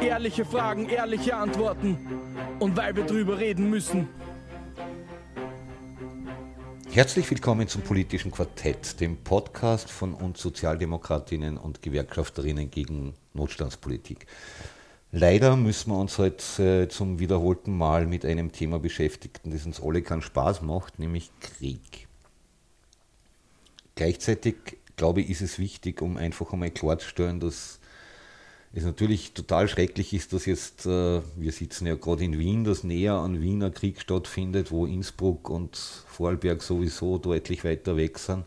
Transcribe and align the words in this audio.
ehrliche 0.00 0.44
Fragen, 0.44 0.88
ehrliche 0.88 1.36
Antworten 1.36 1.98
und 2.58 2.76
weil 2.76 2.94
wir 2.96 3.04
drüber 3.04 3.38
reden 3.38 3.70
müssen. 3.70 4.08
Herzlich 6.90 7.28
willkommen 7.30 7.66
zum 7.66 7.82
Politischen 7.82 8.30
Quartett, 8.30 9.00
dem 9.00 9.16
Podcast 9.16 9.90
von 9.90 10.14
uns 10.14 10.40
Sozialdemokratinnen 10.40 11.56
und 11.56 11.82
Gewerkschafterinnen 11.82 12.70
gegen 12.70 13.14
Notstandspolitik. 13.32 14.26
Leider 15.10 15.56
müssen 15.56 15.90
wir 15.90 15.98
uns 15.98 16.18
heute 16.18 16.82
äh, 16.82 16.88
zum 16.88 17.18
wiederholten 17.18 17.76
Mal 17.76 18.06
mit 18.06 18.24
einem 18.24 18.52
Thema 18.52 18.78
beschäftigen, 18.78 19.50
das 19.50 19.66
uns 19.66 19.80
alle 19.80 20.02
keinen 20.02 20.22
Spaß 20.22 20.62
macht, 20.62 20.98
nämlich 20.98 21.30
Krieg. 21.40 22.08
Gleichzeitig, 23.94 24.56
glaube 24.96 25.20
ich, 25.20 25.30
ist 25.30 25.40
es 25.40 25.58
wichtig, 25.58 26.02
um 26.02 26.16
einfach 26.16 26.52
einmal 26.52 26.70
klarzustellen, 26.70 27.38
dass 27.38 27.78
es 28.74 28.84
natürlich 28.84 29.32
total 29.32 29.68
schrecklich 29.68 30.12
ist, 30.12 30.32
dass 30.32 30.46
jetzt, 30.46 30.84
äh, 30.86 31.20
wir 31.36 31.52
sitzen 31.52 31.86
ja 31.86 31.94
gerade 31.94 32.24
in 32.24 32.38
Wien, 32.38 32.64
dass 32.64 32.82
näher 32.82 33.14
an 33.14 33.40
Wiener 33.40 33.70
Krieg 33.70 34.00
stattfindet, 34.00 34.72
wo 34.72 34.84
Innsbruck 34.84 35.48
und 35.48 35.76
Vorarlberg 35.76 36.62
sowieso 36.62 37.18
deutlich 37.18 37.64
weiter 37.64 37.96
weg 37.96 38.18
sind. 38.18 38.44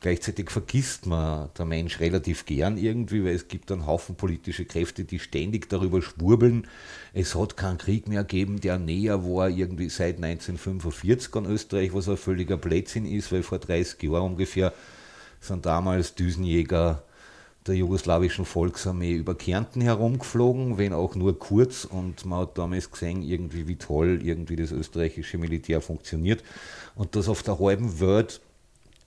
Gleichzeitig 0.00 0.50
vergisst 0.50 1.06
man 1.06 1.48
der 1.56 1.64
Mensch 1.64 2.00
relativ 2.00 2.44
gern 2.44 2.76
irgendwie, 2.76 3.24
weil 3.24 3.36
es 3.36 3.46
gibt 3.46 3.70
einen 3.70 3.86
Haufen 3.86 4.16
politische 4.16 4.64
Kräfte, 4.64 5.04
die 5.04 5.20
ständig 5.20 5.68
darüber 5.68 6.02
schwurbeln. 6.02 6.66
Es 7.14 7.36
hat 7.36 7.56
keinen 7.56 7.78
Krieg 7.78 8.08
mehr 8.08 8.24
gegeben, 8.24 8.60
der 8.60 8.78
näher 8.78 9.24
war 9.24 9.48
irgendwie 9.48 9.88
seit 9.88 10.16
1945 10.16 11.34
an 11.36 11.46
Österreich, 11.46 11.94
was 11.94 12.08
ein 12.08 12.16
völliger 12.16 12.56
Blödsinn 12.56 13.06
ist, 13.06 13.30
weil 13.30 13.44
vor 13.44 13.60
30 13.60 14.02
Jahren 14.02 14.32
ungefähr 14.32 14.74
sind 15.40 15.66
damals 15.66 16.16
Düsenjäger 16.16 17.04
der 17.66 17.76
jugoslawischen 17.76 18.44
Volksarmee 18.44 19.12
über 19.12 19.34
Kärnten 19.34 19.80
herumgeflogen, 19.80 20.78
wenn 20.78 20.92
auch 20.92 21.14
nur 21.14 21.38
kurz. 21.38 21.84
Und 21.84 22.24
man 22.26 22.40
hat 22.40 22.58
damals 22.58 22.90
gesehen, 22.90 23.22
irgendwie 23.22 23.68
wie 23.68 23.76
toll 23.76 24.20
irgendwie 24.22 24.56
das 24.56 24.72
österreichische 24.72 25.38
Militär 25.38 25.80
funktioniert. 25.80 26.42
Und 26.94 27.14
dass 27.14 27.28
auf 27.28 27.42
der 27.42 27.58
halben 27.58 28.00
Welt 28.00 28.40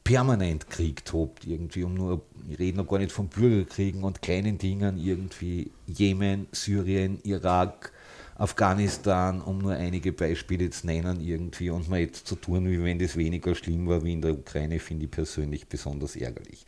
permanent 0.03 0.69
Krieg 0.69 1.03
tobt, 1.03 1.45
irgendwie, 1.45 1.83
um 1.83 1.95
nur, 1.95 2.21
ich 2.47 2.59
rede 2.59 2.77
noch 2.77 2.87
gar 2.87 2.99
nicht 2.99 3.11
von 3.11 3.27
Bürgerkriegen 3.27 4.03
und 4.03 4.21
kleinen 4.21 4.57
Dingen, 4.57 4.97
irgendwie 4.97 5.71
Jemen, 5.87 6.47
Syrien, 6.51 7.19
Irak, 7.23 7.91
Afghanistan, 8.37 9.41
um 9.41 9.59
nur 9.59 9.73
einige 9.73 10.11
Beispiele 10.11 10.69
zu 10.69 10.85
nennen, 10.87 11.21
irgendwie 11.21 11.69
und 11.69 11.89
mal 11.89 12.01
jetzt 12.01 12.27
zu 12.27 12.35
tun, 12.35 12.69
wie 12.69 12.83
wenn 12.83 12.99
das 12.99 13.15
weniger 13.15 13.55
schlimm 13.55 13.87
war 13.87 14.03
wie 14.03 14.11
in 14.11 14.21
der 14.21 14.33
Ukraine, 14.33 14.79
finde 14.79 15.05
ich 15.05 15.11
persönlich 15.11 15.67
besonders 15.67 16.17
ärgerlich. 16.17 16.65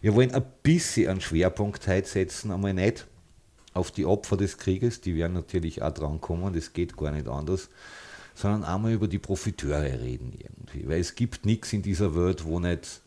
Wir 0.00 0.14
wollen 0.14 0.32
ein 0.32 0.44
bisschen 0.62 1.10
einen 1.10 1.20
Schwerpunkt 1.20 1.88
heute 1.88 2.08
setzen, 2.08 2.52
einmal 2.52 2.72
nicht 2.72 3.06
auf 3.74 3.90
die 3.90 4.06
Opfer 4.06 4.36
des 4.36 4.58
Krieges, 4.58 5.00
die 5.00 5.16
werden 5.16 5.32
natürlich 5.32 5.82
auch 5.82 5.92
drankommen, 5.92 6.54
das 6.54 6.72
geht 6.72 6.96
gar 6.96 7.10
nicht 7.10 7.26
anders, 7.26 7.68
sondern 8.34 8.62
einmal 8.62 8.92
über 8.92 9.08
die 9.08 9.18
Profiteure 9.18 10.00
reden 10.00 10.32
irgendwie, 10.38 10.88
weil 10.88 11.00
es 11.00 11.16
gibt 11.16 11.44
nichts 11.44 11.72
in 11.72 11.82
dieser 11.82 12.14
Welt, 12.14 12.44
wo 12.44 12.60
nicht 12.60 13.02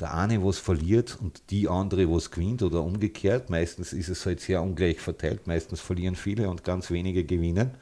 der 0.00 0.14
eine 0.14 0.44
was 0.44 0.58
verliert 0.58 1.18
und 1.20 1.50
die 1.50 1.68
andere 1.68 2.10
was 2.10 2.30
gewinnt 2.30 2.62
oder 2.62 2.82
umgekehrt. 2.82 3.50
Meistens 3.50 3.92
ist 3.92 4.08
es 4.08 4.26
halt 4.26 4.40
sehr 4.40 4.62
ungleich 4.62 5.00
verteilt. 5.00 5.46
Meistens 5.46 5.80
verlieren 5.80 6.16
viele 6.16 6.48
und 6.48 6.64
ganz 6.64 6.90
wenige 6.90 7.24
gewinnen. 7.24 7.72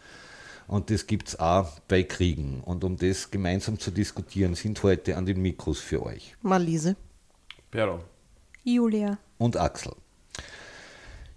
Und 0.66 0.91
das 0.91 1.06
gibt 1.06 1.28
es 1.28 1.41
auch 1.41 1.81
bei 1.88 2.04
Kriegen. 2.04 2.60
Und 2.60 2.84
um 2.84 2.97
das 2.97 3.31
gemeinsam 3.31 3.78
zu 3.78 3.91
diskutieren, 3.91 4.54
sind 4.54 4.82
heute 4.82 5.16
an 5.16 5.26
den 5.26 5.43
Mikros 5.43 5.81
für 5.81 6.03
euch 6.04 6.37
Marlise, 6.43 6.97
Pero. 7.70 8.04
Julia 8.62 9.19
und 9.38 9.56
Axel. 9.56 9.93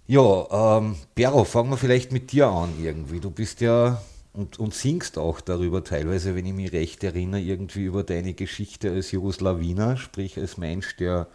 Ja, 0.06 0.78
ähm, 0.78 0.96
Bero, 1.14 1.44
fangen 1.44 1.70
wir 1.70 1.78
vielleicht 1.78 2.12
mit 2.12 2.30
dir 2.30 2.46
an 2.46 2.74
irgendwie. 2.80 3.20
Du 3.20 3.30
bist 3.30 3.60
ja 3.60 4.02
und, 4.34 4.58
und 4.58 4.74
singst 4.74 5.16
auch 5.16 5.40
darüber 5.40 5.84
teilweise, 5.84 6.34
wenn 6.34 6.44
ich 6.44 6.52
mich 6.52 6.72
recht 6.72 7.04
erinnere, 7.04 7.40
irgendwie 7.40 7.84
über 7.84 8.02
deine 8.02 8.34
Geschichte 8.34 8.90
als 8.90 9.12
Jugoslawiner, 9.12 9.96
sprich 9.96 10.38
als 10.38 10.58
Mensch, 10.58 10.96
der 10.96 11.28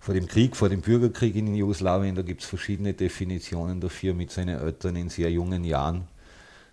vor 0.00 0.14
dem 0.14 0.26
Krieg, 0.26 0.56
vor 0.56 0.68
dem 0.68 0.80
Bürgerkrieg 0.80 1.36
in 1.36 1.54
Jugoslawien, 1.54 2.16
da 2.16 2.22
gibt 2.22 2.42
es 2.42 2.48
verschiedene 2.48 2.92
Definitionen 2.94 3.80
dafür, 3.80 4.12
mit 4.14 4.32
seinen 4.32 4.58
Eltern 4.58 4.96
in 4.96 5.08
sehr 5.08 5.30
jungen 5.30 5.62
Jahren 5.62 6.08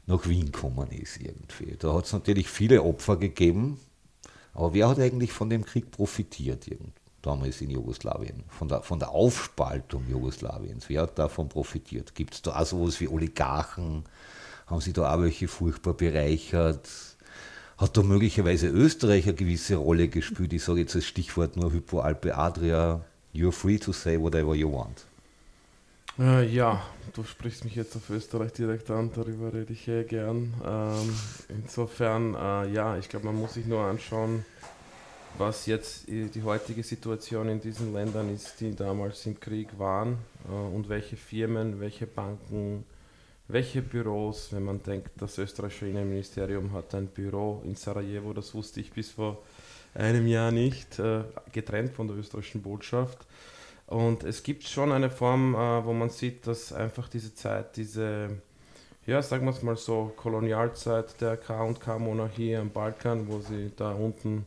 nach 0.08 0.28
Wien 0.28 0.52
gekommen 0.52 0.90
ist 0.90 1.22
irgendwie. 1.22 1.76
Da 1.78 1.94
hat 1.94 2.06
es 2.06 2.14
natürlich 2.14 2.50
viele 2.50 2.82
Opfer 2.82 3.18
gegeben, 3.18 3.80
aber 4.56 4.74
wer 4.74 4.90
hat 4.90 4.98
eigentlich 4.98 5.32
von 5.32 5.52
dem 5.52 5.64
Krieg 5.64 5.92
profitiert 5.92 6.66
damals 7.22 7.62
in 7.62 7.70
Jugoslawien? 7.70 8.44
Von 8.48 8.70
der, 8.70 8.82
von 8.82 8.98
der 8.98 9.12
Aufspaltung 9.12 10.10
Jugoslawiens, 10.10 10.90
wer 10.90 11.04
hat 11.04 11.20
davon 11.20 11.48
profitiert? 11.48 12.16
Gibt 12.16 12.34
es 12.34 12.42
da 12.42 12.60
auch 12.60 12.66
sowas 12.66 13.00
wie 13.00 13.08
Oligarchen? 13.08 14.06
Haben 14.70 14.82
Sie 14.82 14.94
da 14.94 15.14
auch 15.14 15.22
welche 15.22 15.48
furchtbar 15.48 15.96
bereichert? 15.96 16.88
Hat 17.78 17.98
da 17.98 18.04
möglicherweise 18.04 18.68
Österreich 18.68 19.26
eine 19.26 19.34
gewisse 19.34 19.78
Rolle 19.78 20.10
gespielt? 20.10 20.54
Ich 20.54 20.64
sage 20.64 20.82
jetzt 20.82 20.96
als 20.96 21.06
Stichwort 21.06 21.58
nur 21.58 21.72
Hypo 21.74 22.02
Alpe 22.02 22.36
Adria. 22.36 23.02
You're 23.34 23.52
free 23.52 23.80
to 23.80 23.92
say 23.92 24.20
whatever 24.20 24.54
you 24.54 24.72
want. 24.72 25.06
Äh, 26.20 26.48
ja, 26.50 26.84
du 27.14 27.24
sprichst 27.24 27.64
mich 27.64 27.76
jetzt 27.76 27.96
auf 27.96 28.10
Österreich 28.10 28.52
direkt 28.52 28.92
an, 28.92 29.12
darüber 29.16 29.54
rede 29.54 29.74
ich 29.74 29.88
eh 29.88 30.04
gern. 30.04 30.54
Ähm, 30.64 31.16
insofern, 31.48 32.36
äh, 32.36 32.72
ja, 32.72 32.98
ich 32.98 33.10
glaube, 33.10 33.28
man 33.28 33.36
muss 33.36 33.54
sich 33.54 33.66
nur 33.66 33.82
anschauen, 33.82 34.46
was 35.38 35.66
jetzt 35.66 36.10
die 36.10 36.44
heutige 36.44 36.84
Situation 36.84 37.48
in 37.48 37.62
diesen 37.62 37.94
Ländern 37.94 38.34
ist, 38.34 38.60
die 38.60 38.76
damals 38.76 39.26
im 39.26 39.40
Krieg 39.40 39.70
waren 39.80 40.18
äh, 40.48 40.52
und 40.52 40.90
welche 40.90 41.16
Firmen, 41.16 41.80
welche 41.80 42.06
Banken, 42.06 42.84
welche 43.50 43.82
Büros, 43.82 44.54
wenn 44.54 44.64
man 44.64 44.82
denkt, 44.84 45.10
das 45.18 45.38
österreichische 45.38 45.88
Innenministerium 45.88 46.72
hat 46.72 46.94
ein 46.94 47.08
Büro 47.08 47.62
in 47.66 47.76
Sarajevo, 47.76 48.32
das 48.32 48.54
wusste 48.54 48.80
ich 48.80 48.92
bis 48.92 49.10
vor 49.10 49.40
einem 49.96 50.28
Jahr 50.28 50.52
nicht, 50.52 51.00
äh, 51.00 51.24
getrennt 51.52 51.94
von 51.94 52.08
der 52.08 52.16
österreichischen 52.16 52.62
Botschaft. 52.62 53.18
Und 53.88 54.24
es 54.24 54.44
gibt 54.44 54.64
schon 54.66 54.92
eine 54.92 55.10
Form, 55.10 55.56
äh, 55.56 55.84
wo 55.84 55.94
man 55.94 56.12
sieht, 56.12 56.46
dass 56.46 56.72
einfach 56.72 57.10
diese 57.10 57.34
Zeit, 57.34 57.76
diese, 57.76 58.30
ja, 59.08 59.20
sagen 59.24 59.46
wir 59.46 59.52
es 59.52 59.64
mal 59.64 59.78
so, 59.78 60.14
Kolonialzeit 60.16 61.20
der 61.20 61.36
K&K-Monarchie 61.36 62.56
am 62.56 62.70
Balkan, 62.70 63.28
wo 63.28 63.40
sie 63.40 63.72
da 63.76 63.94
unten 63.94 64.46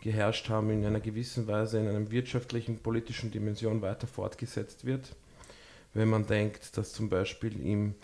geherrscht 0.00 0.48
haben, 0.48 0.70
in 0.70 0.86
einer 0.86 1.00
gewissen 1.00 1.48
Weise 1.48 1.80
in 1.80 1.88
einer 1.88 2.08
wirtschaftlichen, 2.08 2.78
politischen 2.78 3.32
Dimension 3.32 3.82
weiter 3.82 4.06
fortgesetzt 4.06 4.84
wird. 4.84 5.16
Wenn 5.92 6.08
man 6.08 6.24
denkt, 6.26 6.76
dass 6.76 6.92
zum 6.92 7.08
Beispiel 7.08 7.60
im 7.66 7.96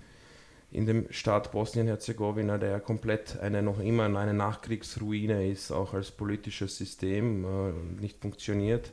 in 0.72 0.86
dem 0.86 1.06
Staat 1.10 1.50
Bosnien-Herzegowina, 1.50 2.58
der 2.58 2.70
ja 2.70 2.81
komplett 2.81 3.38
eine 3.41 3.62
noch 3.62 3.81
immer 3.81 4.04
eine 4.04 4.34
Nachkriegsruine 4.34 5.48
ist, 5.48 5.72
auch 5.72 5.94
als 5.94 6.10
politisches 6.12 6.76
System 6.76 7.44
äh, 7.44 8.00
nicht 8.00 8.20
funktioniert. 8.20 8.92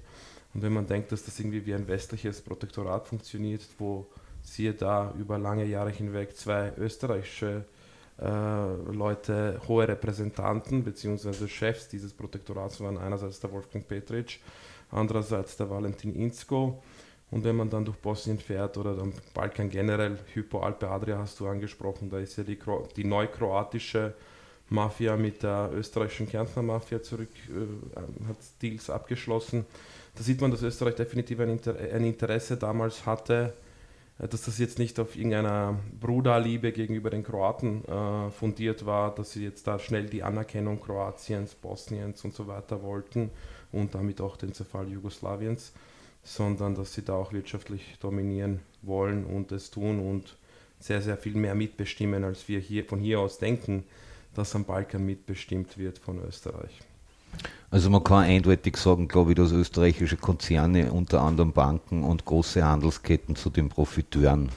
Und 0.53 0.63
wenn 0.63 0.73
man 0.73 0.87
denkt, 0.87 1.11
dass 1.11 1.23
das 1.23 1.39
irgendwie 1.39 1.65
wie 1.65 1.75
ein 1.75 1.87
westliches 1.87 2.41
Protektorat 2.41 3.07
funktioniert, 3.07 3.61
wo 3.77 4.07
siehe 4.41 4.73
da 4.73 5.13
über 5.19 5.37
lange 5.37 5.65
Jahre 5.65 5.91
hinweg 5.91 6.35
zwei 6.35 6.73
österreichische 6.77 7.65
äh, 8.19 8.91
Leute, 8.91 9.61
hohe 9.67 9.87
Repräsentanten 9.87 10.83
bzw. 10.83 11.47
Chefs 11.47 11.89
dieses 11.89 12.13
Protektorats 12.13 12.79
waren, 12.81 12.97
einerseits 12.97 13.39
der 13.39 13.51
Wolfgang 13.51 13.87
Petritsch, 13.87 14.39
andererseits 14.89 15.57
der 15.57 15.69
Valentin 15.69 16.15
Inzko, 16.15 16.81
und 17.29 17.43
wenn 17.43 17.55
man 17.55 17.69
dann 17.69 17.83
durch 17.83 17.97
Bosnien 17.97 18.39
fährt 18.39 18.77
oder 18.77 18.97
am 19.01 19.11
Balkan 19.33 19.69
generell, 19.69 20.17
Hypo 20.33 20.59
Alpe 20.59 20.89
Adria 20.89 21.17
hast 21.17 21.39
du 21.39 21.47
angesprochen, 21.47 22.09
da 22.09 22.19
ist 22.19 22.37
ja 22.37 22.43
die, 22.43 22.57
die 22.95 23.03
neukroatische 23.03 24.13
Mafia 24.69 25.15
mit 25.17 25.43
der 25.43 25.69
österreichischen 25.73 26.29
Kärntner 26.29 26.61
Mafia 26.61 27.01
zurück, 27.01 27.29
äh, 27.49 28.27
hat 28.27 28.37
Deals 28.61 28.89
abgeschlossen. 28.89 29.65
Da 30.15 30.23
sieht 30.23 30.41
man, 30.41 30.51
dass 30.51 30.61
Österreich 30.61 30.95
definitiv 30.95 31.39
ein, 31.39 31.49
Inter 31.49 31.75
ein 31.77 32.03
Interesse 32.05 32.57
damals 32.57 33.05
hatte, 33.05 33.53
äh, 34.19 34.27
dass 34.27 34.43
das 34.43 34.57
jetzt 34.57 34.79
nicht 34.79 34.97
auf 34.99 35.15
irgendeiner 35.15 35.77
Bruderliebe 35.99 36.71
gegenüber 36.71 37.09
den 37.09 37.23
Kroaten 37.23 37.83
äh, 37.85 38.31
fundiert 38.31 38.85
war, 38.85 39.13
dass 39.13 39.31
sie 39.31 39.43
jetzt 39.43 39.67
da 39.67 39.79
schnell 39.79 40.05
die 40.05 40.23
Anerkennung 40.23 40.81
Kroatiens, 40.81 41.55
Bosniens 41.55 42.23
und 42.23 42.33
so 42.33 42.47
weiter 42.47 42.83
wollten 42.83 43.31
und 43.73 43.95
damit 43.95 44.21
auch 44.21 44.37
den 44.37 44.53
Zerfall 44.53 44.87
Jugoslawiens 44.89 45.73
sondern 46.27 46.75
dass 46.75 46.93
sie 46.93 47.03
da 47.03 47.13
auch 47.13 47.31
wirtschaftlich 47.31 47.95
dominieren 48.01 48.59
wollen 48.81 49.25
und 49.25 49.51
es 49.53 49.71
tun 49.71 49.99
und 49.99 50.35
sehr, 50.79 51.01
sehr 51.01 51.17
viel 51.17 51.35
mehr 51.35 51.55
mitbestimmen, 51.55 52.23
als 52.23 52.47
wir 52.49 52.59
hier 52.59 52.83
von 52.83 52.99
hier 52.99 53.21
aus 53.21 53.39
denken, 53.39 53.85
dass 54.35 54.53
am 54.53 54.65
Balkan 54.65 55.05
mitbestimmt 55.05 55.77
wird 55.77 55.97
von 55.97 56.21
Österreich. 56.21 56.81
Also 57.71 57.89
man 57.89 58.03
kann 58.03 58.25
eindeutig 58.25 58.77
sagen, 58.77 59.07
glaube 59.07 59.31
ich, 59.31 59.37
dass 59.37 59.51
österreichische 59.51 60.17
Konzerne, 60.17 60.91
unter 60.91 61.21
anderem 61.21 61.53
Banken 61.53 62.03
und 62.03 62.25
große 62.25 62.63
Handelsketten 62.63 63.35
zu 63.35 63.49
den 63.49 63.69
Profiteuren 63.69 64.49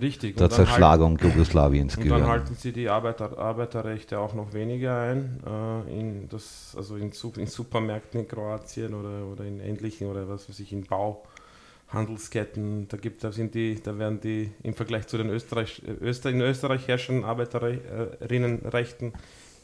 Richtig. 0.00 0.36
der 0.36 0.50
Zerschlagung 0.50 1.18
halten, 1.18 1.28
Jugoslawiens 1.28 1.96
und 1.96 2.02
gehören. 2.02 2.20
dann 2.20 2.30
halten 2.30 2.54
sie 2.54 2.72
die 2.72 2.88
Arbeiter, 2.88 3.38
Arbeiterrechte 3.38 4.18
auch 4.18 4.34
noch 4.34 4.52
weniger 4.52 5.00
ein, 5.00 5.40
äh, 5.46 5.98
in 5.98 6.28
das, 6.28 6.74
also 6.76 6.96
in, 6.96 7.12
in, 7.36 7.46
Supermärkten 7.46 8.20
in 8.20 8.28
Kroatien 8.28 8.94
oder, 8.94 9.26
oder 9.26 9.44
in 9.44 9.60
ähnlichen 9.60 10.08
oder 10.08 10.28
was 10.28 10.48
weiß 10.48 10.60
ich, 10.60 10.72
in 10.72 10.84
Bauhandelsketten, 10.84 12.88
da 12.88 12.96
gibt, 12.96 13.24
da 13.24 13.32
sind 13.32 13.54
die, 13.54 13.80
da 13.82 13.98
werden 13.98 14.20
die 14.20 14.52
im 14.62 14.74
Vergleich 14.74 15.06
zu 15.06 15.18
den 15.18 15.28
Österreich, 15.28 15.82
Öster, 16.00 16.30
in 16.30 16.40
Österreich 16.40 16.86
herrschenden 16.86 17.24
Arbeiterinnenrechten 17.24 19.12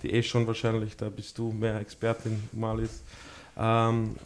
die 0.03 0.13
eh 0.13 0.23
schon 0.23 0.47
wahrscheinlich, 0.47 0.97
da 0.97 1.09
bist 1.09 1.39
du 1.39 1.53
mehr 1.53 1.81
Expertin, 1.81 2.43
Malis, 2.53 3.03
ähm, 3.59 4.17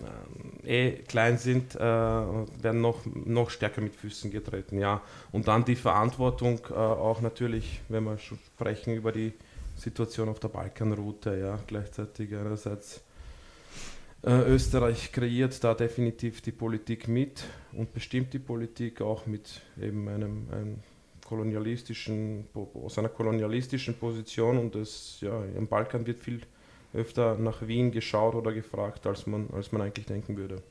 eh 0.64 0.92
klein 1.08 1.38
sind, 1.38 1.74
äh, 1.76 1.78
werden 1.80 2.80
noch, 2.80 3.06
noch 3.06 3.50
stärker 3.50 3.80
mit 3.80 3.94
Füßen 3.94 4.30
getreten. 4.30 4.78
Ja. 4.78 5.02
Und 5.32 5.48
dann 5.48 5.64
die 5.64 5.76
Verantwortung 5.76 6.60
äh, 6.70 6.74
auch 6.74 7.20
natürlich, 7.20 7.80
wenn 7.88 8.04
wir 8.04 8.18
sprechen 8.18 8.94
über 8.94 9.12
die 9.12 9.32
Situation 9.76 10.28
auf 10.28 10.40
der 10.40 10.48
Balkanroute, 10.48 11.38
ja, 11.38 11.58
gleichzeitig 11.66 12.34
einerseits 12.34 13.02
äh, 14.22 14.42
Österreich 14.42 15.12
kreiert 15.12 15.62
da 15.64 15.74
definitiv 15.74 16.42
die 16.42 16.52
Politik 16.52 17.08
mit 17.08 17.44
und 17.72 17.92
bestimmt 17.94 18.32
die 18.34 18.38
Politik 18.38 19.00
auch 19.00 19.26
mit 19.26 19.62
eben 19.80 20.08
einem, 20.08 20.46
einem 20.52 20.76
kolonialistischen, 21.24 22.46
aus 22.74 22.98
einer 22.98 23.08
kolonialistischen 23.08 23.94
Position 23.94 24.58
und 24.58 24.74
das, 24.74 25.18
ja, 25.20 25.42
im 25.56 25.66
Balkan 25.68 26.06
wird 26.06 26.20
viel 26.20 26.40
öfter 26.94 27.36
nach 27.36 27.66
Wien 27.66 27.90
geschaut 27.90 28.34
oder 28.34 28.52
gefragt, 28.52 29.06
als 29.06 29.26
man, 29.26 29.48
als 29.52 29.72
man 29.72 29.82
eigentlich 29.82 30.06
denken 30.06 30.36
würde. 30.36 30.62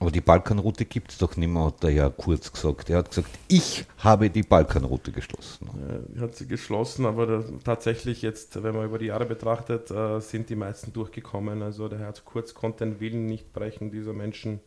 Aber 0.00 0.10
die 0.10 0.22
Balkanroute 0.22 0.86
gibt 0.86 1.12
es 1.12 1.18
doch 1.18 1.36
nicht 1.36 1.48
mehr, 1.48 1.66
hat 1.66 1.84
er 1.84 1.90
ja 1.90 2.08
kurz 2.08 2.50
gesagt. 2.50 2.88
Er 2.88 2.98
hat 2.98 3.10
gesagt, 3.10 3.28
ich 3.48 3.84
habe 3.98 4.30
die 4.30 4.42
Balkanroute 4.42 5.12
geschlossen. 5.12 5.68
Er 6.16 6.22
hat 6.22 6.36
sie 6.36 6.48
geschlossen, 6.48 7.04
aber 7.04 7.44
tatsächlich 7.64 8.22
jetzt, 8.22 8.62
wenn 8.62 8.74
man 8.74 8.86
über 8.86 8.98
die 8.98 9.06
Jahre 9.06 9.26
betrachtet, 9.26 9.90
äh, 9.90 10.20
sind 10.20 10.48
die 10.48 10.56
meisten 10.56 10.94
durchgekommen. 10.94 11.62
Also 11.62 11.88
der 11.88 11.98
Herr 11.98 12.14
Kurz 12.24 12.54
konnte 12.54 12.86
den 12.86 12.98
Willen 12.98 13.26
nicht 13.26 13.52
brechen 13.52 13.90
dieser 13.90 14.14
Menschen 14.14 14.60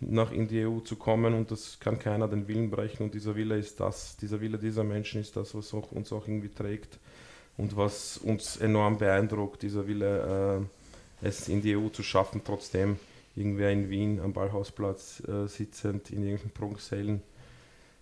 nach 0.00 0.32
in 0.32 0.48
die 0.48 0.66
EU 0.66 0.80
zu 0.80 0.96
kommen 0.96 1.34
und 1.34 1.50
das 1.50 1.78
kann 1.80 1.98
keiner 1.98 2.28
den 2.28 2.46
Willen 2.46 2.70
brechen 2.70 3.04
und 3.04 3.14
dieser 3.14 3.34
Wille 3.34 3.58
ist 3.58 3.80
das, 3.80 4.16
dieser 4.16 4.40
Wille 4.40 4.58
dieser 4.58 4.84
Menschen 4.84 5.20
ist 5.20 5.36
das, 5.36 5.54
was 5.54 5.74
auch, 5.74 5.90
uns 5.90 6.12
auch 6.12 6.26
irgendwie 6.26 6.50
trägt 6.50 6.98
und 7.58 7.76
was 7.76 8.16
uns 8.16 8.56
enorm 8.56 8.96
beeindruckt, 8.96 9.62
dieser 9.62 9.86
Wille, 9.86 10.62
äh, 11.22 11.26
es 11.26 11.48
in 11.48 11.60
die 11.60 11.76
EU 11.76 11.88
zu 11.88 12.02
schaffen, 12.02 12.40
trotzdem 12.44 12.98
irgendwer 13.34 13.70
in 13.70 13.90
Wien 13.90 14.20
am 14.20 14.32
Ballhausplatz 14.32 15.22
äh, 15.28 15.46
sitzend 15.48 16.10
in 16.10 16.22
irgendwelchen 16.22 16.52
Prunksälen 16.52 17.22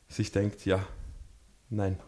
sich 0.08 0.30
denkt, 0.30 0.64
ja, 0.66 0.84
nein. 1.70 1.98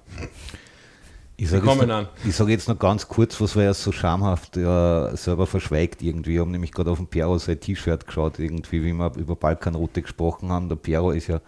Ich 1.40 1.48
sage 1.48 1.68
jetzt, 1.68 2.36
sag 2.36 2.48
jetzt, 2.48 2.68
noch 2.68 2.78
ganz 2.78 3.06
kurz, 3.06 3.40
was 3.40 3.54
war 3.54 3.62
ja 3.62 3.72
so 3.72 3.92
schamhaft 3.92 4.56
ja, 4.56 5.16
selber 5.16 5.46
verschweigt 5.46 6.02
irgendwie. 6.02 6.34
Ich 6.34 6.40
habe 6.40 6.50
nämlich 6.50 6.72
gerade 6.72 6.90
auf 6.90 6.98
dem 6.98 7.06
Piero 7.06 7.38
sein 7.38 7.60
T-Shirt 7.60 8.06
geschaut, 8.06 8.38
irgendwie, 8.40 8.82
wie 8.82 8.92
wir 8.92 9.12
über 9.16 9.36
Balkanroute 9.36 10.02
gesprochen 10.02 10.50
haben. 10.50 10.68
Der 10.68 10.76
Piero 10.76 11.12
ist 11.12 11.28
ja 11.28 11.40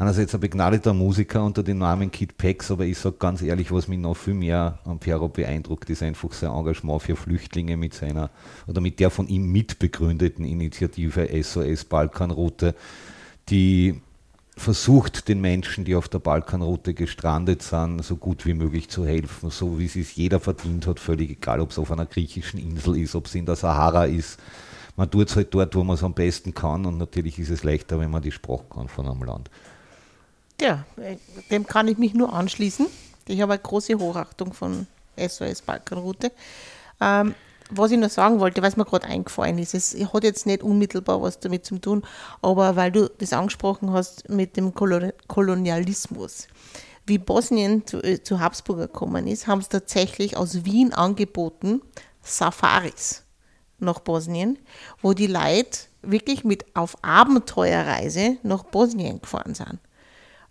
einerseits 0.00 0.34
ein 0.34 0.40
begnadeter 0.40 0.94
Musiker 0.94 1.44
unter 1.44 1.62
dem 1.62 1.78
Namen 1.78 2.10
Kid 2.10 2.38
Pex, 2.38 2.70
aber 2.70 2.86
ich 2.86 2.96
sage 2.96 3.16
ganz 3.18 3.42
ehrlich, 3.42 3.70
was 3.70 3.86
mich 3.86 3.98
noch 3.98 4.16
viel 4.16 4.32
mehr 4.32 4.78
am 4.84 4.98
Piero 4.98 5.28
beeindruckt, 5.28 5.90
ist 5.90 6.02
einfach 6.02 6.32
sein 6.32 6.50
Engagement 6.50 7.02
für 7.02 7.16
Flüchtlinge 7.16 7.76
mit 7.76 7.92
seiner 7.92 8.30
oder 8.66 8.80
mit 8.80 8.98
der 8.98 9.10
von 9.10 9.28
ihm 9.28 9.52
mitbegründeten 9.52 10.46
Initiative 10.46 11.28
SOS 11.42 11.84
Balkanroute, 11.84 12.74
die 13.50 14.00
versucht, 14.56 15.28
den 15.28 15.42
Menschen, 15.42 15.84
die 15.84 15.94
auf 15.94 16.08
der 16.08 16.18
Balkanroute 16.18 16.94
gestrandet 16.94 17.62
sind, 17.62 18.02
so 18.02 18.16
gut 18.16 18.46
wie 18.46 18.54
möglich 18.54 18.88
zu 18.88 19.04
helfen, 19.04 19.50
so 19.50 19.78
wie 19.78 19.84
es 19.84 20.16
jeder 20.16 20.40
verdient 20.40 20.86
hat, 20.86 20.98
völlig 20.98 21.30
egal, 21.30 21.60
ob 21.60 21.72
es 21.72 21.78
auf 21.78 21.92
einer 21.92 22.06
griechischen 22.06 22.58
Insel 22.58 22.96
ist, 22.96 23.14
ob 23.14 23.26
es 23.26 23.34
in 23.34 23.44
der 23.44 23.56
Sahara 23.56 24.06
ist. 24.06 24.40
Man 24.96 25.10
tut 25.10 25.28
es 25.28 25.36
halt 25.36 25.52
dort, 25.52 25.74
wo 25.74 25.84
man 25.84 25.94
es 25.94 26.02
am 26.02 26.14
besten 26.14 26.54
kann 26.54 26.86
und 26.86 26.96
natürlich 26.96 27.38
ist 27.38 27.50
es 27.50 27.64
leichter, 27.64 28.00
wenn 28.00 28.10
man 28.10 28.22
die 28.22 28.32
Sprache 28.32 28.64
kann 28.70 28.88
von 28.88 29.06
einem 29.06 29.22
Land. 29.22 29.50
Ja, 30.60 30.84
dem 31.50 31.66
kann 31.66 31.88
ich 31.88 31.98
mich 31.98 32.14
nur 32.14 32.32
anschließen. 32.32 32.86
Ich 33.26 33.40
habe 33.40 33.54
eine 33.54 33.62
große 33.62 33.94
Hochachtung 33.94 34.52
von 34.52 34.86
SOS 35.16 35.62
Balkanroute. 35.62 36.32
Ähm, 37.00 37.34
was 37.70 37.92
ich 37.92 37.98
noch 37.98 38.10
sagen 38.10 38.40
wollte, 38.40 38.62
was 38.62 38.76
mir 38.76 38.84
gerade 38.84 39.06
eingefallen 39.06 39.58
ist, 39.58 39.74
es 39.74 39.94
hat 40.12 40.24
jetzt 40.24 40.44
nicht 40.44 40.62
unmittelbar 40.62 41.22
was 41.22 41.38
damit 41.38 41.64
zu 41.64 41.78
tun, 41.78 42.02
aber 42.42 42.76
weil 42.76 42.90
du 42.90 43.08
das 43.18 43.32
angesprochen 43.32 43.92
hast 43.92 44.28
mit 44.28 44.56
dem 44.56 44.74
Kolonialismus. 44.74 46.48
Wie 47.06 47.18
Bosnien 47.18 47.86
zu, 47.86 48.02
äh, 48.02 48.22
zu 48.22 48.40
Habsburger 48.40 48.86
gekommen 48.88 49.26
ist, 49.26 49.46
haben 49.46 49.60
es 49.60 49.68
tatsächlich 49.68 50.36
aus 50.36 50.64
Wien 50.64 50.92
angeboten, 50.92 51.80
Safaris 52.22 53.22
nach 53.78 54.00
Bosnien, 54.00 54.58
wo 55.00 55.14
die 55.14 55.26
Leute 55.26 55.78
wirklich 56.02 56.44
mit 56.44 56.64
auf 56.74 56.96
Abenteuerreise 57.02 58.36
nach 58.42 58.64
Bosnien 58.64 59.20
gefahren 59.20 59.54
sind. 59.54 59.78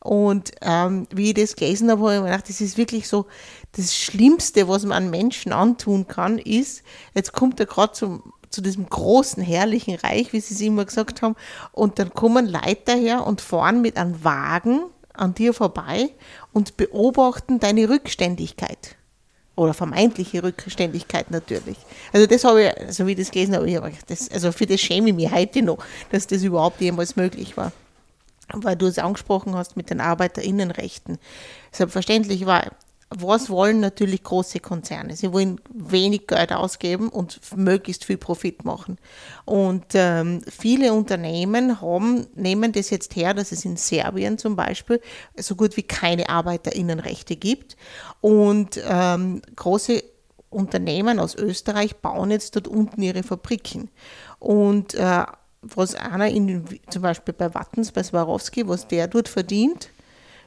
Und 0.02 0.52
ähm, 0.62 1.08
wie 1.14 1.30
ich 1.30 1.34
das 1.34 1.56
gelesen 1.56 1.92
habe, 1.92 2.02
habe 2.02 2.14
ich 2.16 2.22
mir 2.22 2.28
gedacht, 2.28 2.50
das 2.50 2.62
ist 2.62 2.78
wirklich 2.78 3.08
so, 3.08 3.26
das 3.74 3.96
Schlimmste, 3.96 4.68
was 4.68 4.84
man 4.84 5.04
an 5.04 5.10
Menschen 5.10 5.52
antun 5.52 6.08
kann, 6.08 6.40
ist, 6.40 6.84
jetzt 7.14 7.34
kommt 7.34 7.60
er 7.60 7.66
gerade 7.66 7.94
zum 7.94 8.34
zu 8.50 8.62
diesem 8.62 8.90
großen, 8.90 9.44
herrlichen 9.44 9.96
Reich, 9.96 10.34
wie 10.34 10.40
sie 10.40 10.56
es 10.56 10.62
immer 10.62 10.84
gesagt 10.84 11.22
haben, 11.22 11.36
und 11.72 12.00
dann 12.00 12.14
kommen 12.14 12.48
Leute 12.48 12.94
her 12.94 13.28
und 13.28 13.42
fahren 13.42 13.82
mit 13.82 13.96
einem 13.96 14.24
Wagen 14.24 14.82
an 15.14 15.36
dir 15.36 15.54
vorbei 15.54 16.10
und 16.52 16.78
beobachten 16.78 17.60
deine 17.60 17.90
Rückständigkeit. 17.90 18.96
Oder 19.56 19.74
vermeintliche 19.74 20.42
Rückständigkeit 20.42 21.32
natürlich. 21.32 21.78
Also 22.14 22.26
das 22.26 22.44
habe 22.46 22.64
ich, 22.64 22.78
also 22.78 23.06
wie 23.06 23.12
ich 23.12 23.18
das 23.18 23.30
gelesen 23.30 23.56
habe, 23.56 23.70
ich 23.70 24.06
das, 24.08 24.32
also 24.32 24.52
für 24.52 24.66
das 24.66 24.80
schäme 24.80 25.10
ich 25.10 25.16
mich 25.16 25.32
heute 25.32 25.62
noch, 25.62 25.78
dass 26.12 26.28
das 26.28 26.44
überhaupt 26.44 26.80
jemals 26.82 27.18
möglich 27.18 27.58
war 27.58 27.72
weil 28.54 28.76
du 28.76 28.88
es 28.88 29.00
angesprochen 29.00 29.56
hast 29.56 29.78
mit 29.78 29.90
den 29.90 30.02
Arbeiterinnenrechten. 30.02 31.18
Selbstverständlich 31.72 32.46
war, 32.46 32.72
was 33.12 33.50
wollen 33.50 33.80
natürlich 33.80 34.22
große 34.22 34.60
Konzerne? 34.60 35.16
Sie 35.16 35.34
wollen 35.34 35.60
wenig 35.74 36.28
Geld 36.28 36.54
ausgeben 36.54 37.10
und 37.10 37.40
möglichst 37.56 38.06
viel 38.06 38.18
Profit 38.18 38.66
machen. 38.66 39.00
Und 39.46 39.86
ähm, 39.94 40.42
viele 40.48 40.94
Unternehmen 40.94 41.82
haben, 41.82 42.28
nehmen 42.36 42.72
das 42.72 42.92
jetzt 42.92 43.16
her, 43.16 43.34
dass 43.34 43.52
es 43.52 43.66
in 43.66 43.78
Serbien 43.78 44.38
zum 44.38 44.56
Beispiel 44.56 45.02
so 45.38 45.56
gut 45.56 45.76
wie 45.76 45.84
keine 45.84 46.30
Arbeiterinnenrechte 46.30 47.36
gibt. 47.36 47.78
Und 48.22 48.80
ähm, 48.88 49.42
große 49.56 50.04
Unternehmen 50.52 51.20
aus 51.20 51.36
Österreich 51.36 51.96
bauen 51.98 52.30
jetzt 52.30 52.56
dort 52.56 52.68
unten 52.68 53.02
ihre 53.02 53.24
Fabriken. 53.24 53.90
Und 54.38 54.94
äh, 54.94 55.24
was 55.62 55.96
einer 55.96 56.28
in, 56.28 56.66
zum 56.90 57.02
Beispiel 57.02 57.34
bei 57.34 57.54
Wattens, 57.54 57.92
bei 57.92 58.04
Swarovski, 58.04 58.68
was 58.68 58.88
der 58.88 59.08
dort 59.08 59.28
verdient 59.28 59.90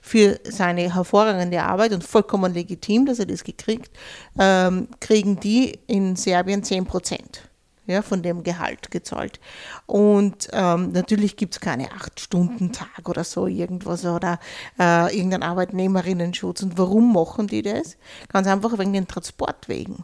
für 0.01 0.41
seine 0.45 0.93
hervorragende 0.95 1.63
Arbeit 1.63 1.93
und 1.93 2.03
vollkommen 2.03 2.53
legitim, 2.53 3.07
dass 3.07 3.21
er 3.21 3.27
das 3.27 3.45
gekriegt, 3.45 3.97
ähm, 4.39 4.89
kriegen 5.01 5.39
die 5.39 5.79
in 5.87 6.17
Serbien 6.17 6.65
10 6.65 6.85
Prozent 6.87 7.49
ja, 7.87 8.03
von 8.03 8.23
dem 8.23 8.43
Gehalt 8.43 8.91
gezahlt. 8.91 9.41
Und 9.87 10.49
ähm, 10.53 10.93
natürlich 10.93 11.37
gibt 11.37 11.55
es 11.55 11.61
keine 11.61 11.89
8-Stunden-Tag 11.89 13.09
oder 13.09 13.25
so 13.25 13.47
irgendwas 13.47 14.05
oder 14.05 14.39
äh, 14.79 15.15
irgendeinen 15.15 15.43
Arbeitnehmerinnenschutz. 15.45 16.63
Und 16.63 16.79
warum 16.79 17.13
machen 17.13 17.47
die 17.47 17.63
das? 17.63 17.97
Ganz 18.33 18.47
einfach 18.47 18.79
wegen 18.79 18.93
den 18.93 19.09
Transportwegen. 19.09 20.03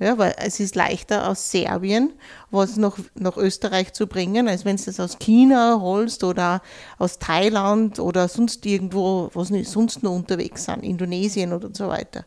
Ja, 0.00 0.16
weil 0.16 0.34
es 0.38 0.60
ist 0.60 0.76
leichter 0.76 1.28
aus 1.28 1.50
Serbien 1.50 2.14
was 2.50 2.76
nach, 2.76 2.96
nach 3.14 3.36
Österreich 3.36 3.92
zu 3.92 4.06
bringen, 4.06 4.48
als 4.48 4.64
wenn 4.64 4.76
du 4.76 4.84
das 4.84 4.98
aus 4.98 5.18
China 5.18 5.78
holst 5.80 6.24
oder 6.24 6.62
aus 6.98 7.18
Thailand 7.18 8.00
oder 8.00 8.26
sonst 8.26 8.64
irgendwo, 8.64 9.30
was 9.34 9.50
nicht 9.50 9.70
sonst 9.70 10.02
noch 10.02 10.12
unterwegs 10.12 10.64
sind, 10.64 10.82
Indonesien 10.82 11.52
oder 11.52 11.68
so 11.72 11.88
weiter. 11.88 12.24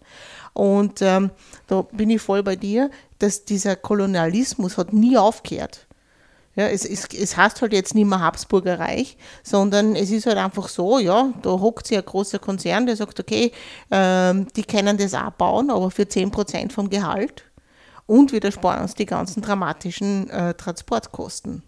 Und 0.54 1.02
ähm, 1.02 1.32
da 1.66 1.82
bin 1.82 2.12
ich 2.12 2.22
voll 2.22 2.44
bei 2.44 2.56
dir, 2.56 2.92
dass 3.18 3.44
dieser 3.44 3.76
Kolonialismus 3.76 4.78
hat 4.78 4.94
nie 4.94 5.18
aufgehört. 5.18 5.88
Ja, 6.56 6.68
es, 6.68 6.86
es, 6.86 7.08
es 7.08 7.36
heißt 7.36 7.64
halt 7.64 7.74
jetzt 7.74 7.96
nicht 7.96 8.06
mehr 8.06 8.20
Habsburger 8.20 8.78
Reich, 8.78 9.18
sondern 9.42 9.96
es 9.96 10.12
ist 10.12 10.28
halt 10.28 10.38
einfach 10.38 10.70
so, 10.70 11.00
ja, 11.00 11.34
da 11.42 11.50
hockt 11.50 11.88
sich 11.88 11.98
ein 11.98 12.06
großer 12.06 12.38
Konzern, 12.38 12.86
der 12.86 12.96
sagt, 12.96 13.20
okay, 13.20 13.52
ähm, 13.90 14.46
die 14.56 14.64
können 14.64 14.98
das 14.98 15.16
auch 15.16 15.32
bauen, 15.32 15.72
aber 15.72 15.90
für 15.90 16.04
10% 16.04 16.72
vom 16.72 16.92
Gehalt 16.92 17.44
und 18.06 18.32
wir 18.32 18.52
sparen 18.52 18.82
uns 18.82 18.96
die 18.96 19.06
ganzen 19.06 19.42
dramatischen 19.42 20.30
äh, 20.30 20.54
Transportkosten. 20.54 21.64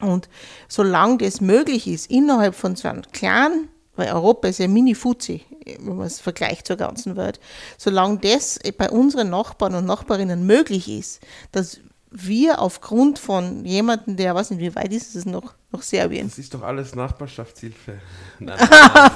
Und 0.00 0.28
solange 0.68 1.18
das 1.18 1.40
möglich 1.40 1.86
ist, 1.86 2.10
innerhalb 2.10 2.54
von 2.54 2.76
so 2.76 2.88
einem 2.88 3.02
kleinen 3.12 3.68
weil 3.96 4.12
Europa 4.12 4.48
ist 4.48 4.58
ja 4.58 4.68
Mini-Fuzzi, 4.68 5.42
wenn 5.80 5.96
man 5.96 6.06
es 6.06 6.20
vergleicht 6.20 6.66
zur 6.66 6.76
ganzen 6.76 7.16
Welt, 7.16 7.40
solange 7.78 8.18
das 8.18 8.60
bei 8.76 8.90
unseren 8.90 9.30
Nachbarn 9.30 9.74
und 9.74 9.86
Nachbarinnen 9.86 10.46
möglich 10.46 10.88
ist, 10.88 11.20
dass 11.50 11.80
wir 12.10 12.60
aufgrund 12.60 13.18
von 13.18 13.64
jemandem, 13.64 14.16
der, 14.16 14.34
weiß 14.34 14.50
nicht, 14.50 14.60
wie 14.60 14.74
weit 14.74 14.92
ist 14.92 15.16
es 15.16 15.26
noch, 15.26 15.54
noch 15.76 15.82
Serbien? 15.82 16.28
Das 16.28 16.38
ist 16.38 16.52
doch 16.54 16.62
alles 16.62 16.94
Nachbarschaftshilfe. 16.94 17.98
Nein, 18.38 18.58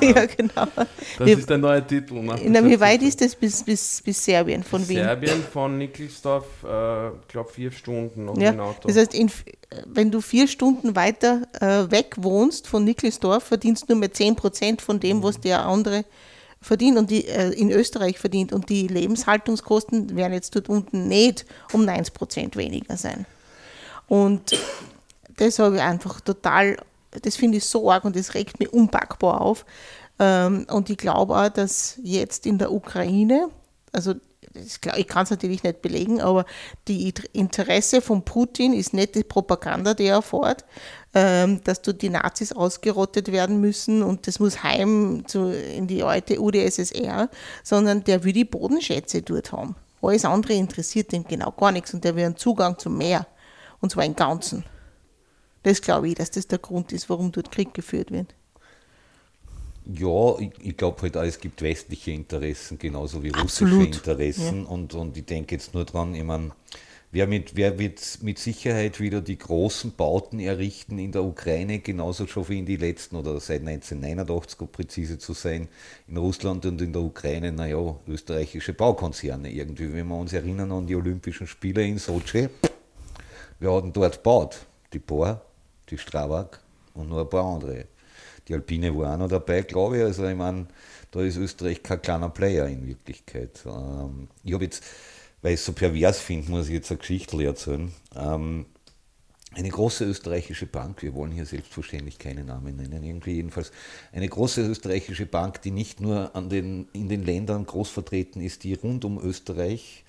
ja, 0.02 0.26
genau. 0.26 0.66
Das 1.18 1.26
Wie- 1.26 1.32
ist 1.32 1.48
der 1.48 1.58
neue 1.58 1.86
Titel. 1.86 2.20
Na, 2.22 2.64
wie 2.64 2.78
weit 2.80 3.02
ist 3.02 3.20
das 3.20 3.34
bis, 3.34 3.62
bis, 3.62 4.02
bis 4.02 4.24
Serbien 4.24 4.62
von 4.62 4.86
Wien? 4.88 4.98
Serbien 4.98 5.42
von 5.52 5.78
Nickelsdorf, 5.78 6.44
äh, 6.64 7.10
glaube 7.28 7.50
vier 7.52 7.70
Stunden 7.72 8.26
noch 8.26 8.36
Ja, 8.38 8.52
Auto. 8.58 8.88
das 8.88 8.96
heißt, 8.96 9.14
in, 9.14 9.30
wenn 9.86 10.10
du 10.10 10.20
vier 10.20 10.48
Stunden 10.48 10.94
weiter 10.96 11.42
äh, 11.60 11.90
weg 11.90 12.14
wohnst 12.18 12.66
von 12.66 12.84
Nickelsdorf, 12.84 13.44
verdienst 13.44 13.84
du 13.88 13.92
nur 13.94 14.00
mehr 14.00 14.10
10% 14.12 14.80
von 14.80 15.00
dem, 15.00 15.22
was 15.22 15.40
der 15.40 15.64
andere 15.66 16.04
verdient 16.62 16.98
und 16.98 17.10
die 17.10 17.26
äh, 17.26 17.50
in 17.52 17.70
Österreich 17.70 18.18
verdient. 18.18 18.52
Und 18.52 18.68
die 18.68 18.86
Lebenshaltungskosten 18.86 20.14
werden 20.16 20.34
jetzt 20.34 20.54
dort 20.54 20.68
unten 20.68 21.08
nicht 21.08 21.46
um 21.72 21.82
90% 21.82 22.56
weniger 22.56 22.96
sein. 22.96 23.26
Und 24.08 24.58
das 25.40 25.58
habe 25.58 25.76
ich 25.76 25.82
einfach 25.82 26.20
total, 26.20 26.76
das 27.22 27.36
finde 27.36 27.58
ich 27.58 27.64
so 27.64 27.90
arg 27.90 28.04
und 28.04 28.16
das 28.16 28.34
regt 28.34 28.60
mich 28.60 28.72
unpackbar 28.72 29.40
auf. 29.40 29.64
Ähm, 30.18 30.66
und 30.70 30.90
ich 30.90 30.98
glaube 30.98 31.36
auch, 31.36 31.48
dass 31.48 31.98
jetzt 32.02 32.46
in 32.46 32.58
der 32.58 32.70
Ukraine, 32.72 33.48
also 33.92 34.14
ich 34.96 35.06
kann 35.06 35.22
es 35.22 35.30
natürlich 35.30 35.62
nicht 35.62 35.80
belegen, 35.80 36.20
aber 36.20 36.44
die 36.88 37.08
Int- 37.08 37.28
Interesse 37.32 38.02
von 38.02 38.24
Putin 38.24 38.72
ist 38.72 38.92
nicht 38.92 39.14
die 39.14 39.22
Propaganda, 39.22 39.94
die 39.94 40.06
er 40.06 40.22
fährt, 40.22 40.64
ähm, 41.14 41.62
dass 41.62 41.82
dort 41.82 42.02
die 42.02 42.08
Nazis 42.08 42.52
ausgerottet 42.52 43.30
werden 43.30 43.60
müssen 43.60 44.02
und 44.02 44.26
das 44.26 44.40
muss 44.40 44.62
heim 44.62 45.22
zu, 45.26 45.52
in 45.52 45.86
die 45.86 46.02
alte 46.02 46.40
UdSSR, 46.40 47.30
sondern 47.62 48.02
der 48.04 48.24
will 48.24 48.32
die 48.32 48.44
Bodenschätze 48.44 49.22
dort 49.22 49.52
haben. 49.52 49.76
Alles 50.02 50.24
andere 50.24 50.54
interessiert 50.54 51.12
ihm 51.12 51.24
genau 51.24 51.52
gar 51.52 51.70
nichts 51.72 51.94
und 51.94 52.02
der 52.02 52.16
will 52.16 52.24
einen 52.24 52.36
Zugang 52.36 52.76
zum 52.78 52.98
Meer 52.98 53.26
und 53.80 53.90
zwar 53.92 54.04
im 54.04 54.16
Ganzen. 54.16 54.64
Das 55.62 55.82
glaube 55.82 56.08
ich, 56.08 56.14
dass 56.14 56.30
das 56.30 56.46
der 56.46 56.58
Grund 56.58 56.92
ist, 56.92 57.10
warum 57.10 57.32
dort 57.32 57.50
Krieg 57.50 57.74
geführt 57.74 58.10
wird. 58.10 58.34
Ja, 59.86 60.38
ich, 60.38 60.50
ich 60.62 60.76
glaube 60.76 61.02
halt 61.02 61.16
auch, 61.16 61.22
es 61.22 61.40
gibt 61.40 61.62
westliche 61.62 62.12
Interessen 62.12 62.78
genauso 62.78 63.22
wie 63.22 63.30
russische 63.30 63.64
Absolut. 63.64 63.86
Interessen. 63.86 64.66
Und, 64.66 64.94
und 64.94 65.16
ich 65.16 65.24
denke 65.24 65.54
jetzt 65.54 65.74
nur 65.74 65.84
dran, 65.84 66.14
ich 66.14 66.22
meine, 66.22 66.52
wer, 67.12 67.26
mit, 67.26 67.56
wer 67.56 67.78
wird 67.78 68.00
mit 68.22 68.38
Sicherheit 68.38 69.00
wieder 69.00 69.20
die 69.20 69.38
großen 69.38 69.92
Bauten 69.92 70.38
errichten 70.38 70.98
in 70.98 71.12
der 71.12 71.24
Ukraine, 71.24 71.80
genauso 71.80 72.26
schon 72.26 72.48
wie 72.48 72.58
in 72.58 72.66
die 72.66 72.76
letzten 72.76 73.16
oder 73.16 73.40
seit 73.40 73.60
1989, 73.60 74.60
um 74.60 74.68
präzise 74.68 75.18
zu 75.18 75.32
sein, 75.32 75.68
in 76.06 76.16
Russland 76.16 76.64
und 76.66 76.80
in 76.80 76.92
der 76.92 77.02
Ukraine, 77.02 77.52
naja, 77.52 77.96
österreichische 78.06 78.74
Baukonzerne 78.74 79.50
irgendwie. 79.50 79.92
Wenn 79.92 80.08
wir 80.08 80.16
uns 80.16 80.32
erinnern 80.32 80.72
an 80.72 80.86
die 80.86 80.96
Olympischen 80.96 81.46
Spiele 81.46 81.84
in 81.84 81.98
Sochi, 81.98 82.48
wir 83.58 83.72
hatten 83.72 83.92
dort 83.92 84.16
gebaut. 84.16 84.66
Die 84.92 84.98
Bohr, 84.98 85.40
die 85.90 85.98
Strabag 85.98 86.60
und 86.94 87.08
noch 87.08 87.20
ein 87.20 87.28
paar 87.28 87.44
andere. 87.44 87.86
Die 88.48 88.54
Alpine 88.54 88.96
war 88.96 89.14
auch 89.14 89.18
noch 89.18 89.28
dabei, 89.28 89.62
glaube 89.62 89.98
ich. 89.98 90.02
Also 90.04 90.26
ich 90.26 90.36
meine, 90.36 90.66
da 91.10 91.20
ist 91.20 91.36
Österreich 91.36 91.82
kein 91.82 92.02
kleiner 92.02 92.30
Player 92.30 92.66
in 92.66 92.86
Wirklichkeit. 92.86 93.62
Ähm, 93.66 94.28
ich 94.42 94.52
habe 94.52 94.64
jetzt, 94.64 94.82
weil 95.42 95.54
ich 95.54 95.60
es 95.60 95.66
so 95.66 95.72
pervers 95.72 96.20
finde, 96.20 96.50
muss 96.50 96.66
ich 96.66 96.74
jetzt 96.74 96.90
eine 96.90 96.98
Geschichte 96.98 97.42
erzählen. 97.44 97.92
Ähm, 98.14 98.66
eine 99.52 99.68
große 99.68 100.04
österreichische 100.04 100.66
Bank, 100.66 101.02
wir 101.02 101.12
wollen 101.14 101.32
hier 101.32 101.44
selbstverständlich 101.44 102.18
keine 102.18 102.44
Namen 102.44 102.76
nennen, 102.76 103.02
irgendwie 103.02 103.32
jedenfalls 103.32 103.72
eine 104.12 104.28
große 104.28 104.64
österreichische 104.64 105.26
Bank, 105.26 105.60
die 105.62 105.72
nicht 105.72 106.00
nur 106.00 106.36
an 106.36 106.48
den, 106.48 106.86
in 106.92 107.08
den 107.08 107.24
Ländern 107.24 107.66
groß 107.66 107.90
vertreten 107.90 108.40
ist, 108.40 108.62
die 108.62 108.74
rund 108.74 109.04
um 109.04 109.20
Österreich 109.20 110.04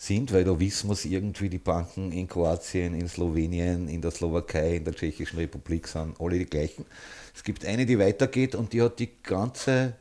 sind, 0.00 0.32
weil 0.32 0.44
da 0.44 0.58
wissen 0.58 0.88
wir 0.88 0.94
es 0.94 1.04
irgendwie, 1.04 1.50
die 1.50 1.58
Banken 1.58 2.10
in 2.10 2.26
Kroatien, 2.26 2.94
in 2.94 3.06
Slowenien, 3.06 3.86
in 3.86 4.00
der 4.00 4.10
Slowakei, 4.10 4.76
in 4.76 4.84
der 4.84 4.94
Tschechischen 4.94 5.38
Republik 5.38 5.86
sind 5.86 6.18
alle 6.18 6.38
die 6.38 6.46
gleichen. 6.46 6.86
Es 7.34 7.44
gibt 7.44 7.66
eine, 7.66 7.84
die 7.84 7.98
weitergeht 7.98 8.54
und 8.54 8.72
die 8.72 8.80
hat 8.80 8.98
die 8.98 9.10
ganze 9.22 9.92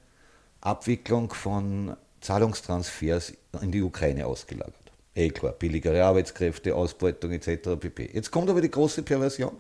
Abwicklung 0.62 1.34
von 1.34 1.98
Zahlungstransfers 2.22 3.34
in 3.62 3.74
die 3.74 3.82
Ukraine 3.82 4.25
ausgelagert. 4.25 4.74
Eh 5.15 5.32
klar, 5.32 5.51
billigere 5.51 6.06
Arbeitskräfte, 6.06 6.74
Ausbeutung 6.74 7.32
etc. 7.32 7.77
pp. 7.77 8.10
Jetzt 8.13 8.32
kommt 8.32 8.50
aber 8.50 8.62
die 8.62 8.72
große 8.72 9.03
Perversion. 9.03 9.51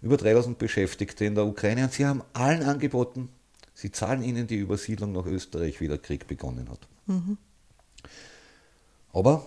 Über 0.00 0.16
3000 0.16 0.58
Beschäftigte 0.58 1.24
in 1.24 1.34
der 1.34 1.44
Ukraine 1.44 1.84
und 1.84 1.92
sie 1.92 2.06
haben 2.06 2.22
allen 2.34 2.62
angeboten, 2.62 3.28
sie 3.74 3.90
zahlen 3.90 4.22
ihnen 4.22 4.46
die 4.46 4.58
Übersiedlung 4.58 5.10
nach 5.10 5.26
Österreich, 5.26 5.80
wie 5.80 5.88
der 5.88 5.98
Krieg 5.98 6.28
begonnen 6.28 6.68
hat. 6.70 6.86
Aber 9.12 9.46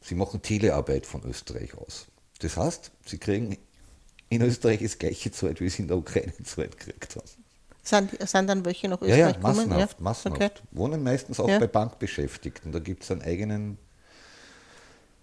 sie 0.00 0.14
machen 0.14 0.42
Telearbeit 0.42 1.06
von 1.06 1.22
Österreich 1.24 1.76
aus. 1.76 2.06
Das 2.40 2.56
heißt, 2.56 2.90
sie 3.06 3.18
kriegen 3.18 3.56
in 4.28 4.42
Österreich 4.42 4.80
das 4.82 4.98
gleiche 4.98 5.30
Zeit, 5.32 5.60
wie 5.60 5.68
sie 5.68 5.82
in 5.82 5.88
der 5.88 5.96
Ukraine 5.98 6.32
Zeit 6.44 6.78
gekriegt 6.78 7.16
haben. 7.16 7.26
Sind, 7.82 8.28
sind 8.28 8.48
dann 8.48 8.64
welche 8.64 8.88
nach 8.88 9.00
Ja, 9.02 9.06
Österreich 9.06 9.20
ja, 9.20 9.32
gekommen? 9.32 9.56
massenhaft, 9.56 9.98
Ja? 9.98 10.02
massenhaft. 10.04 10.40
Okay. 10.42 10.68
Wohnen 10.72 11.02
meistens 11.02 11.38
auch 11.38 11.48
Ja. 11.48 11.58
bei 11.60 11.68
Bankbeschäftigten. 11.68 12.72
Da 12.72 12.80
gibt 12.80 13.04
es 13.04 13.10
einen 13.12 13.22
eigenen 13.22 13.78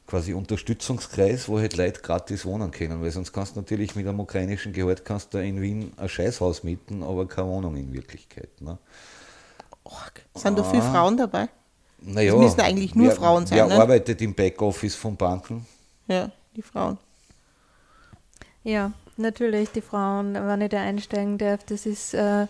quasi 0.08 0.34
Unterstützungskreis, 0.34 1.48
wo 1.50 1.60
halt 1.60 1.76
Leute 1.76 2.02
gratis 2.02 2.46
wohnen 2.46 2.72
können, 2.72 3.02
weil 3.02 3.12
sonst 3.12 3.34
kannst 3.34 3.56
du 3.56 3.60
natürlich 3.62 3.96
mit 3.96 4.08
einem 4.08 4.20
ukrainischen 4.20 4.72
Gehalt 4.74 5.04
kannst 5.06 5.34
du 5.34 5.40
in 5.40 5.62
Wien 5.62 5.92
ein 5.98 6.08
Scheißhaus 6.10 6.64
mieten, 6.64 7.04
aber 7.04 7.28
keine 7.28 7.48
Wohnung 7.50 7.76
in 7.76 7.92
Wirklichkeit. 7.94 8.50
Ne? 8.62 8.78
Sind 10.36 10.58
da 10.58 10.64
viele 10.64 10.84
Ah. 10.84 10.92
Frauen 10.92 11.18
dabei? 11.18 11.50
Naja, 12.06 12.34
Es 12.34 12.40
müssen 12.40 12.62
eigentlich 12.62 12.96
nur 12.96 13.08
wer, 13.08 13.16
Frauen 13.16 13.46
sein, 13.46 13.58
Wer 13.58 13.68
ne? 13.68 13.76
arbeitet 13.76 14.22
im 14.22 14.34
Backoffice 14.34 14.96
von 14.96 15.16
Banken? 15.16 15.66
Ja, 16.08 16.30
die 16.56 16.62
Frauen. 16.62 16.98
Ja, 18.64 18.92
natürlich, 19.18 19.70
die 19.72 19.82
Frauen, 19.82 20.34
wenn 20.34 20.62
ich 20.62 20.70
da 20.70 20.82
einsteigen 20.82 21.38
darf, 21.38 21.64
das 21.66 21.86
ist, 21.86 22.14
äh, 22.14 22.44
äh, 22.44 22.48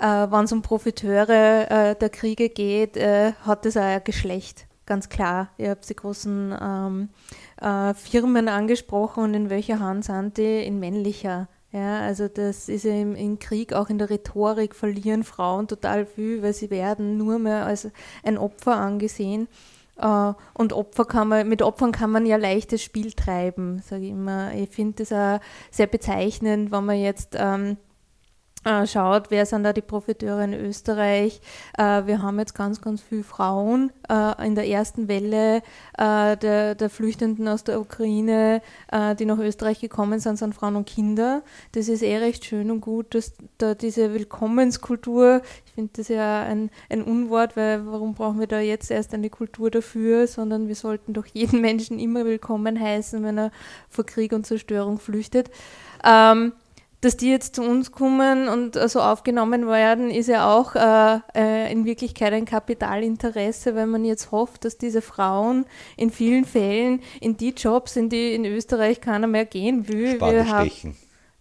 wenn 0.00 0.44
es 0.44 0.52
um 0.52 0.62
Profiteure 0.62 1.70
äh, 1.70 1.94
der 1.94 2.10
Kriege 2.10 2.48
geht, 2.48 2.96
äh, 2.96 3.32
hat 3.44 3.64
das 3.64 3.76
auch 3.76 3.82
ein 3.82 4.04
Geschlecht, 4.04 4.66
ganz 4.84 5.08
klar. 5.08 5.48
Ihr 5.58 5.70
habt 5.70 5.88
die 5.88 5.96
großen 5.96 6.54
ähm, 6.60 7.08
äh, 7.60 7.94
Firmen 7.94 8.48
angesprochen 8.48 9.24
und 9.24 9.34
in 9.34 9.50
welcher 9.50 9.80
Hand 9.80 10.04
sind 10.04 10.36
die? 10.36 10.64
In 10.64 10.78
männlicher. 10.80 11.48
Ja, 11.72 12.00
also 12.00 12.28
das 12.28 12.68
ist 12.68 12.84
ja 12.84 12.94
im, 12.94 13.14
im 13.14 13.38
Krieg, 13.38 13.72
auch 13.72 13.90
in 13.90 13.98
der 13.98 14.08
Rhetorik 14.08 14.74
verlieren 14.74 15.24
Frauen 15.24 15.68
total 15.68 16.06
viel, 16.06 16.42
weil 16.42 16.52
sie 16.52 16.70
werden 16.70 17.18
nur 17.18 17.38
mehr 17.38 17.66
als 17.66 17.88
ein 18.22 18.38
Opfer 18.38 18.76
angesehen. 18.76 19.48
Äh, 19.98 20.32
und 20.54 20.72
Opfer 20.72 21.04
kann 21.04 21.28
man, 21.28 21.48
mit 21.48 21.62
Opfern 21.62 21.92
kann 21.92 22.10
man 22.10 22.26
ja 22.26 22.36
leichtes 22.36 22.82
Spiel 22.82 23.12
treiben, 23.12 23.82
sage 23.84 24.04
ich 24.04 24.10
immer. 24.10 24.54
Ich 24.54 24.70
finde 24.70 25.04
das 25.04 25.12
auch 25.12 25.40
sehr 25.70 25.86
bezeichnend, 25.86 26.70
wenn 26.70 26.84
man 26.84 26.98
jetzt 26.98 27.36
ähm, 27.38 27.72
äh, 27.72 27.76
schaut, 28.86 29.30
wer 29.30 29.46
sind 29.46 29.62
da 29.62 29.72
die 29.72 29.80
Profiteure 29.80 30.42
in 30.42 30.54
Österreich. 30.54 31.40
Äh, 31.78 32.06
wir 32.06 32.22
haben 32.22 32.38
jetzt 32.38 32.54
ganz, 32.54 32.80
ganz 32.80 33.00
viele 33.00 33.22
Frauen 33.22 33.92
äh, 34.08 34.46
in 34.46 34.54
der 34.54 34.66
ersten 34.66 35.08
Welle 35.08 35.62
äh, 35.96 36.36
der, 36.36 36.74
der 36.74 36.90
Flüchtenden 36.90 37.46
aus 37.48 37.64
der 37.64 37.80
Ukraine, 37.80 38.62
äh, 38.90 39.14
die 39.14 39.24
nach 39.24 39.38
Österreich 39.38 39.80
gekommen 39.80 40.18
sind, 40.18 40.36
sind 40.36 40.54
Frauen 40.54 40.76
und 40.76 40.86
Kinder. 40.86 41.42
Das 41.72 41.88
ist 41.88 42.02
eh 42.02 42.16
recht 42.16 42.44
schön 42.44 42.70
und 42.70 42.80
gut, 42.80 43.14
dass 43.14 43.34
da 43.58 43.74
diese 43.74 44.12
Willkommenskultur, 44.12 45.42
ich 45.64 45.72
finde 45.72 45.92
das 45.96 46.08
ja 46.08 46.42
ein, 46.42 46.70
ein 46.90 47.02
Unwort, 47.02 47.56
weil 47.56 47.86
warum 47.86 48.14
brauchen 48.14 48.40
wir 48.40 48.46
da 48.46 48.60
jetzt 48.60 48.90
erst 48.90 49.14
eine 49.14 49.30
Kultur 49.30 49.70
dafür, 49.70 50.26
sondern 50.26 50.68
wir 50.68 50.74
sollten 50.74 51.12
doch 51.12 51.26
jeden 51.26 51.60
Menschen 51.60 51.98
immer 51.98 52.24
willkommen 52.24 52.80
heißen, 52.80 53.22
wenn 53.22 53.38
er 53.38 53.50
vor 53.88 54.04
Krieg 54.04 54.32
und 54.32 54.44
Zerstörung 54.44 54.98
flüchtet. 54.98 55.50
Ähm, 56.04 56.52
dass 57.06 57.16
die 57.16 57.30
jetzt 57.30 57.54
zu 57.54 57.62
uns 57.62 57.92
kommen 57.92 58.48
und 58.48 58.74
äh, 58.74 58.88
so 58.88 59.00
aufgenommen 59.00 59.68
werden, 59.68 60.10
ist 60.10 60.26
ja 60.26 60.52
auch 60.52 60.74
äh, 60.74 61.20
äh, 61.36 61.70
in 61.70 61.84
Wirklichkeit 61.84 62.32
ein 62.32 62.46
Kapitalinteresse, 62.46 63.76
weil 63.76 63.86
man 63.86 64.04
jetzt 64.04 64.32
hofft, 64.32 64.64
dass 64.64 64.76
diese 64.76 65.00
Frauen 65.00 65.66
in 65.96 66.10
vielen 66.10 66.44
Fällen 66.44 67.00
in 67.20 67.36
die 67.36 67.50
Jobs, 67.50 67.94
in 67.94 68.08
die 68.08 68.34
in 68.34 68.44
Österreich 68.44 69.00
keiner 69.00 69.28
mehr 69.28 69.44
gehen 69.44 69.86
will. 69.86 70.20
Wir 70.20 70.48
haben 70.48 70.68
Spargelstechen. 70.68 70.96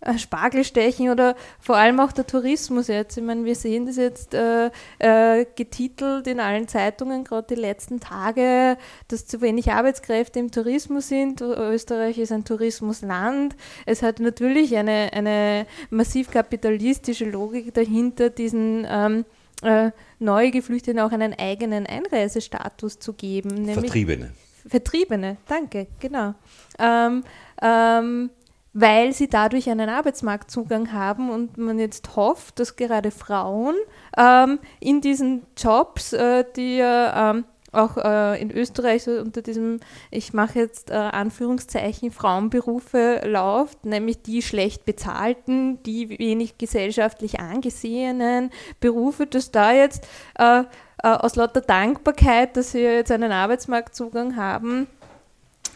Äh, 0.05 0.17
Spargelstechen 0.17 1.09
oder 1.09 1.35
vor 1.59 1.77
allem 1.77 1.99
auch 1.99 2.11
der 2.11 2.27
Tourismus 2.27 2.87
jetzt. 2.87 3.17
Ich 3.17 3.23
meine, 3.23 3.43
wir 3.43 3.55
sehen 3.55 3.85
das 3.85 3.97
jetzt 3.97 4.33
äh, 4.33 4.69
äh, 4.99 5.45
getitelt 5.55 6.27
in 6.27 6.39
allen 6.39 6.67
Zeitungen, 6.67 7.23
gerade 7.23 7.55
die 7.55 7.59
letzten 7.59 7.99
Tage, 7.99 8.77
dass 9.07 9.25
zu 9.25 9.41
wenig 9.41 9.71
Arbeitskräfte 9.71 10.39
im 10.39 10.51
Tourismus 10.51 11.07
sind. 11.07 11.41
Österreich 11.41 12.19
ist 12.19 12.31
ein 12.31 12.45
Tourismusland. 12.45 13.55
Es 13.85 14.03
hat 14.03 14.19
natürlich 14.19 14.77
eine, 14.77 15.09
eine 15.11 15.65
massiv 15.89 16.29
kapitalistische 16.29 17.25
Logik 17.25 17.73
dahinter, 17.73 18.29
diesen 18.29 18.85
ähm, 18.87 19.25
äh, 19.63 19.91
neu 20.19 20.51
Geflüchteten 20.51 20.99
auch 20.99 21.11
einen 21.11 21.33
eigenen 21.33 21.87
Einreisestatus 21.87 22.99
zu 22.99 23.13
geben. 23.13 23.65
Vertriebene. 23.73 24.31
Vertriebene, 24.67 25.37
danke, 25.47 25.87
genau. 25.99 26.35
Ähm, 26.79 27.23
ähm, 27.61 28.29
weil 28.75 29.13
sie 29.13 29.29
dadurch 29.29 29.69
einen 29.69 29.87
Arbeitsmarktzugang 29.89 30.91
haben 30.91 31.29
und 31.29 31.57
man 31.57 31.79
jetzt 31.79 32.17
hofft, 32.17 32.59
dass 32.59 32.75
gerade 32.75 33.09
Frauen 33.09 33.73
ähm, 34.17 34.59
in 34.81 34.99
diesen 34.99 35.43
Jobs, 35.57 36.11
äh, 36.11 36.43
die 36.57 36.77
ja 36.77 37.31
ähm, 37.31 37.45
auch 37.71 37.95
äh, 37.97 38.41
in 38.41 38.51
Österreich 38.51 39.07
unter 39.07 39.41
diesem, 39.41 39.79
ich 40.11 40.33
mache 40.33 40.59
jetzt 40.59 40.91
äh, 40.91 40.95
Anführungszeichen, 40.95 42.11
Frauenberufe 42.11 43.21
läuft, 43.25 43.85
nämlich 43.85 44.21
die 44.21 44.41
schlecht 44.41 44.85
bezahlten, 44.85 45.81
die 45.83 46.19
wenig 46.19 46.57
gesellschaftlich 46.57 47.39
angesehenen 47.39 48.51
Berufe, 48.81 49.25
dass 49.25 49.51
da 49.51 49.71
jetzt 49.71 50.05
äh, 50.37 50.59
äh 50.59 50.63
aus 51.01 51.37
lauter 51.37 51.61
Dankbarkeit, 51.61 52.57
dass 52.57 52.73
sie 52.73 52.79
jetzt 52.79 53.11
einen 53.11 53.31
Arbeitsmarktzugang 53.31 54.35
haben, 54.35 54.87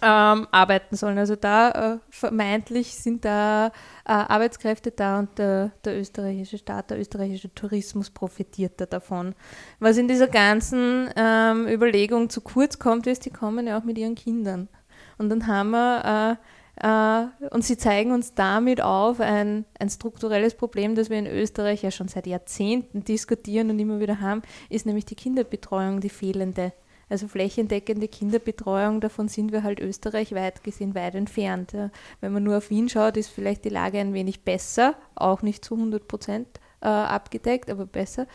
ähm, 0.02 0.48
arbeiten 0.52 0.96
sollen. 0.96 1.18
Also 1.18 1.36
da 1.36 1.94
äh, 1.94 1.98
vermeintlich 2.10 2.96
sind 2.96 3.26
da 3.26 3.68
äh, 3.68 3.72
Arbeitskräfte 4.06 4.92
da 4.92 5.20
und 5.20 5.38
der, 5.38 5.72
der, 5.84 6.00
österreichische 6.00 6.58
Staat, 6.58 6.92
der 6.92 7.00
österreichische 7.00 7.54
Tourismus 7.54 8.10
profitiert 8.10 8.74
da 8.78 8.86
davon. 8.86 9.36
Was 9.80 9.98
in 9.98 10.08
dieser 10.08 10.28
ganzen 10.28 11.10
ähm, 11.16 11.68
Überlegung 11.68 12.30
zu 12.30 12.42
kurz 12.42 12.80
kommt, 12.80 13.08
ist, 13.08 13.26
die 13.26 13.32
kommen 13.32 13.68
ja 13.68 13.78
auch 13.78 13.84
mit 13.84 13.98
ihren 13.98 14.16
Kindern. 14.16 14.70
Und 15.18 15.30
dann 15.30 15.48
haben 15.48 15.72
wir 15.72 16.38
äh, 16.38 16.46
äh, 16.82 17.26
und 17.50 17.64
sie 17.64 17.78
zeigen 17.78 18.12
uns 18.12 18.34
damit 18.34 18.82
auf 18.82 19.20
ein, 19.20 19.66
ein 19.80 19.90
strukturelles 19.90 20.56
Problem, 20.56 20.96
das 20.96 21.10
wir 21.10 21.20
in 21.20 21.28
Österreich 21.28 21.84
ja 21.84 21.92
schon 21.92 22.08
seit 22.08 22.26
Jahrzehnten 22.26 23.04
diskutieren 23.04 23.70
und 23.70 23.80
immer 23.80 24.00
wieder 24.00 24.22
haben, 24.22 24.42
ist 24.70 24.86
nämlich 24.86 25.06
die 25.06 25.16
Kinderbetreuung, 25.16 26.00
die 26.00 26.10
fehlende. 26.10 26.72
Also 27.10 27.28
flächendeckende 27.28 28.08
Kinderbetreuung, 28.08 29.02
davon 29.02 29.28
sind 29.28 29.52
wir 29.52 29.64
halt 29.64 29.80
Österreich 29.80 30.34
weit 30.34 30.64
gesehen 30.64 30.94
weit 30.96 31.16
entfernt. 31.16 31.74
Ja. 31.74 31.90
Wenn 32.22 32.34
man 32.34 32.44
nur 32.44 32.58
auf 32.58 32.70
Wien 32.70 32.88
schaut, 32.88 33.18
ist 33.18 33.30
vielleicht 33.30 33.66
die 33.66 33.70
Lage 33.70 34.00
ein 34.00 34.14
wenig 34.14 34.44
besser, 34.44 34.96
auch 35.16 35.42
nicht 35.42 35.66
zu 35.66 35.76
100 35.76 36.08
Prozent 36.08 36.48
äh, 36.82 36.88
abgedeckt, 36.88 37.70
aber 37.70 37.86
besser. 37.86 38.28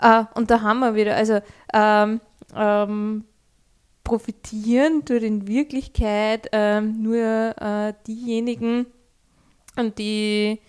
Äh, 0.00 0.24
und 0.34 0.50
da 0.50 0.60
haben 0.60 0.80
wir 0.80 0.94
wieder, 0.94 1.16
also 1.16 1.40
ähm, 1.72 2.20
ähm, 2.54 3.24
profitieren 4.04 5.04
tut 5.04 5.22
in 5.22 5.48
Wirklichkeit 5.48 6.48
ähm, 6.52 7.02
nur 7.02 7.54
äh, 7.58 7.94
diejenigen, 8.06 8.86
die 9.96 10.60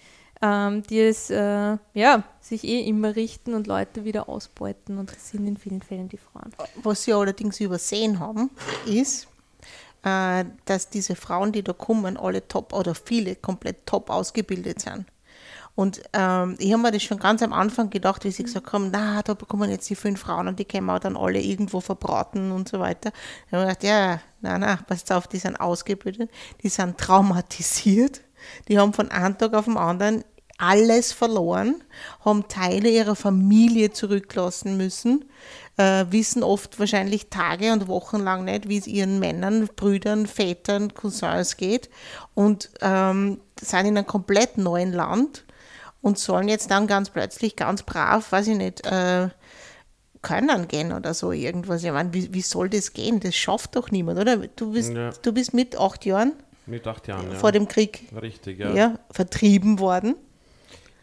ähm, 0.44 0.84
die 0.84 1.00
es 1.00 1.30
äh, 1.30 1.78
ja, 1.94 2.24
sich 2.44 2.64
eh 2.66 2.82
immer 2.82 3.16
richten 3.16 3.54
und 3.54 3.68
Leute 3.68 4.04
wieder 4.04 4.28
ausbeuten 4.28 4.98
und 4.98 5.12
das 5.12 5.30
sind 5.30 5.48
in 5.48 5.58
vielen 5.58 5.82
Fällen 5.82 6.10
die 6.10 6.18
Frauen. 6.18 6.52
Was 6.84 7.04
sie 7.04 7.14
allerdings 7.14 7.60
übersehen 7.62 8.20
haben, 8.20 8.52
ist, 8.86 9.28
äh, 10.04 10.44
dass 10.66 10.90
diese 10.90 11.16
Frauen, 11.16 11.54
die 11.54 11.64
da 11.64 11.72
kommen, 11.72 12.18
alle 12.18 12.46
top 12.48 12.74
oder 12.74 12.94
viele 12.96 13.38
komplett 13.38 13.86
top 13.86 14.10
ausgebildet 14.10 14.82
sind. 14.82 15.06
Und 15.76 16.04
ähm, 16.14 16.56
ich 16.60 16.72
habe 16.72 16.84
mir 16.84 16.92
das 16.92 17.02
schon 17.02 17.18
ganz 17.18 17.42
am 17.42 17.52
Anfang 17.52 17.90
gedacht, 17.90 18.26
wie 18.26 18.32
sie 18.32 18.44
gesagt 18.44 18.74
haben, 18.74 18.92
na, 18.92 19.24
da 19.24 19.34
bekommen 19.34 19.72
jetzt 19.72 19.90
die 19.90 19.96
fünf 19.96 20.20
Frauen 20.20 20.48
und 20.48 20.60
die 20.60 20.66
können 20.66 20.86
wir 20.86 21.00
dann 21.00 21.18
alle 21.18 21.42
irgendwo 21.42 21.80
verbraten 21.80 22.52
und 22.52 22.70
so 22.70 22.80
weiter. 22.80 23.12
Da 23.50 23.58
habe 23.58 23.72
ich 23.72 23.80
gedacht, 23.80 23.84
ja, 23.84 24.20
na, 24.42 24.60
na, 24.60 24.76
passt 24.76 25.12
auf, 25.12 25.26
die 25.28 25.40
sind 25.40 25.60
ausgebildet, 25.60 26.30
die 26.62 26.70
sind 26.70 27.00
traumatisiert, 27.00 28.22
die 28.68 28.78
haben 28.78 28.94
von 28.94 29.10
einem 29.10 29.38
Tag 29.38 29.54
auf 29.56 29.66
den 29.66 29.78
anderen 29.78 30.24
alles 30.64 31.12
verloren, 31.12 31.84
haben 32.24 32.48
Teile 32.48 32.90
ihrer 32.90 33.16
Familie 33.16 33.92
zurücklassen 33.92 34.78
müssen, 34.78 35.26
äh, 35.78 36.06
wissen 36.10 36.42
oft 36.42 36.80
wahrscheinlich 36.80 37.30
Tage 37.30 37.74
und 37.74 37.88
Wochen 37.88 38.20
lang 38.20 38.46
nicht, 38.46 38.70
wie 38.70 38.78
es 38.78 38.88
ihren 38.88 39.20
Männern, 39.20 39.68
Brüdern, 39.76 40.26
Vätern, 40.26 40.94
Cousins 40.94 41.58
geht 41.58 41.90
und 42.34 42.70
ähm, 42.82 43.42
sind 43.60 43.88
in 43.88 43.98
einem 43.98 44.08
komplett 44.08 44.58
neuen 44.58 44.94
Land 44.94 45.44
und 46.02 46.18
sollen 46.18 46.48
jetzt 46.48 46.72
dann 46.72 46.88
ganz 46.88 47.10
plötzlich 47.10 47.58
ganz 47.58 47.84
brav, 47.84 48.32
weiß 48.32 48.48
ich 48.48 48.58
nicht, 48.58 48.86
äh, 48.86 49.30
können 50.22 50.70
gehen 50.70 50.94
oder 50.94 51.14
so 51.14 51.34
irgendwas. 51.34 51.84
Ich 51.84 51.92
meine, 51.92 52.14
wie, 52.14 52.34
wie 52.34 52.42
soll 52.42 52.70
das 52.70 52.94
gehen? 52.94 53.20
Das 53.20 53.36
schafft 53.36 53.76
doch 53.76 53.92
niemand, 53.92 54.18
oder? 54.18 54.38
Du 54.38 54.72
bist, 54.72 54.94
ja. 54.94 55.12
du 55.22 55.34
bist 55.34 55.54
mit 55.54 55.78
acht 55.78 56.06
Jahren 56.06 56.32
mit 56.66 56.88
acht 56.88 57.10
Jahren, 57.10 57.34
vor 57.34 57.52
dem 57.52 57.68
Krieg 57.68 58.08
Richtig, 58.22 58.60
ja. 58.60 58.74
Ja, 58.74 59.00
vertrieben 59.12 59.80
worden. 59.80 60.16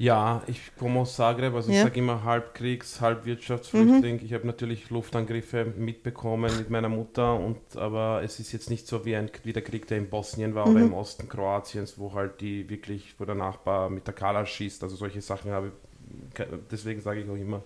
Ja, 0.00 0.42
ich 0.46 0.74
komme 0.78 1.00
aus 1.00 1.16
Zagreb, 1.16 1.52
also 1.52 1.70
ja. 1.70 1.76
ich 1.76 1.82
sage 1.82 1.98
immer 1.98 2.24
halb 2.24 2.54
Kriegs-, 2.54 3.02
halb 3.02 3.26
Wirtschaftsflüchtling. 3.26 4.16
Mhm. 4.16 4.24
Ich 4.24 4.32
habe 4.32 4.46
natürlich 4.46 4.88
Luftangriffe 4.88 5.74
mitbekommen 5.76 6.50
mit 6.56 6.70
meiner 6.70 6.88
Mutter, 6.88 7.38
und, 7.38 7.58
aber 7.76 8.22
es 8.24 8.40
ist 8.40 8.50
jetzt 8.52 8.70
nicht 8.70 8.86
so 8.86 9.04
wie, 9.04 9.14
ein, 9.14 9.30
wie 9.44 9.52
der 9.52 9.60
Krieg, 9.60 9.86
der 9.88 9.98
in 9.98 10.08
Bosnien 10.08 10.54
war 10.54 10.66
mhm. 10.66 10.74
oder 10.74 10.84
im 10.86 10.94
Osten 10.94 11.28
Kroatiens, 11.28 11.98
wo 11.98 12.14
halt 12.14 12.40
die 12.40 12.66
wirklich, 12.70 13.14
wo 13.18 13.26
der 13.26 13.34
Nachbar 13.34 13.90
mit 13.90 14.06
der 14.06 14.14
Kala 14.14 14.46
schießt, 14.46 14.82
also 14.82 14.96
solche 14.96 15.20
Sachen 15.20 15.50
habe 15.50 15.66
ich, 15.66 16.46
deswegen 16.70 17.02
sage 17.02 17.20
ich 17.20 17.28
auch 17.28 17.34
immer, 17.34 17.62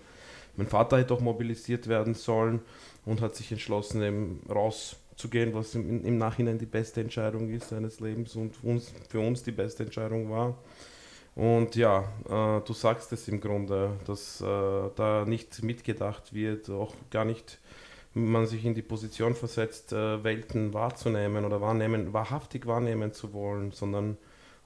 mein 0.57 0.67
Vater 0.67 0.97
hätte 0.97 1.13
auch 1.13 1.21
mobilisiert 1.21 1.87
werden 1.87 2.15
sollen 2.15 2.59
und 3.05 3.21
hat 3.21 3.33
sich 3.37 3.49
entschlossen, 3.53 4.03
eben 4.03 4.41
rauszugehen, 4.49 5.53
was 5.53 5.73
im, 5.73 6.03
im 6.03 6.17
Nachhinein 6.17 6.57
die 6.57 6.65
beste 6.65 6.99
Entscheidung 6.99 7.49
ist 7.49 7.69
seines 7.69 8.01
Lebens 8.01 8.35
und 8.35 8.61
uns, 8.61 8.91
für 9.07 9.21
uns 9.21 9.41
die 9.41 9.53
beste 9.53 9.83
Entscheidung 9.83 10.29
war. 10.29 10.57
Und 11.35 11.75
ja, 11.75 12.05
äh, 12.29 12.61
du 12.65 12.73
sagst 12.73 13.11
es 13.11 13.27
im 13.27 13.41
Grunde, 13.41 13.91
dass 14.07 14.39
äh, 14.41 14.45
da 14.95 15.25
nicht 15.25 15.63
mitgedacht 15.63 16.33
wird, 16.33 16.69
auch 16.69 16.93
gar 17.11 17.25
nicht 17.25 17.59
man 18.15 18.47
sich 18.47 18.63
in 18.63 18.73
die 18.73 18.81
Position 18.81 19.35
versetzt, 19.35 19.91
äh, 19.91 20.23
Welten 20.23 20.73
wahrzunehmen 20.73 21.43
oder 21.43 21.59
wahrnehmen, 21.59 22.13
wahrhaftig 22.13 22.65
wahrnehmen 22.65 23.11
zu 23.11 23.33
wollen, 23.33 23.71
sondern 23.71 24.17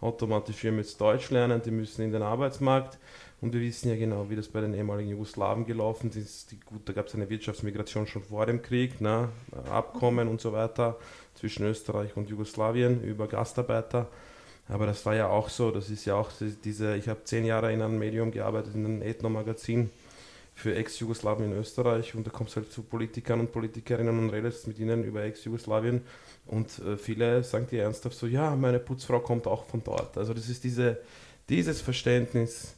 automatisch, 0.02 0.64
wir 0.64 0.72
müssen 0.72 1.00
Deutsch 1.00 1.32
lernen, 1.32 1.62
die 1.64 1.72
müssen 1.72 2.04
in 2.04 2.12
den 2.12 2.22
Arbeitsmarkt. 2.22 3.00
Und 3.42 3.54
wir 3.54 3.62
wissen 3.62 3.90
ja 3.90 3.96
genau, 3.96 4.30
wie 4.30 4.36
das 4.36 4.50
bei 4.50 4.62
den 4.62 4.74
ehemaligen 4.74 5.10
Jugoslawen 5.10 5.66
gelaufen 5.66 6.12
ist. 6.12 6.52
Die, 6.52 6.60
gut, 6.60 6.88
da 6.88 6.94
gab 6.94 7.08
es 7.08 7.16
eine 7.16 7.30
Wirtschaftsmigration 7.30 8.06
schon 8.06 8.22
vor 8.22 8.46
dem 8.46 8.62
Krieg, 8.62 9.00
ne? 9.02 9.30
Abkommen 9.72 10.28
und 10.28 10.42
so 10.42 10.52
weiter 10.52 10.98
zwischen 11.36 11.66
Österreich 11.66 12.16
und 12.18 12.30
Jugoslawien 12.30 13.02
über 13.02 13.28
Gastarbeiter. 13.28 14.08
Aber 14.70 14.86
das 14.86 15.04
war 15.06 15.16
ja 15.16 15.28
auch 15.28 15.50
so, 15.50 15.72
das 15.72 15.90
ist 15.90 16.06
ja 16.06 16.16
auch 16.16 16.30
diese, 16.64 16.96
ich 16.96 17.10
habe 17.10 17.24
zehn 17.24 17.44
Jahre 17.44 17.74
in 17.74 17.82
einem 17.82 17.98
Medium 17.98 18.32
gearbeitet, 18.32 18.76
in 18.76 18.86
einem 18.86 19.02
Ethno-Magazin 19.02 19.90
für 20.54 20.76
Ex-Jugoslawien 20.76 21.52
in 21.52 21.58
Österreich 21.58 22.14
und 22.14 22.28
da 22.28 22.32
kommst 22.32 22.56
halt 22.56 22.72
zu 22.72 22.84
Politikern 22.84 23.40
und 23.40 23.52
Politikerinnen 23.52 24.20
und 24.20 24.30
redest 24.30 24.68
mit 24.68 24.78
ihnen 24.78 25.04
über 25.04 25.24
Ex-Jugoslawien 25.24 26.02
und 26.46 26.80
äh, 26.80 26.98
viele 26.98 27.44
sagen 27.44 27.66
dir 27.68 27.84
ernsthaft 27.84 28.16
so, 28.16 28.28
ja, 28.28 28.56
meine 28.56 28.80
Putzfrau 28.80 29.22
kommt 29.22 29.48
auch 29.48 29.66
von 29.66 29.82
dort. 29.84 30.18
Also 30.18 30.34
das 30.34 30.50
ist 30.50 30.64
diese, 30.64 31.00
dieses 31.48 31.82
Verständnis, 31.82 32.76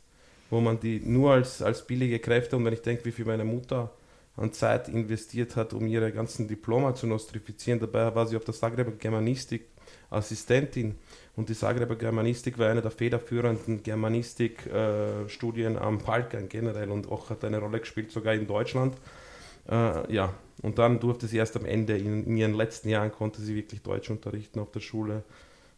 wo 0.49 0.61
man 0.61 0.79
die 0.79 1.01
nur 1.03 1.31
als, 1.33 1.61
als 1.61 1.85
billige 1.85 2.19
Kräfte 2.19 2.55
und 2.55 2.63
wenn 2.63 2.73
ich 2.73 2.83
denke, 2.83 3.03
wie 3.03 3.11
viel 3.11 3.25
meine 3.25 3.43
Mutter 3.43 3.91
an 4.37 4.53
Zeit 4.53 4.87
investiert 4.87 5.57
hat, 5.57 5.73
um 5.73 5.87
ihre 5.87 6.11
ganzen 6.13 6.47
Diploma 6.47 6.95
zu 6.95 7.05
nostrifizieren, 7.05 7.81
dabei 7.81 8.15
war 8.15 8.27
sie 8.27 8.37
auf 8.37 8.45
der 8.45 8.53
Zagreb 8.53 8.97
Germanistik 8.97 9.70
Assistentin 10.09 10.95
und 11.35 11.49
die 11.49 11.55
Zagreber 11.55 11.95
Germanistik 11.95 12.57
war 12.57 12.69
eine 12.69 12.81
der 12.81 12.91
federführenden 12.91 13.83
Germanistikstudien 13.83 15.75
äh, 15.75 15.79
am 15.79 15.99
Balkan 15.99 16.49
generell 16.49 16.91
und 16.91 17.09
auch 17.09 17.29
hat 17.29 17.43
eine 17.45 17.59
Rolle 17.59 17.79
gespielt, 17.79 18.11
sogar 18.11 18.33
in 18.33 18.47
Deutschland. 18.47 18.95
Äh, 19.69 20.13
ja, 20.13 20.33
und 20.61 20.77
dann 20.77 20.99
durfte 20.99 21.27
sie 21.27 21.37
erst 21.37 21.55
am 21.55 21.65
Ende, 21.65 21.97
in, 21.97 22.25
in, 22.25 22.37
ihren 22.37 22.53
letzten 22.53 22.89
Jahren 22.89 23.11
konnte 23.11 23.41
sie 23.41 23.55
wirklich 23.55 23.81
Deutsch 23.81 24.09
unterrichten 24.09 24.59
auf 24.59 24.71
der 24.71 24.81
Schule, 24.81 25.23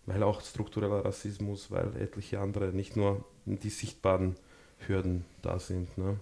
weil 0.06 0.24
auch 0.24 0.42
struktureller 0.42 1.06
Rassismus, 1.06 1.70
weil 1.70 1.96
etliche 1.98 2.40
andere, 2.40 2.74
nicht 2.74 2.96
nur 2.98 3.24
die 3.46 3.70
sichtbaren 3.70 4.36
Hürden 4.88 5.26
da 5.42 5.60
sind. 5.60 5.98
Ne? 5.98 6.18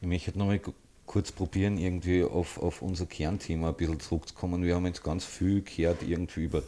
Ich 0.00 0.08
möchte 0.08 0.38
nochmal 0.38 0.60
kurz 1.04 1.32
probieren, 1.32 1.78
irgendwie 1.78 2.22
auf, 2.22 2.58
auf 2.58 2.82
unser 2.82 3.06
Kernthema 3.06 3.68
ein 3.68 3.74
bisschen 3.74 4.00
zurückzukommen. 4.00 4.62
Wir 4.62 4.74
haben 4.74 4.86
jetzt 4.86 5.02
ganz 5.02 5.24
viel 5.24 5.62
gehört 5.62 6.02
irgendwie 6.02 6.44
über 6.44 6.62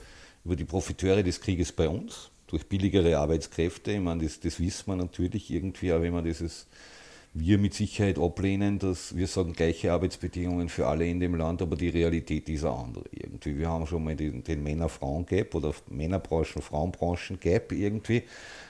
über 0.44 0.56
die 0.56 0.64
Profiteure 0.64 1.22
des 1.22 1.40
Krieges 1.40 1.72
bei 1.72 1.88
uns, 1.88 2.30
durch 2.46 2.66
billigere 2.66 3.18
Arbeitskräfte. 3.18 3.92
Ich 3.92 4.00
meine, 4.00 4.24
das, 4.24 4.40
das 4.40 4.58
wissen 4.60 4.86
wir 4.86 4.96
natürlich 4.96 5.50
irgendwie, 5.50 5.92
aber 5.92 6.02
wenn 6.02 6.14
wir 6.14 6.22
dieses 6.22 6.66
wir 7.32 7.58
mit 7.58 7.74
Sicherheit 7.74 8.18
ablehnen, 8.18 8.80
dass 8.80 9.16
wir 9.16 9.28
sagen, 9.28 9.52
gleiche 9.52 9.92
Arbeitsbedingungen 9.92 10.68
für 10.68 10.88
alle 10.88 11.06
in 11.06 11.20
dem 11.20 11.36
Land, 11.36 11.62
aber 11.62 11.76
die 11.76 11.88
Realität 11.88 12.48
ist 12.48 12.64
eine 12.64 12.74
andere 12.74 13.04
irgendwie. 13.12 13.56
Wir 13.56 13.68
haben 13.68 13.86
schon 13.86 14.02
mal 14.02 14.16
den, 14.16 14.42
den 14.42 14.62
Männer-Frauen-Gap 14.64 15.54
oder 15.54 15.72
Männerbranchen-Frauenbranchen-Gap 15.88 17.70
irgendwie. 17.70 18.24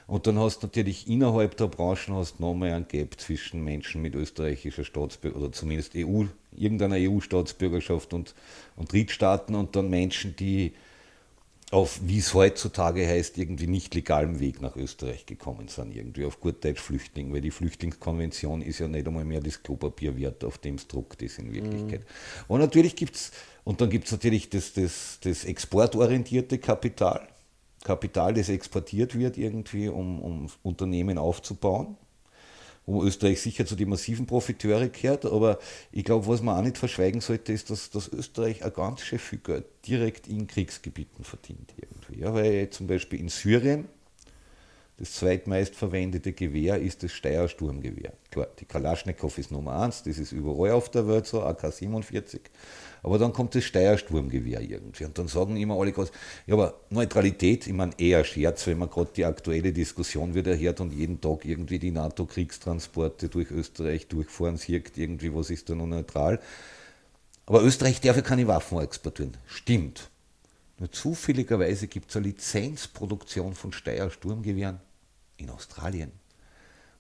Und 0.07 0.27
dann 0.27 0.39
hast 0.39 0.63
du 0.63 0.67
natürlich 0.67 1.09
innerhalb 1.09 1.57
der 1.57 1.69
Branchen 1.69 2.15
hast 2.15 2.39
nochmal 2.39 2.73
ein 2.73 2.87
Gap 2.87 3.19
zwischen 3.19 3.65
Menschen 3.65 4.03
mit 4.03 4.15
österreichischer 4.15 4.85
Staatsbürgerschaft 4.85 5.43
oder 5.43 5.53
zumindest 5.53 5.95
EU, 5.97 6.25
irgendeiner 6.55 6.97
EU-Staatsbürgerschaft 6.97 8.13
und, 8.13 8.35
und 8.77 8.93
Drittstaaten 8.93 9.55
und 9.55 9.75
dann 9.75 9.89
Menschen, 9.89 10.37
die 10.37 10.75
auf, 11.71 12.01
wie 12.03 12.19
es 12.19 12.35
heutzutage 12.35 13.07
heißt, 13.07 13.39
irgendwie 13.39 13.69
nicht 13.69 13.95
legalem 13.95 14.41
Weg 14.41 14.61
nach 14.61 14.75
Österreich 14.75 15.25
gekommen 15.27 15.69
sind, 15.69 15.95
irgendwie 15.95 16.25
auf 16.25 16.41
gut 16.41 16.65
Deutsch 16.65 16.81
Flüchtling, 16.81 17.33
weil 17.33 17.41
die 17.41 17.53
Flüchtlingskonvention 17.53 18.61
ist 18.61 18.81
ja 18.81 18.89
nicht 18.89 19.07
einmal 19.07 19.25
mehr 19.25 19.41
das 19.41 19.63
Klopapier 19.63 20.17
wert, 20.17 20.45
auf 20.45 20.59
dem 20.59 20.75
es 20.75 20.89
druckt 20.89 21.23
ist 21.23 21.39
in 21.39 21.53
Wirklichkeit. 21.53 22.01
Mhm. 22.01 22.45
Und 22.49 22.61
natürlich 22.61 22.97
gibt 22.97 23.15
es, 23.15 23.31
und 23.63 23.81
dann 23.81 23.89
gibt 23.89 24.07
es 24.07 24.13
natürlich 24.13 24.51
das, 24.51 24.73
das, 24.73 25.19
das 25.23 25.45
exportorientierte 25.45 26.59
Kapital, 26.59 27.29
Kapital, 27.85 28.35
das 28.35 28.49
exportiert 28.49 29.17
wird 29.17 29.39
irgendwie, 29.39 29.89
um, 29.89 30.21
um 30.21 30.47
Unternehmen 30.63 31.19
aufzubauen 31.19 31.97
wo 32.93 33.05
Österreich 33.05 33.41
sicher 33.41 33.67
zu 33.67 33.77
den 33.77 33.89
massiven 33.89 34.27
Profiteure 34.27 34.89
gehört. 34.89 35.25
Aber 35.27 35.59
ich 35.93 36.05
glaube, 36.05 36.27
was 36.27 36.43
man 36.43 36.59
auch 36.59 36.63
nicht 36.63 36.79
verschweigen 36.79 37.21
sollte, 37.21 37.53
ist, 37.53 37.71
dass, 37.71 37.91
dass 37.91 38.09
Österreich 38.09 38.65
ein 38.65 38.73
ganz 38.73 39.03
schön 39.03 39.19
viel 39.19 39.39
Geld 39.39 39.67
direkt 39.87 40.29
in 40.29 40.47
Kriegsgebieten 40.47 41.25
verdient. 41.25 41.73
Irgendwie. 41.77 42.21
Ja, 42.21 42.35
weil 42.35 42.71
zum 42.71 42.87
Beispiel 42.87 43.21
in 43.21 43.29
Syrien 43.29 43.89
das 45.01 45.15
zweitmeist 45.15 45.75
verwendete 45.77 46.35
Gewehr 46.35 46.79
ist 46.79 47.03
das 47.03 47.13
Steyr-Sturmgewehr. 47.13 48.13
Klar, 48.31 48.49
die 48.59 48.67
Kalaschnikow 48.67 49.37
ist 49.39 49.51
Nummer 49.51 49.81
eins, 49.81 50.03
das 50.03 50.19
ist 50.19 50.33
überall 50.33 50.73
auf 50.73 50.91
der 50.91 51.09
Welt 51.09 51.27
so, 51.27 51.43
AK-47. 51.43 52.39
Aber 53.03 53.19
dann 53.19 53.33
kommt 53.33 53.55
das 53.55 53.65
Steuersturmgewehr 53.65 54.61
irgendwie. 54.61 55.05
Und 55.05 55.19
dann 55.19 55.29
sagen 55.29 55.57
immer 55.57 55.77
alle 55.77 55.93
gerade, 55.93 56.11
ja, 56.47 56.55
aber 56.55 56.81
Neutralität, 56.91 57.67
ich 57.67 57.73
meine, 57.73 57.93
eher 57.99 58.25
Scherz, 58.25 58.67
wenn 58.67 58.79
man 58.79 58.91
gerade 58.91 59.11
die 59.17 59.25
aktuelle 59.25 59.73
Diskussion 59.73 60.35
wieder 60.35 60.57
hört 60.59 60.81
und 60.81 60.93
jeden 60.93 61.21
Tag 61.21 61.45
irgendwie 61.45 61.79
die 61.79 61.91
NATO-Kriegstransporte 61.91 63.29
durch 63.29 63.51
Österreich 63.51 64.09
durchfahren 64.09 64.57
sieht, 64.57 64.97
irgendwie, 64.99 65.35
was 65.35 65.51
ist 65.51 65.71
da 65.71 65.75
noch 65.75 65.87
neutral. 65.87 66.41
Aber 67.47 67.63
Österreich 67.63 68.01
darf 68.01 68.17
ja 68.17 68.23
keine 68.23 68.47
Waffen 68.47 68.81
exportieren. 68.81 69.37
Stimmt. 69.47 70.11
Nur 70.79 70.93
zufälligerweise 70.93 71.89
gibt 71.89 72.11
es 72.11 72.17
eine 72.17 72.29
Lizenzproduktion 72.29 73.55
von 73.55 73.73
Steyr-Sturmgewehren 73.73 74.81
in 75.37 75.51
Australien. 75.51 76.13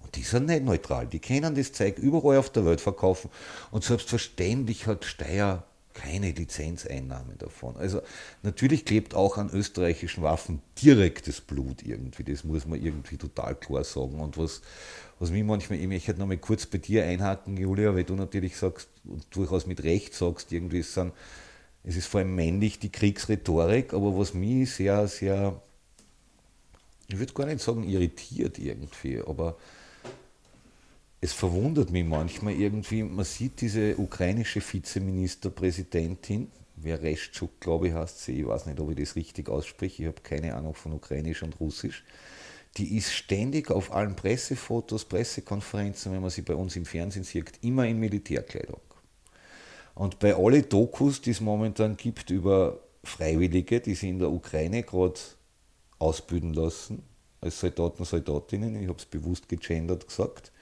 Und 0.00 0.16
die 0.16 0.22
sind 0.22 0.46
nicht 0.46 0.64
neutral. 0.64 1.06
Die 1.06 1.18
können 1.18 1.54
das 1.54 1.72
Zeug 1.72 1.98
überall 1.98 2.38
auf 2.38 2.50
der 2.50 2.64
Welt 2.64 2.80
verkaufen. 2.80 3.30
Und 3.70 3.84
selbstverständlich 3.84 4.86
hat 4.86 5.04
Steyr 5.04 5.62
keine 5.94 6.30
Lizenzeinnahme 6.30 7.34
davon. 7.36 7.76
Also 7.76 8.00
natürlich 8.42 8.84
klebt 8.84 9.14
auch 9.14 9.36
an 9.36 9.50
österreichischen 9.50 10.22
Waffen 10.22 10.60
direktes 10.80 11.40
Blut 11.40 11.82
irgendwie, 11.82 12.24
das 12.24 12.44
muss 12.44 12.66
man 12.66 12.82
irgendwie 12.82 13.16
total 13.16 13.54
klar 13.54 13.84
sagen. 13.84 14.20
Und 14.20 14.38
was, 14.38 14.62
was 15.18 15.30
mich 15.30 15.44
manchmal, 15.44 15.78
ich 15.78 15.88
möchte 15.88 16.14
noch 16.14 16.26
mal 16.26 16.38
kurz 16.38 16.66
bei 16.66 16.78
dir 16.78 17.04
einhaken, 17.04 17.56
Julia, 17.56 17.94
weil 17.94 18.04
du 18.04 18.14
natürlich 18.14 18.56
sagst 18.56 18.88
und 19.04 19.24
durchaus 19.34 19.66
mit 19.66 19.82
Recht 19.82 20.14
sagst, 20.14 20.52
irgendwie 20.52 20.80
es, 20.80 20.94
sind, 20.94 21.12
es 21.84 21.96
ist 21.96 22.06
vor 22.06 22.20
allem 22.20 22.34
männlich 22.34 22.78
die 22.78 22.92
Kriegsrhetorik, 22.92 23.92
aber 23.92 24.16
was 24.16 24.34
mich 24.34 24.72
sehr, 24.72 25.08
sehr, 25.08 25.60
ich 27.08 27.18
würde 27.18 27.32
gar 27.32 27.46
nicht 27.46 27.60
sagen 27.60 27.82
irritiert 27.82 28.58
irgendwie, 28.58 29.20
aber 29.20 29.56
es 31.20 31.32
verwundert 31.32 31.90
mich 31.90 32.04
manchmal 32.04 32.54
irgendwie, 32.54 33.02
man 33.02 33.24
sieht 33.24 33.60
diese 33.60 33.96
ukrainische 33.98 34.60
Vizeministerpräsidentin, 34.60 36.50
wer 36.76 37.02
Reschczuk, 37.02 37.60
glaube 37.60 37.88
ich, 37.88 37.94
heißt 37.94 38.24
sie, 38.24 38.40
ich 38.40 38.46
weiß 38.46 38.66
nicht, 38.66 38.80
ob 38.80 38.90
ich 38.90 38.96
das 38.96 39.16
richtig 39.16 39.48
ausspreche, 39.50 40.02
ich 40.02 40.08
habe 40.08 40.20
keine 40.22 40.54
Ahnung 40.54 40.74
von 40.74 40.92
Ukrainisch 40.92 41.42
und 41.42 41.60
Russisch, 41.60 42.04
die 42.76 42.96
ist 42.96 43.12
ständig 43.12 43.70
auf 43.70 43.92
allen 43.92 44.16
Pressefotos, 44.16 45.04
Pressekonferenzen, 45.04 46.12
wenn 46.12 46.22
man 46.22 46.30
sie 46.30 46.42
bei 46.42 46.54
uns 46.54 46.76
im 46.76 46.86
Fernsehen 46.86 47.24
sieht, 47.24 47.52
immer 47.62 47.86
in 47.86 47.98
Militärkleidung. 47.98 48.80
Und 49.94 50.18
bei 50.20 50.34
allen 50.34 50.66
Dokus, 50.68 51.20
die 51.20 51.32
es 51.32 51.40
momentan 51.40 51.96
gibt 51.96 52.30
über 52.30 52.80
Freiwillige, 53.04 53.80
die 53.80 53.94
sie 53.94 54.08
in 54.08 54.20
der 54.20 54.30
Ukraine 54.30 54.82
gerade 54.84 55.20
ausbilden 55.98 56.54
lassen, 56.54 57.02
als 57.40 57.60
Soldaten, 57.60 58.04
Soldatinnen, 58.04 58.76
ich 58.76 58.88
habe 58.88 58.98
es 58.98 59.04
bewusst 59.04 59.48
gegendert 59.48 60.06
gesagt, 60.06 60.52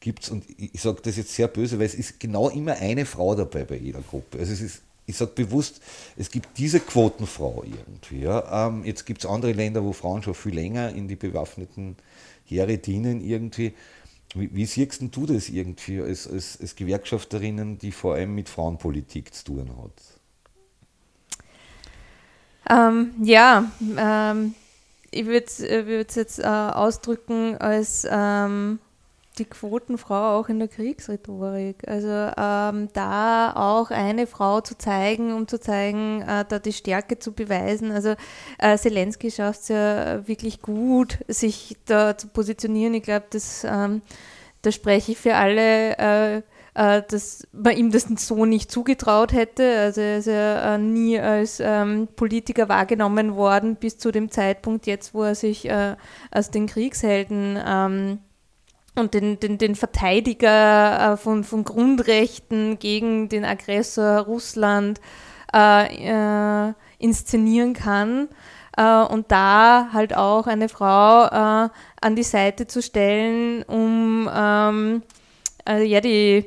gibt 0.00 0.24
es, 0.24 0.30
und 0.30 0.44
ich 0.56 0.80
sage 0.80 1.00
das 1.02 1.16
jetzt 1.16 1.34
sehr 1.34 1.48
böse, 1.48 1.78
weil 1.78 1.86
es 1.86 1.94
ist 1.94 2.18
genau 2.18 2.48
immer 2.48 2.72
eine 2.76 3.04
Frau 3.04 3.34
dabei 3.34 3.64
bei 3.64 3.76
jeder 3.76 4.00
Gruppe. 4.00 4.38
Also 4.38 4.52
es 4.52 4.60
ist, 4.62 4.82
ich 5.06 5.16
sage 5.16 5.32
bewusst, 5.34 5.80
es 6.16 6.30
gibt 6.30 6.56
diese 6.56 6.80
Quotenfrau 6.80 7.64
irgendwie. 7.64 8.22
Ja. 8.22 8.68
Ähm, 8.68 8.84
jetzt 8.84 9.04
gibt 9.04 9.22
es 9.22 9.30
andere 9.30 9.52
Länder, 9.52 9.84
wo 9.84 9.92
Frauen 9.92 10.22
schon 10.22 10.34
viel 10.34 10.54
länger 10.54 10.90
in 10.94 11.06
die 11.06 11.16
bewaffneten 11.16 11.96
Heere 12.46 12.78
dienen 12.78 13.20
irgendwie. 13.20 13.74
Wie, 14.34 14.54
wie 14.54 14.64
siehst 14.64 15.02
du 15.02 15.26
das 15.26 15.48
irgendwie 15.48 16.00
als, 16.00 16.26
als, 16.28 16.58
als 16.60 16.76
Gewerkschafterinnen, 16.76 17.78
die 17.78 17.92
vor 17.92 18.14
allem 18.14 18.34
mit 18.34 18.48
Frauenpolitik 18.48 19.34
zu 19.34 19.44
tun 19.44 19.70
hat? 19.82 19.92
Ähm, 22.70 23.10
ja, 23.22 23.70
ähm, 23.98 24.54
ich 25.10 25.26
würde 25.26 25.46
es 25.46 26.14
jetzt 26.14 26.38
äh, 26.38 26.44
ausdrücken 26.44 27.56
als 27.56 28.06
ähm, 28.08 28.78
die 29.38 29.44
Quotenfrau 29.44 30.38
auch 30.38 30.48
in 30.48 30.58
der 30.58 30.68
Kriegsrhetorik. 30.68 31.88
Also 31.88 32.08
ähm, 32.08 32.88
da 32.92 33.52
auch 33.54 33.90
eine 33.90 34.26
Frau 34.26 34.60
zu 34.60 34.76
zeigen, 34.76 35.32
um 35.32 35.48
zu 35.48 35.60
zeigen, 35.60 36.22
äh, 36.22 36.44
da 36.48 36.58
die 36.58 36.72
Stärke 36.72 37.18
zu 37.18 37.32
beweisen. 37.32 37.90
Also 37.90 38.14
äh, 38.58 38.76
Zelensky 38.76 39.30
schafft 39.30 39.62
es 39.62 39.68
ja 39.68 40.26
wirklich 40.26 40.62
gut, 40.62 41.18
sich 41.28 41.76
da 41.86 42.18
zu 42.18 42.28
positionieren. 42.28 42.94
Ich 42.94 43.02
glaube, 43.02 43.26
das 43.30 43.64
ähm, 43.64 44.02
da 44.62 44.72
spreche 44.72 45.12
ich 45.12 45.18
für 45.18 45.36
alle, 45.36 45.96
äh, 45.98 46.42
äh, 46.74 47.02
dass 47.08 47.46
man 47.52 47.76
ihm 47.76 47.90
das 47.90 48.04
so 48.16 48.44
nicht 48.44 48.70
zugetraut 48.70 49.32
hätte. 49.32 49.78
Also 49.78 50.00
er 50.00 50.18
ist 50.18 50.26
ja 50.26 50.74
äh, 50.74 50.78
nie 50.78 51.18
als 51.18 51.60
ähm, 51.60 52.08
Politiker 52.16 52.68
wahrgenommen 52.68 53.36
worden 53.36 53.76
bis 53.76 53.98
zu 53.98 54.10
dem 54.10 54.30
Zeitpunkt 54.30 54.86
jetzt, 54.86 55.14
wo 55.14 55.22
er 55.22 55.34
sich 55.34 55.68
äh, 55.68 55.96
als 56.30 56.50
den 56.50 56.66
Kriegshelden 56.66 57.58
ähm, 57.64 58.18
und 59.00 59.14
den, 59.14 59.40
den, 59.40 59.58
den 59.58 59.74
Verteidiger 59.74 61.14
äh, 61.14 61.16
von, 61.16 61.44
von 61.44 61.64
Grundrechten 61.64 62.78
gegen 62.78 63.28
den 63.28 63.44
Aggressor 63.44 64.20
Russland 64.20 65.00
äh, 65.54 66.68
äh, 66.68 66.72
inszenieren 66.98 67.74
kann. 67.74 68.28
Äh, 68.76 69.02
und 69.02 69.32
da 69.32 69.88
halt 69.92 70.16
auch 70.16 70.46
eine 70.46 70.68
Frau 70.68 71.24
an 71.24 72.16
die 72.16 72.22
Seite 72.22 72.66
zu 72.66 72.82
stellen, 72.82 73.62
um 73.64 74.30
ähm, 74.32 75.02
äh, 75.68 75.82
ja, 75.82 76.00
die, 76.00 76.46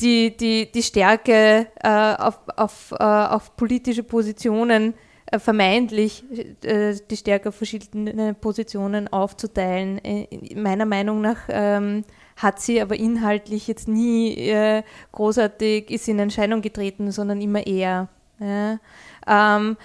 die, 0.00 0.36
die, 0.36 0.70
die 0.72 0.82
Stärke 0.82 1.68
auf, 1.82 2.38
auf, 2.56 2.92
auf 2.92 3.56
politische 3.56 4.02
Positionen 4.02 4.94
zu 4.94 5.07
vermeintlich 5.36 6.24
äh, 6.62 6.94
die 7.10 7.16
Stärke 7.16 7.50
auf 7.50 7.56
verschiedene 7.56 8.34
Positionen 8.34 9.08
aufzuteilen. 9.08 10.02
Äh, 10.04 10.54
meiner 10.54 10.86
Meinung 10.86 11.20
nach 11.20 11.38
ähm, 11.48 12.04
hat 12.36 12.60
sie 12.60 12.80
aber 12.80 12.96
inhaltlich 12.96 13.66
jetzt 13.66 13.88
nie 13.88 14.34
äh, 14.48 14.82
großartig 15.12 15.90
ist 15.90 16.08
in 16.08 16.18
Entscheidung 16.18 16.62
getreten, 16.62 17.10
sondern 17.10 17.40
immer 17.40 17.66
eher. 17.66 18.08
Ja. 18.40 18.78
Ähm, 19.26 19.76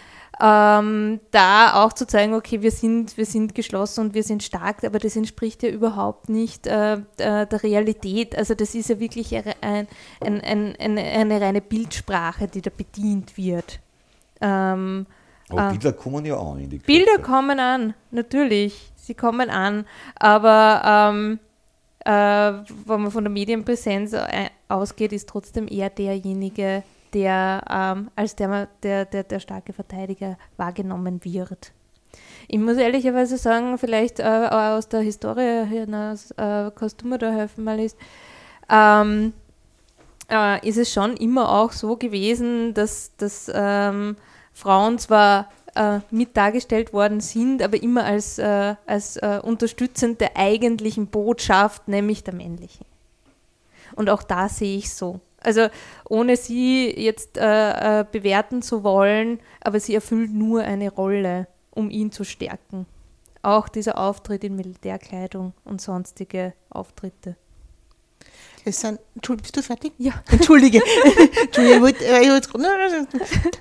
ähm, 0.42 1.20
da 1.32 1.84
auch 1.84 1.94
zu 1.94 2.08
zeigen, 2.08 2.34
okay, 2.34 2.62
wir 2.62 2.72
sind, 2.72 3.18
wir 3.18 3.26
sind 3.26 3.54
geschlossen 3.54 4.02
und 4.06 4.14
wir 4.14 4.24
sind 4.24 4.44
stark, 4.44 4.84
aber 4.84 4.98
das 4.98 5.16
entspricht 5.16 5.62
ja 5.64 5.70
überhaupt 5.70 6.30
nicht 6.30 6.66
äh, 6.68 7.02
der 7.18 7.64
Realität. 7.64 8.36
Also 8.36 8.56
das 8.56 8.74
ist 8.74 8.90
ja 8.90 9.00
wirklich 9.00 9.36
ein, 9.36 9.88
ein, 10.22 10.42
ein, 10.42 10.76
eine, 10.80 11.02
eine 11.02 11.42
reine 11.42 11.62
Bildsprache, 11.62 12.48
die 12.48 12.62
da 12.62 12.72
bedient 12.76 13.38
wird. 13.38 13.80
Ähm, 14.42 15.06
aber 15.50 15.62
ah. 15.62 15.70
Bilder 15.72 15.94
kommen 15.94 16.26
ja 16.26 16.40
an. 16.40 16.60
In 16.60 16.70
die 16.70 16.80
Bilder 16.80 17.18
kommen 17.20 17.60
an, 17.60 17.94
natürlich. 18.12 18.92
Sie 18.96 19.14
kommen 19.14 19.50
an. 19.50 19.86
Aber 20.16 21.12
ähm, 21.14 21.40
äh, 22.06 22.12
wenn 22.86 23.02
man 23.02 23.12
von 23.12 23.24
der 23.24 23.32
Medienpräsenz 23.32 24.14
äh, 24.14 24.50
ausgeht, 24.70 25.14
ist 25.14 25.30
trotzdem 25.30 25.68
eher 25.68 25.90
derjenige, 25.90 26.84
der 27.14 27.62
ähm, 27.70 28.10
als 28.16 28.36
der, 28.36 28.68
der, 28.82 29.06
der, 29.06 29.24
der 29.24 29.40
starke 29.40 29.74
Verteidiger 29.74 30.38
wahrgenommen 30.58 31.24
wird. 31.24 31.74
Ich 32.48 32.60
muss 32.60 32.78
ehrlicherweise 32.78 33.38
sagen, 33.38 33.78
vielleicht 33.78 34.20
äh, 34.20 34.24
aus 34.24 34.88
der 34.88 35.02
Historie 35.02 35.66
hinaus, 35.66 36.32
äh, 36.32 36.72
kannst 36.76 37.02
du 37.02 37.08
mir 37.08 37.18
da 37.18 37.32
helfen, 37.32 37.64
Malis, 37.64 37.96
ähm, 38.70 39.34
äh, 40.30 40.68
ist 40.68 40.78
es 40.78 40.92
schon 40.92 41.16
immer 41.18 41.50
auch 41.50 41.72
so 41.72 41.96
gewesen, 41.96 42.74
dass, 42.74 43.16
dass 43.18 43.52
ähm, 43.54 44.16
Frauen 44.54 45.00
zwar 45.00 45.50
äh, 45.76 46.00
mit 46.12 46.38
dargestellt 46.38 46.94
worden 46.94 47.20
sind, 47.20 47.62
aber 47.62 47.82
immer 47.82 48.06
als, 48.06 48.38
äh, 48.38 48.76
als 48.86 49.18
äh, 49.18 49.40
unterstützend 49.44 50.22
der 50.22 50.38
eigentlichen 50.38 51.08
Botschaft, 51.08 51.88
nämlich 51.88 52.24
der 52.24 52.34
männlichen. 52.34 52.86
Und 53.96 54.10
auch 54.10 54.24
da 54.24 54.50
sehe 54.50 54.78
ich 54.78 54.94
so. 54.94 55.20
Also 55.42 55.68
ohne 56.08 56.38
sie 56.38 56.90
jetzt 56.90 57.38
äh, 57.38 58.02
äh, 58.02 58.06
bewerten 58.10 58.62
zu 58.62 58.84
wollen, 58.84 59.40
aber 59.62 59.80
sie 59.80 59.94
erfüllt 59.94 60.32
nur 60.32 60.62
eine 60.62 60.90
Rolle, 60.92 61.48
um 61.72 61.90
ihn 61.90 62.12
zu 62.12 62.24
stärken. 62.24 62.86
Auch 63.42 63.68
dieser 63.68 63.98
Auftritt 63.98 64.44
in 64.46 64.56
Militärkleidung 64.56 65.54
und 65.66 65.82
sonstige 65.82 66.54
Auftritte. 66.70 67.36
Es 68.66 68.80
sind, 68.80 69.00
bist 69.14 69.58
du 69.58 69.62
fertig? 69.62 69.94
Ja. 69.98 70.14
Entschuldige. 70.32 70.82
Entschuldige, 71.42 71.76
ich 71.76 71.82
wollte, 71.82 72.04
ich 72.04 72.30
wollte 72.30 72.50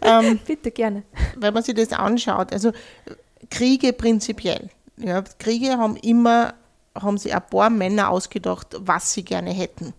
ähm, 0.03 0.39
Bitte, 0.47 0.71
gerne. 0.71 1.03
Wenn 1.37 1.53
man 1.53 1.63
sich 1.63 1.75
das 1.75 1.93
anschaut, 1.93 2.53
also 2.53 2.73
Kriege 3.51 3.93
prinzipiell. 3.93 4.71
Ja, 4.97 5.23
Kriege 5.39 5.77
haben 5.77 5.97
immer, 5.97 6.55
haben 6.95 7.19
sich 7.19 7.35
ein 7.35 7.43
paar 7.51 7.71
Männer 7.71 8.11
ausgedacht, 8.11 8.69
was 8.79 9.13
sie 9.13 9.25
gerne 9.25 9.51
hätten. 9.51 9.93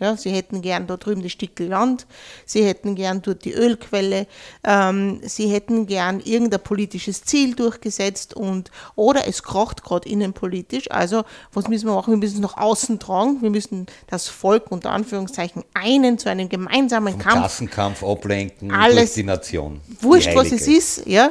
Ja, 0.00 0.16
sie 0.16 0.30
hätten 0.30 0.62
gern 0.62 0.88
da 0.88 0.96
drüben 0.96 1.22
das 1.22 1.30
Stück 1.30 1.58
Land, 1.60 2.06
sie 2.44 2.64
hätten 2.64 2.96
gern 2.96 3.22
dort 3.22 3.44
die 3.44 3.52
Ölquelle, 3.52 4.26
ähm, 4.64 5.20
sie 5.22 5.46
hätten 5.46 5.86
gern 5.86 6.18
irgendein 6.18 6.60
politisches 6.60 7.22
Ziel 7.22 7.54
durchgesetzt 7.54 8.34
und 8.34 8.72
oder 8.96 9.28
es 9.28 9.44
kracht 9.44 9.84
gerade 9.84 10.08
innenpolitisch. 10.08 10.90
Also 10.90 11.22
was 11.52 11.68
müssen 11.68 11.86
wir 11.86 11.94
machen? 11.94 12.12
Wir 12.12 12.18
müssen 12.18 12.36
es 12.36 12.40
nach 12.40 12.56
außen 12.56 12.98
tragen, 12.98 13.42
wir 13.42 13.50
müssen 13.50 13.86
das 14.08 14.26
Volk 14.26 14.72
unter 14.72 14.90
Anführungszeichen 14.90 15.62
einen 15.74 16.18
zu 16.18 16.28
einem 16.28 16.48
gemeinsamen 16.48 17.12
Vom 17.12 17.22
Kampf. 17.22 17.38
Klassenkampf 17.38 18.02
ablenken 18.02 18.72
Alles- 18.72 19.14
die 19.14 19.22
Nation. 19.22 19.80
Wurscht, 20.00 20.32
Die 20.32 20.36
was 20.36 20.50
es 20.50 20.66
ist, 20.66 21.06
ja. 21.06 21.30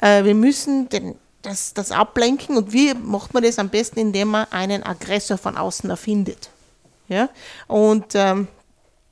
Äh, 0.00 0.22
wir 0.22 0.34
müssen 0.34 0.88
den, 0.90 1.16
das, 1.42 1.74
das 1.74 1.90
ablenken 1.90 2.56
und 2.56 2.72
wie 2.72 2.94
macht 2.94 3.34
man 3.34 3.42
das 3.42 3.58
am 3.58 3.68
besten, 3.68 3.98
indem 3.98 4.28
man 4.28 4.46
einen 4.52 4.84
Aggressor 4.84 5.38
von 5.38 5.56
außen 5.56 5.90
erfindet. 5.90 6.50
Ja? 7.08 7.28
Und 7.66 8.06
ähm, 8.14 8.48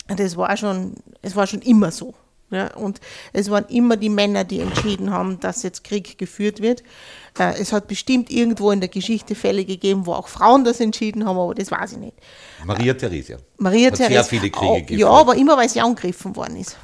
das 0.08 0.36
war 0.36 0.56
schon, 0.56 0.94
es 1.22 1.36
war 1.36 1.46
schon 1.46 1.62
immer 1.62 1.90
so. 1.90 2.14
Ja? 2.50 2.74
Und 2.74 3.00
es 3.32 3.50
waren 3.50 3.64
immer 3.66 3.96
die 3.96 4.08
Männer, 4.08 4.44
die 4.44 4.60
entschieden 4.60 5.10
haben, 5.10 5.38
dass 5.40 5.62
jetzt 5.62 5.84
Krieg 5.84 6.18
geführt 6.18 6.60
wird. 6.60 6.82
Äh, 7.38 7.60
es 7.60 7.72
hat 7.72 7.86
bestimmt 7.86 8.30
irgendwo 8.30 8.70
in 8.70 8.80
der 8.80 8.88
Geschichte 8.88 9.34
Fälle 9.34 9.64
gegeben, 9.64 10.06
wo 10.06 10.14
auch 10.14 10.28
Frauen 10.28 10.64
das 10.64 10.80
entschieden 10.80 11.26
haben, 11.26 11.38
aber 11.38 11.54
das 11.54 11.70
weiß 11.70 11.92
ich 11.92 11.98
nicht. 11.98 12.16
Maria 12.64 12.94
Theresia. 12.94 13.38
Maria 13.56 13.88
Hat 13.90 13.98
sehr 13.98 14.24
viele 14.24 14.50
Kriege 14.50 14.66
Oh, 14.66 14.80
geführt. 14.80 15.00
Ja, 15.00 15.08
aber 15.08 15.36
immer 15.36 15.56
weil 15.56 15.68
sie 15.68 15.80
angegriffen 15.80 16.34
worden 16.34 16.56
ist. 16.56 16.76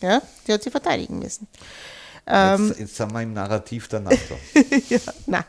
Ja, 0.00 0.20
die 0.46 0.52
hat 0.52 0.62
sie 0.62 0.70
verteidigen 0.70 1.18
müssen. 1.18 1.46
Ähm. 2.30 2.68
Jetzt, 2.68 2.78
jetzt 2.78 2.96
sind 2.96 3.12
wir 3.12 3.22
im 3.22 3.32
Narrativ 3.32 3.88
der 3.88 4.00
NATO. 4.00 4.36
ja, 4.88 4.98
nein. 5.26 5.44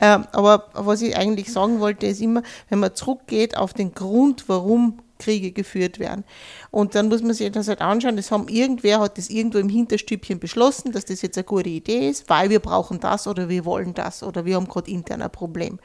Ähm, 0.00 0.26
aber 0.32 0.68
was 0.72 1.02
ich 1.02 1.16
eigentlich 1.16 1.52
sagen 1.52 1.80
wollte, 1.80 2.06
ist 2.06 2.20
immer, 2.20 2.42
wenn 2.68 2.80
man 2.80 2.94
zurückgeht 2.94 3.56
auf 3.56 3.72
den 3.72 3.94
Grund, 3.94 4.48
warum 4.48 4.98
Kriege 5.18 5.52
geführt 5.52 5.98
werden. 5.98 6.24
Und 6.70 6.94
dann 6.94 7.08
muss 7.08 7.22
man 7.22 7.32
sich 7.32 7.50
das 7.50 7.68
halt 7.68 7.80
anschauen, 7.80 8.16
das 8.16 8.30
haben 8.30 8.48
irgendwer 8.48 9.00
hat 9.00 9.18
das 9.18 9.30
irgendwo 9.30 9.58
im 9.58 9.68
Hinterstübchen 9.68 10.38
beschlossen, 10.38 10.92
dass 10.92 11.04
das 11.04 11.22
jetzt 11.22 11.38
eine 11.38 11.44
gute 11.44 11.68
Idee 11.68 12.08
ist, 12.10 12.28
weil 12.28 12.50
wir 12.50 12.60
brauchen 12.60 13.00
das 13.00 13.26
oder 13.26 13.48
wir 13.48 13.64
wollen 13.64 13.94
das 13.94 14.22
oder 14.22 14.44
wir 14.44 14.56
haben 14.56 14.68
gerade 14.68 14.90
intern 14.90 15.22
ein 15.22 15.30
Problem. 15.30 15.78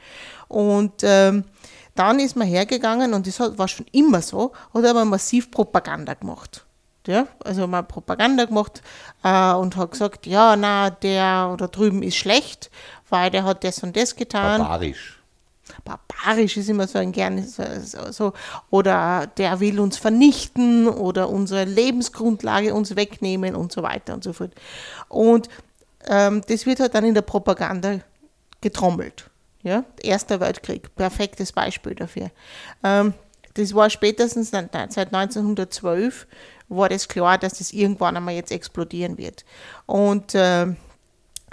Und 0.48 1.02
ähm, 1.02 1.44
dann 1.94 2.18
ist 2.20 2.36
man 2.36 2.46
hergegangen 2.46 3.14
und 3.14 3.26
das 3.26 3.40
war 3.40 3.68
schon 3.68 3.86
immer 3.92 4.22
so, 4.22 4.52
hat 4.72 4.84
aber 4.84 5.04
massiv 5.04 5.50
Propaganda 5.50 6.14
gemacht. 6.14 6.64
Ja, 7.06 7.26
also 7.44 7.70
hat 7.70 7.88
Propaganda 7.88 8.44
gemacht 8.44 8.80
äh, 9.24 9.52
und 9.54 9.76
hat 9.76 9.90
gesagt, 9.90 10.26
ja, 10.26 10.54
na, 10.54 10.90
der 10.90 11.50
oder 11.52 11.66
drüben 11.66 12.02
ist 12.02 12.16
schlecht, 12.16 12.70
weil 13.08 13.30
der 13.30 13.44
hat 13.44 13.64
das 13.64 13.82
und 13.82 13.96
das 13.96 14.14
getan. 14.14 14.60
Barbarisch. 14.60 15.18
Barbarisch 15.84 16.56
ist 16.56 16.68
immer 16.68 16.86
so 16.86 16.98
ein 16.98 17.12
gerne 17.12 17.44
so, 17.44 17.64
so, 17.82 18.12
so, 18.12 18.32
oder 18.70 19.26
der 19.36 19.58
will 19.58 19.80
uns 19.80 19.96
vernichten 19.98 20.88
oder 20.88 21.28
unsere 21.28 21.64
Lebensgrundlage 21.64 22.74
uns 22.74 22.94
wegnehmen 22.94 23.56
und 23.56 23.72
so 23.72 23.82
weiter 23.82 24.14
und 24.14 24.22
so 24.22 24.32
fort. 24.32 24.52
Und 25.08 25.48
ähm, 26.06 26.42
das 26.46 26.66
wird 26.66 26.80
halt 26.80 26.94
dann 26.94 27.04
in 27.04 27.14
der 27.14 27.22
Propaganda 27.22 27.98
getrommelt. 28.60 29.30
Ja? 29.62 29.84
Erster 30.02 30.40
Weltkrieg, 30.40 30.94
perfektes 30.94 31.52
Beispiel 31.52 31.94
dafür. 31.94 32.30
Ähm, 32.82 33.14
das 33.54 33.74
war 33.74 33.90
spätestens 33.90 34.50
seit 34.50 34.74
1912 34.74 36.26
war 36.68 36.88
das 36.88 37.08
klar, 37.08 37.38
dass 37.38 37.58
das 37.58 37.72
irgendwann 37.72 38.16
einmal 38.16 38.34
jetzt 38.34 38.52
explodieren 38.52 39.18
wird. 39.18 39.44
Und 39.86 40.32
ähm, 40.34 40.76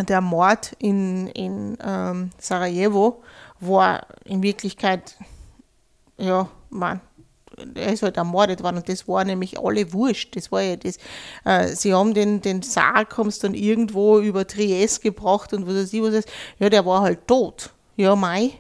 der 0.08 0.22
Mord 0.22 0.76
in, 0.80 1.28
in 1.28 1.78
ähm, 1.84 2.30
Sarajevo 2.38 3.22
war 3.60 4.08
in 4.24 4.42
Wirklichkeit, 4.42 5.18
ja, 6.18 6.50
man, 6.70 7.02
er 7.76 7.92
ist 7.92 8.04
halt 8.04 8.16
ermordet 8.16 8.64
worden 8.64 8.78
und 8.78 8.88
das 8.88 9.08
war 9.08 9.26
nämlich 9.26 9.60
alle 9.60 9.92
wurscht. 9.92 10.36
Das 10.38 10.52
war 10.52 10.62
ja 10.62 10.78
das. 10.78 10.98
Äh, 11.44 11.68
sie 11.76 11.94
haben 11.94 12.14
den, 12.14 12.40
den 12.42 12.62
Sarg 12.62 13.18
dann 13.42 13.54
irgendwo 13.54 14.20
über 14.20 14.48
Trieste 14.48 15.02
gebracht 15.02 15.54
und 15.54 15.68
was 15.68 15.76
weiß 15.76 15.94
ich 15.94 16.02
was. 16.02 16.14
ist. 16.14 16.30
Ja, 16.60 16.70
der 16.70 16.86
war 16.86 17.02
halt 17.02 17.28
tot. 17.28 17.72
Ja, 17.98 18.16
Mai. 18.16 18.52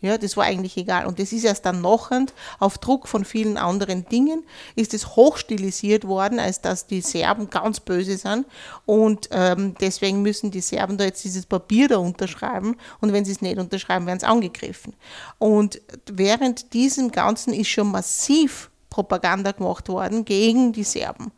Ja, 0.00 0.18
das 0.18 0.36
war 0.36 0.44
eigentlich 0.44 0.76
egal. 0.76 1.06
Und 1.06 1.18
das 1.18 1.32
ist 1.32 1.44
erst 1.44 1.64
dann 1.64 1.80
nachher, 1.80 2.26
auf 2.58 2.76
Druck 2.76 3.08
von 3.08 3.24
vielen 3.24 3.56
anderen 3.56 4.06
Dingen, 4.06 4.44
ist 4.74 4.92
es 4.92 5.16
hochstilisiert 5.16 6.06
worden, 6.06 6.38
als 6.38 6.60
dass 6.60 6.86
die 6.86 7.00
Serben 7.00 7.48
ganz 7.48 7.80
böse 7.80 8.18
sind. 8.18 8.46
Und 8.84 9.28
ähm, 9.32 9.74
deswegen 9.80 10.20
müssen 10.20 10.50
die 10.50 10.60
Serben 10.60 10.98
da 10.98 11.04
jetzt 11.04 11.24
dieses 11.24 11.46
Papier 11.46 11.88
da 11.88 11.96
unterschreiben. 11.96 12.76
Und 13.00 13.14
wenn 13.14 13.24
sie 13.24 13.32
es 13.32 13.40
nicht 13.40 13.58
unterschreiben, 13.58 14.06
werden 14.06 14.20
sie 14.20 14.26
angegriffen. 14.26 14.94
Und 15.38 15.80
während 16.10 16.74
diesem 16.74 17.10
Ganzen 17.10 17.54
ist 17.54 17.68
schon 17.68 17.90
massiv 17.90 18.70
Propaganda 18.90 19.52
gemacht 19.52 19.88
worden 19.88 20.26
gegen 20.26 20.74
die 20.74 20.84
Serben. 20.84 21.32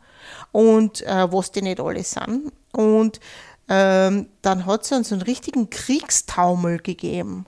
Und 0.51 1.01
äh, 1.03 1.31
was 1.31 1.53
die 1.53 1.61
nicht 1.61 1.79
alles 1.79 2.11
sind. 2.11 2.51
Und 2.73 3.21
ähm, 3.69 4.27
dann 4.41 4.65
hat 4.65 4.81
es 4.81 5.07
so 5.07 5.15
einen 5.15 5.21
richtigen 5.21 5.69
Kriegstaumel 5.69 6.79
gegeben. 6.79 7.45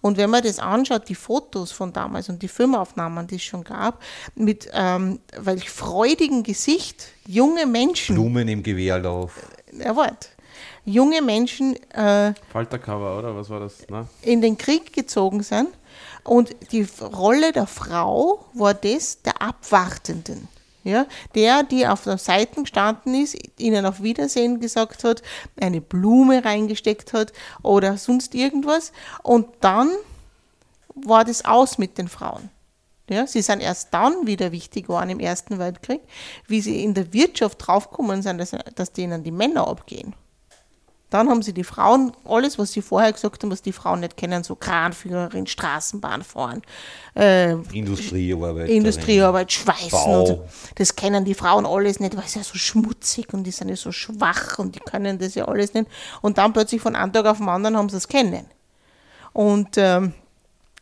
Und 0.00 0.16
wenn 0.16 0.30
man 0.30 0.42
das 0.42 0.58
anschaut, 0.58 1.08
die 1.08 1.14
Fotos 1.14 1.72
von 1.72 1.92
damals 1.92 2.28
und 2.28 2.42
die 2.42 2.48
Filmaufnahmen, 2.48 3.26
die 3.26 3.36
es 3.36 3.42
schon 3.42 3.64
gab, 3.64 4.02
mit 4.34 4.68
ähm, 4.72 5.20
welch 5.36 5.70
freudigen 5.70 6.42
Gesicht 6.42 7.08
junge 7.26 7.66
Menschen, 7.66 8.14
Blumen 8.14 8.48
im 8.48 8.62
Gewehrlauf. 8.62 9.48
ja, 9.72 9.94
wart, 9.96 10.30
junge 10.84 11.22
Menschen 11.22 11.76
äh, 11.92 12.34
Faltercover, 12.52 13.18
oder? 13.18 13.34
Was 13.36 13.50
war 13.50 13.60
das? 13.60 13.78
Na? 13.88 14.08
in 14.22 14.40
den 14.40 14.58
Krieg 14.58 14.92
gezogen 14.92 15.42
sind. 15.42 15.68
Und 16.24 16.54
die 16.72 16.86
Rolle 17.00 17.52
der 17.52 17.66
Frau 17.66 18.46
war 18.54 18.74
das 18.74 19.20
der 19.22 19.42
Abwartenden. 19.42 20.48
Ja, 20.84 21.06
der, 21.34 21.62
die 21.62 21.86
auf 21.86 22.04
der 22.04 22.18
Seite 22.18 22.60
gestanden 22.60 23.14
ist, 23.14 23.36
ihnen 23.58 23.86
auf 23.86 24.02
Wiedersehen 24.02 24.60
gesagt 24.60 25.02
hat, 25.02 25.22
eine 25.58 25.80
Blume 25.80 26.44
reingesteckt 26.44 27.14
hat 27.14 27.32
oder 27.62 27.96
sonst 27.96 28.34
irgendwas. 28.34 28.92
Und 29.22 29.46
dann 29.60 29.90
war 30.94 31.24
das 31.24 31.44
aus 31.46 31.78
mit 31.78 31.96
den 31.96 32.08
Frauen. 32.08 32.50
Ja, 33.08 33.26
sie 33.26 33.42
sind 33.42 33.60
erst 33.60 33.92
dann 33.92 34.26
wieder 34.26 34.52
wichtig 34.52 34.86
geworden 34.86 35.10
im 35.10 35.20
Ersten 35.20 35.58
Weltkrieg, 35.58 36.00
wie 36.46 36.60
sie 36.60 36.82
in 36.82 36.94
der 36.94 37.12
Wirtschaft 37.12 37.58
draufgekommen 37.66 38.22
sind, 38.22 38.38
dass, 38.38 38.52
dass 38.74 38.92
denen 38.92 39.22
die 39.22 39.30
Männer 39.30 39.68
abgehen. 39.68 40.14
Dann 41.14 41.30
haben 41.30 41.42
sie 41.42 41.52
die 41.52 41.62
Frauen, 41.62 42.10
alles, 42.24 42.58
was 42.58 42.72
sie 42.72 42.82
vorher 42.82 43.12
gesagt 43.12 43.40
haben, 43.40 43.50
was 43.52 43.62
die 43.62 43.70
Frauen 43.70 44.00
nicht 44.00 44.16
kennen, 44.16 44.42
so 44.42 44.56
Kranführerin, 44.56 45.46
Straßenbahn 45.46 46.24
fahren, 46.24 46.60
äh, 47.14 47.52
Industriearbeit. 47.52 48.68
Industriearbeit, 48.68 49.52
Schweißen 49.52 49.90
Bau. 49.92 50.20
und 50.20 50.26
so. 50.26 50.44
Das 50.74 50.96
kennen 50.96 51.24
die 51.24 51.34
Frauen 51.34 51.66
alles 51.66 52.00
nicht, 52.00 52.16
weil 52.16 52.24
es 52.24 52.34
ja 52.34 52.42
so 52.42 52.58
schmutzig 52.58 53.32
und 53.32 53.44
die 53.44 53.52
sind 53.52 53.68
ja 53.68 53.76
so 53.76 53.92
schwach 53.92 54.58
und 54.58 54.74
die 54.74 54.80
können 54.80 55.16
das 55.20 55.36
ja 55.36 55.44
alles 55.44 55.72
nicht. 55.72 55.86
Und 56.20 56.36
dann 56.36 56.52
plötzlich 56.52 56.82
von 56.82 56.96
einem 56.96 57.12
Tag 57.12 57.26
auf 57.26 57.38
den 57.38 57.48
anderen 57.48 57.76
haben 57.76 57.88
sie 57.88 57.98
es 57.98 58.08
kennen. 58.08 58.46
Und, 59.32 59.76
ähm, 59.76 60.14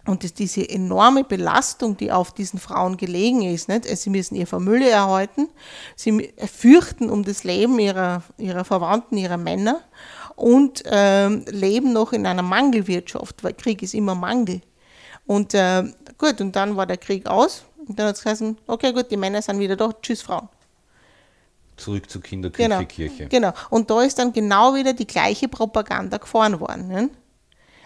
und 0.07 0.25
das, 0.25 0.33
diese 0.33 0.66
enorme 0.66 1.25
Belastung, 1.25 1.99
die 1.99 2.11
auf 2.11 2.33
diesen 2.33 2.59
Frauen 2.59 2.97
gelegen 2.97 3.42
ist, 3.42 3.68
nicht? 3.68 3.87
Also 3.87 4.05
sie 4.05 4.11
müssen 4.11 4.37
ihr 4.37 4.47
Familie 4.47 4.88
erhalten, 4.88 5.51
sie 5.95 6.33
fürchten 6.51 7.11
um 7.11 7.23
das 7.23 7.45
Leben 7.45 7.79
ihrer, 7.79 8.23
ihrer 8.38 8.64
Verwandten, 8.64 9.18
ihrer 9.18 9.37
Männer 9.37 9.83
und 10.37 10.83
ähm, 10.87 11.45
leben 11.49 11.92
noch 11.92 12.12
in 12.12 12.27
einer 12.27 12.42
Mangelwirtschaft, 12.42 13.42
weil 13.45 13.55
Krieg 13.55 13.83
ist 13.83 13.95
immer 13.95 14.14
Mangel. 14.14 14.61
Und 15.27 15.55
äh, 15.55 15.85
gut, 16.18 16.40
und 16.40 16.57
dann 16.57 16.77
war 16.77 16.87
der 16.87 16.97
Krieg 16.97 17.27
aus 17.27 17.64
und 17.87 17.99
dann 17.99 18.09
hat 18.09 18.16
es 18.16 18.23
geheißen, 18.23 18.59
okay, 18.66 18.92
gut, 18.92 19.11
die 19.11 19.16
Männer 19.16 19.42
sind 19.42 19.59
wieder 19.59 19.77
da, 19.77 19.90
tschüss 20.01 20.23
Frauen. 20.23 20.49
Zurück 21.77 22.09
zur 22.11 22.23
Kinderküche, 22.23 22.68
Genau. 22.68 22.85
Kirche. 22.85 23.27
genau. 23.29 23.53
Und 23.71 23.90
da 23.90 24.03
ist 24.03 24.18
dann 24.18 24.33
genau 24.33 24.75
wieder 24.75 24.92
die 24.92 25.07
gleiche 25.07 25.49
Propaganda 25.49 26.18
gefahren 26.18 26.61
worden. 26.61 26.88
Ne? 26.88 27.11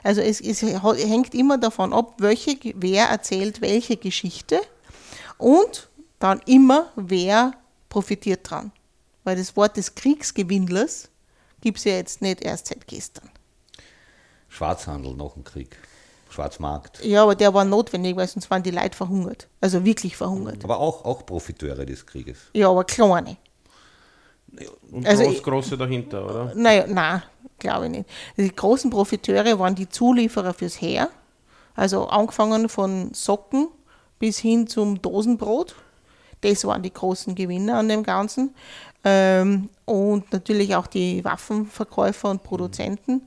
Also 0.02 0.20
es, 0.20 0.40
es 0.40 0.62
hängt 0.62 1.35
immer 1.35 1.59
davon 1.59 1.92
ab, 1.92 2.14
welche, 2.18 2.56
wer 2.74 3.06
erzählt 3.06 3.61
welche 3.61 3.96
Geschichte 3.96 4.61
und 5.38 5.88
dann 6.18 6.40
immer, 6.46 6.90
wer 6.96 7.52
profitiert 7.88 8.50
dran. 8.50 8.72
Weil 9.24 9.37
das 9.37 9.56
Wort 9.56 9.76
des 9.76 9.94
Kriegsgewinnlers 9.94 11.09
gibt 11.60 11.78
es 11.78 11.84
ja 11.84 11.92
jetzt 11.92 12.22
nicht 12.22 12.42
erst 12.42 12.68
seit 12.68 12.86
gestern. 12.86 13.30
Schwarzhandel 14.48 15.14
nach 15.14 15.32
dem 15.34 15.44
Krieg. 15.44 15.76
Schwarzmarkt. 16.30 17.04
Ja, 17.04 17.22
aber 17.22 17.34
der 17.34 17.54
war 17.54 17.64
notwendig, 17.64 18.16
weil 18.16 18.26
sonst 18.26 18.50
waren 18.50 18.62
die 18.62 18.70
Leute 18.70 18.96
verhungert. 18.96 19.48
Also 19.60 19.84
wirklich 19.84 20.16
verhungert. 20.16 20.64
Aber 20.64 20.78
auch, 20.78 21.04
auch 21.04 21.24
Profiteure 21.24 21.86
des 21.86 22.04
Krieges. 22.04 22.38
Ja, 22.52 22.70
aber 22.70 22.84
kleine. 22.84 23.36
Und 24.90 25.06
Also 25.06 25.24
groß, 25.24 25.42
große 25.42 25.76
dahinter, 25.76 26.24
oder? 26.24 26.52
Naja, 26.54 26.86
nein, 26.86 27.22
glaube 27.58 27.86
ich 27.86 27.90
nicht. 27.90 28.08
Die 28.36 28.54
großen 28.54 28.90
Profiteure 28.90 29.58
waren 29.58 29.74
die 29.74 29.88
Zulieferer 29.88 30.54
fürs 30.54 30.80
Heer. 30.80 31.10
Also 31.74 32.06
angefangen 32.08 32.68
von 32.68 33.12
Socken 33.12 33.68
bis 34.18 34.38
hin 34.38 34.66
zum 34.66 35.00
Dosenbrot. 35.00 35.74
Das 36.40 36.64
waren 36.64 36.82
die 36.82 36.92
großen 36.92 37.34
Gewinner 37.34 37.78
an 37.78 37.88
dem 37.88 38.02
Ganzen. 38.02 38.54
Ähm, 39.08 39.68
und 39.84 40.32
natürlich 40.32 40.74
auch 40.74 40.88
die 40.88 41.24
Waffenverkäufer 41.24 42.28
und 42.28 42.42
Produzenten. 42.42 43.22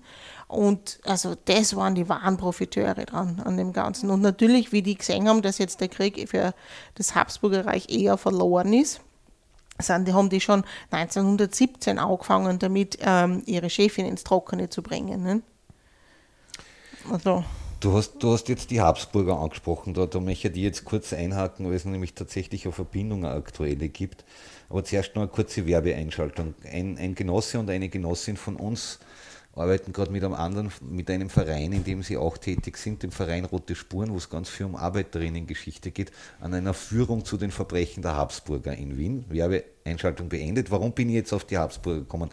Und 0.49 0.99
also 1.05 1.35
das 1.45 1.73
waren 1.77 1.95
die 1.95 2.09
wahren 2.09 2.35
Profiteure 2.35 3.05
dran 3.05 3.41
an 3.45 3.55
dem 3.55 3.71
Ganzen. 3.71 4.09
Und 4.09 4.19
natürlich, 4.19 4.73
wie 4.73 4.81
die 4.81 4.95
gesehen 4.95 5.29
haben, 5.29 5.41
dass 5.41 5.57
jetzt 5.57 5.79
der 5.79 5.87
Krieg 5.87 6.27
für 6.27 6.53
das 6.95 7.15
Habsburger 7.15 7.65
Reich 7.65 7.87
eher 7.89 8.17
verloren 8.17 8.73
ist, 8.73 8.99
sind, 9.81 10.05
die 10.05 10.13
haben 10.13 10.29
die 10.29 10.41
schon 10.41 10.65
1917 10.91 11.97
angefangen 11.97 12.59
damit, 12.59 12.97
ähm, 13.01 13.41
ihre 13.45 13.69
Chefin 13.69 14.05
ins 14.05 14.25
Trockene 14.25 14.69
zu 14.69 14.83
bringen. 14.83 15.23
Ne? 15.23 15.41
Also. 17.09 17.45
Du 17.79 17.93
hast, 17.93 18.15
du 18.19 18.33
hast 18.33 18.49
jetzt 18.49 18.71
die 18.71 18.81
Habsburger 18.81 19.39
angesprochen, 19.39 19.93
da, 19.93 20.05
da 20.05 20.19
möchte 20.19 20.49
ich 20.49 20.53
die 20.53 20.63
jetzt 20.63 20.83
kurz 20.83 21.13
einhaken, 21.13 21.65
weil 21.65 21.75
es 21.75 21.85
nämlich 21.85 22.13
tatsächlich 22.13 22.65
eine 22.65 22.73
Verbindung 22.73 23.23
eine 23.23 23.35
aktuelle 23.35 23.87
gibt. 23.87 24.25
Aber 24.67 24.83
zuerst 24.83 25.15
noch 25.15 25.21
eine 25.21 25.31
kurze 25.31 25.65
Werbeeinschaltung. 25.65 26.55
Ein, 26.69 26.97
ein 26.97 27.15
Genosse 27.15 27.57
und 27.57 27.69
eine 27.69 27.87
Genossin 27.87 28.35
von 28.35 28.57
uns 28.57 28.99
arbeiten 29.55 29.93
gerade 29.93 30.11
mit 30.11 30.23
einem 30.23 30.33
anderen, 30.33 30.71
mit 30.81 31.09
einem 31.09 31.29
Verein, 31.29 31.71
in 31.71 31.83
dem 31.85 32.03
sie 32.03 32.17
auch 32.17 32.37
tätig 32.37 32.77
sind, 32.77 33.01
dem 33.03 33.11
Verein 33.11 33.45
Rote 33.45 33.75
Spuren, 33.75 34.11
wo 34.11 34.17
es 34.17 34.29
ganz 34.29 34.49
viel 34.49 34.65
um 34.65 34.75
Arbeiterinnengeschichte 34.75 35.91
geht, 35.91 36.11
an 36.39 36.53
einer 36.53 36.73
Führung 36.73 37.23
zu 37.23 37.37
den 37.37 37.51
Verbrechen 37.51 38.03
der 38.03 38.15
Habsburger 38.15 38.73
in 38.73 38.97
Wien. 38.97 39.25
Werbeeinschaltung 39.89 40.29
beendet. 40.29 40.71
Warum 40.71 40.91
bin 40.91 41.09
ich 41.09 41.15
jetzt 41.15 41.33
auf 41.33 41.45
die 41.45 41.57
Habsburger 41.57 41.99
gekommen? 41.99 42.29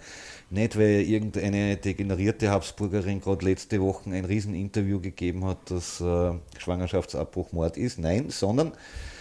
Nicht, 0.50 0.76
weil 0.76 1.02
irgendeine 1.02 1.76
degenerierte 1.76 2.50
Habsburgerin 2.50 3.20
gerade 3.20 3.44
letzte 3.44 3.80
Woche 3.80 4.10
ein 4.10 4.24
Rieseninterview 4.24 5.00
gegeben 5.00 5.44
hat, 5.44 5.70
dass 5.70 6.00
äh, 6.00 6.32
Schwangerschaftsabbruch 6.58 7.52
Mord 7.52 7.76
ist. 7.76 7.98
Nein, 7.98 8.30
sondern. 8.30 8.72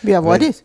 Wer 0.02 0.24
war 0.24 0.38
das? 0.38 0.64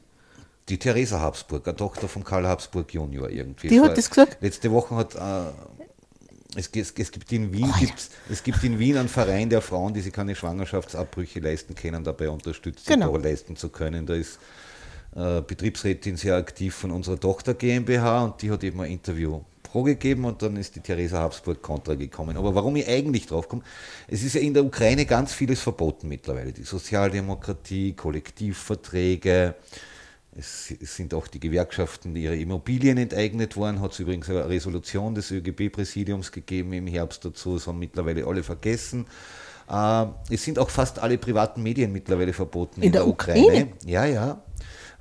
Die 0.69 0.79
Theresa 0.79 1.21
Habsburg, 1.21 1.67
eine 1.67 1.77
Tochter 1.77 2.09
von 2.09 2.23
Karl 2.23 2.47
Habsburg 2.47 2.93
Junior 2.93 3.31
irgendwie. 3.31 3.69
Die 3.69 3.81
hat 3.81 3.97
das 3.97 4.09
gesagt? 4.09 4.39
Letzte 4.41 4.71
Woche 4.71 4.95
hat 4.95 5.15
äh, 5.15 5.51
es, 6.57 6.71
es, 6.75 6.93
es, 6.97 7.11
gibt 7.11 7.33
in 7.33 7.53
Wien, 7.53 7.73
oh, 7.73 7.85
ja. 7.85 7.89
es 8.29 8.43
gibt 8.43 8.63
in 8.63 8.79
Wien 8.79 8.97
einen 8.97 9.09
Verein 9.09 9.51
der 9.51 9.63
Frauen, 9.63 9.95
die 9.95 10.01
sich 10.01 10.13
keine 10.13 10.35
Schwangerschaftsabbrüche 10.37 11.41
leisten 11.41 11.75
können, 11.75 12.05
dabei 12.05 12.29
unterstützt, 12.29 12.87
genau. 12.87 13.17
leisten 13.17 13.57
zu 13.57 13.71
können. 13.71 14.07
Da 14.07 14.15
ist 14.15 14.39
äh, 15.15 15.43
Betriebsrätin 15.43 16.17
sehr 16.17 16.37
aktiv 16.37 16.75
von 16.75 16.91
unserer 16.91 17.19
Tochter 17.19 17.55
GmbH 17.55 18.25
und 18.25 18.43
die 18.43 18.51
hat 18.51 18.63
eben 18.65 18.81
ein 18.81 18.91
Interview 18.91 19.41
pro 19.63 19.83
gegeben 19.83 20.25
und 20.25 20.43
dann 20.43 20.57
ist 20.57 20.77
die 20.77 20.81
Theresa 20.81 21.21
Habsburg 21.21 21.63
kontra 21.63 21.95
gekommen. 21.95 22.37
Aber 22.37 22.55
warum 22.55 22.77
ich 22.77 22.89
eigentlich 22.89 23.27
drauf 23.27 23.49
komme, 23.49 23.63
es 24.09 24.23
ist 24.23 24.35
ja 24.35 24.41
in 24.41 24.55
der 24.55 24.65
Ukraine 24.65 25.07
ganz 25.07 25.33
vieles 25.33 25.61
verboten 25.61 26.09
mittlerweile. 26.09 26.53
Die 26.53 26.65
Sozialdemokratie, 26.65 27.93
Kollektivverträge, 27.93 29.55
es 30.37 30.69
sind 30.81 31.13
auch 31.13 31.27
die 31.27 31.41
Gewerkschaften 31.41 32.15
ihre 32.15 32.37
Immobilien 32.37 32.99
enteignet 32.99 33.57
worden, 33.57 33.81
hat 33.81 33.93
es 33.93 33.99
übrigens 33.99 34.29
eine 34.29 34.49
Resolution 34.49 35.15
des 35.15 35.31
ÖGB-Präsidiums 35.31 36.31
gegeben 36.31 36.73
im 36.73 36.87
Herbst 36.87 37.25
dazu, 37.25 37.55
das 37.55 37.67
haben 37.67 37.79
mittlerweile 37.79 38.27
alle 38.27 38.43
vergessen. 38.43 39.07
Äh, 39.69 40.07
es 40.31 40.45
sind 40.45 40.59
auch 40.59 40.71
fast 40.71 40.99
alle 40.99 41.19
privaten 41.19 41.63
Medien 41.63 41.93
mittlerweile 41.93 42.33
verboten 42.33 42.81
in, 42.81 42.87
in 42.87 42.93
der, 42.93 43.03
der 43.03 43.09
Ukraine. 43.09 43.45
Ukraine. 43.45 43.73
Ja, 43.87 44.05
ja. 44.05 44.43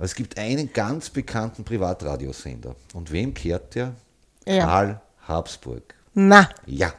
Es 0.00 0.14
gibt 0.14 0.38
einen 0.38 0.72
ganz 0.72 1.10
bekannten 1.10 1.62
Privatradiosender. 1.62 2.74
Und 2.94 3.12
wem 3.12 3.34
kehrt 3.34 3.74
der? 3.74 3.94
Ja. 4.46 4.64
Karl 4.64 5.00
Habsburg. 5.28 5.94
Na. 6.14 6.48
Ja. 6.66 6.92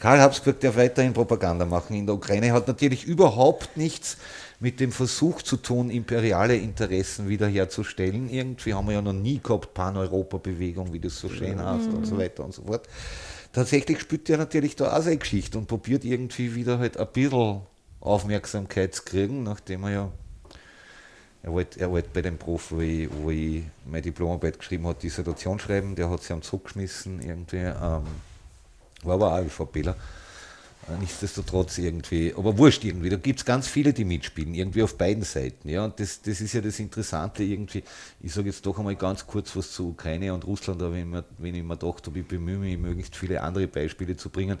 Karl 0.00 0.20
Habsburg 0.20 0.60
darf 0.60 0.76
weiterhin 0.76 1.12
Propaganda 1.12 1.64
machen 1.64 1.96
in 1.96 2.04
der 2.04 2.16
Ukraine, 2.16 2.52
hat 2.52 2.68
natürlich 2.68 3.04
überhaupt 3.04 3.76
nichts 3.76 4.18
mit 4.60 4.80
dem 4.80 4.92
Versuch 4.92 5.42
zu 5.42 5.56
tun, 5.56 5.88
imperiale 5.88 6.56
Interessen 6.56 7.28
wiederherzustellen. 7.28 8.28
Irgendwie 8.28 8.74
haben 8.74 8.88
wir 8.88 8.94
ja 8.94 9.02
noch 9.02 9.12
nie 9.12 9.40
gehabt, 9.42 9.72
Pan-Europa-Bewegung, 9.74 10.92
wie 10.92 11.00
das 11.00 11.18
so 11.18 11.28
schön 11.28 11.64
heißt 11.64 11.88
mhm. 11.90 11.94
und 11.94 12.06
so 12.06 12.18
weiter 12.18 12.44
und 12.44 12.52
so 12.52 12.62
fort. 12.62 12.88
Tatsächlich 13.52 14.00
spürt 14.00 14.28
er 14.28 14.38
natürlich 14.38 14.76
da 14.76 14.96
auch 14.96 15.02
seine 15.02 15.16
Geschichte 15.16 15.56
und 15.56 15.66
probiert 15.66 16.04
irgendwie 16.04 16.54
wieder 16.54 16.78
halt 16.78 16.98
ein 16.98 17.08
bisschen 17.12 17.62
Aufmerksamkeit 18.00 18.94
zu 18.94 19.02
kriegen, 19.04 19.44
nachdem 19.44 19.84
er 19.84 19.90
ja 19.90 20.12
er 21.46 21.52
wollte, 21.52 21.80
er 21.80 21.88
bei 22.12 22.22
dem 22.22 22.38
Prof, 22.38 22.72
wo 22.72 22.80
ich, 22.80 23.08
wo 23.22 23.30
ich 23.30 23.62
meine 23.84 24.02
Diplomarbeit 24.02 24.58
geschrieben 24.58 24.86
habe, 24.88 24.98
Dissertation 25.00 25.60
schreiben, 25.60 25.94
der 25.94 26.10
hat 26.10 26.20
sich 26.22 26.40
zurückgeschmissen 26.42 27.22
irgendwie, 27.22 27.58
ähm, 27.58 28.02
war 29.04 29.14
aber 29.14 29.32
auch 29.32 29.44
ÖVPler. 29.44 29.94
Äh, 30.88 30.98
nichtsdestotrotz 31.00 31.78
irgendwie, 31.78 32.32
aber 32.36 32.56
wurscht 32.58 32.84
irgendwie, 32.84 33.10
da 33.10 33.16
gibt 33.16 33.40
es 33.40 33.44
ganz 33.44 33.66
viele, 33.66 33.92
die 33.92 34.04
mitspielen, 34.04 34.54
irgendwie 34.54 34.82
auf 34.82 34.96
beiden 34.96 35.24
Seiten. 35.24 35.68
Ja? 35.68 35.84
Und 35.84 35.98
das, 35.98 36.22
das 36.22 36.40
ist 36.40 36.52
ja 36.52 36.60
das 36.60 36.78
Interessante 36.78 37.42
irgendwie. 37.42 37.82
Ich 38.20 38.32
sage 38.32 38.48
jetzt 38.48 38.64
doch 38.64 38.78
einmal 38.78 38.94
ganz 38.94 39.26
kurz 39.26 39.56
was 39.56 39.72
zu 39.72 39.88
Ukraine 39.90 40.32
und 40.32 40.46
Russland, 40.46 40.80
aber 40.82 40.94
wenn, 40.94 41.12
wenn 41.38 41.54
ich 41.54 41.62
mir 41.64 41.76
gedacht 41.76 42.06
habe, 42.06 42.18
ich 42.20 42.26
bemühe 42.26 42.58
mich, 42.58 42.78
möglichst 42.78 43.16
viele 43.16 43.42
andere 43.42 43.66
Beispiele 43.66 44.16
zu 44.16 44.30
bringen. 44.30 44.58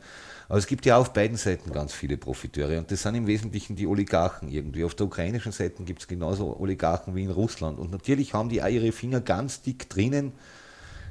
Aber 0.48 0.58
es 0.58 0.66
gibt 0.66 0.84
ja 0.84 0.96
auf 0.96 1.12
beiden 1.12 1.36
Seiten 1.36 1.72
ganz 1.72 1.92
viele 1.92 2.16
Profiteure 2.16 2.78
und 2.78 2.90
das 2.90 3.02
sind 3.02 3.14
im 3.14 3.26
Wesentlichen 3.26 3.76
die 3.76 3.86
Oligarchen 3.86 4.48
irgendwie. 4.48 4.84
Auf 4.84 4.94
der 4.94 5.06
ukrainischen 5.06 5.52
Seite 5.52 5.82
gibt 5.84 6.02
es 6.02 6.08
genauso 6.08 6.58
Oligarchen 6.58 7.14
wie 7.14 7.24
in 7.24 7.30
Russland. 7.30 7.78
Und 7.78 7.90
natürlich 7.92 8.34
haben 8.34 8.48
die 8.48 8.62
auch 8.62 8.68
ihre 8.68 8.92
Finger 8.92 9.20
ganz 9.20 9.62
dick 9.62 9.88
drinnen 9.88 10.32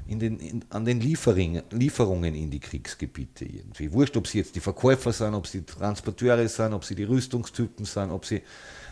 in 0.08 0.18
den, 0.18 0.38
in, 0.38 0.64
an 0.70 0.84
den 0.84 1.00
Lieferungen 1.00 2.34
in 2.34 2.50
die 2.50 2.60
Kriegsgebiete 2.60 3.44
irgendwie. 3.44 3.92
Wurscht, 3.92 4.16
ob 4.16 4.26
sie 4.26 4.38
jetzt 4.38 4.54
die 4.54 4.60
Verkäufer 4.60 5.12
sind, 5.12 5.34
ob 5.34 5.46
sie 5.46 5.62
Transporteure 5.62 6.48
sind, 6.48 6.72
ob 6.72 6.84
sie 6.84 6.94
die 6.94 7.04
Rüstungstypen 7.04 7.84
sind, 7.84 8.10
ob 8.10 8.24
sie 8.24 8.42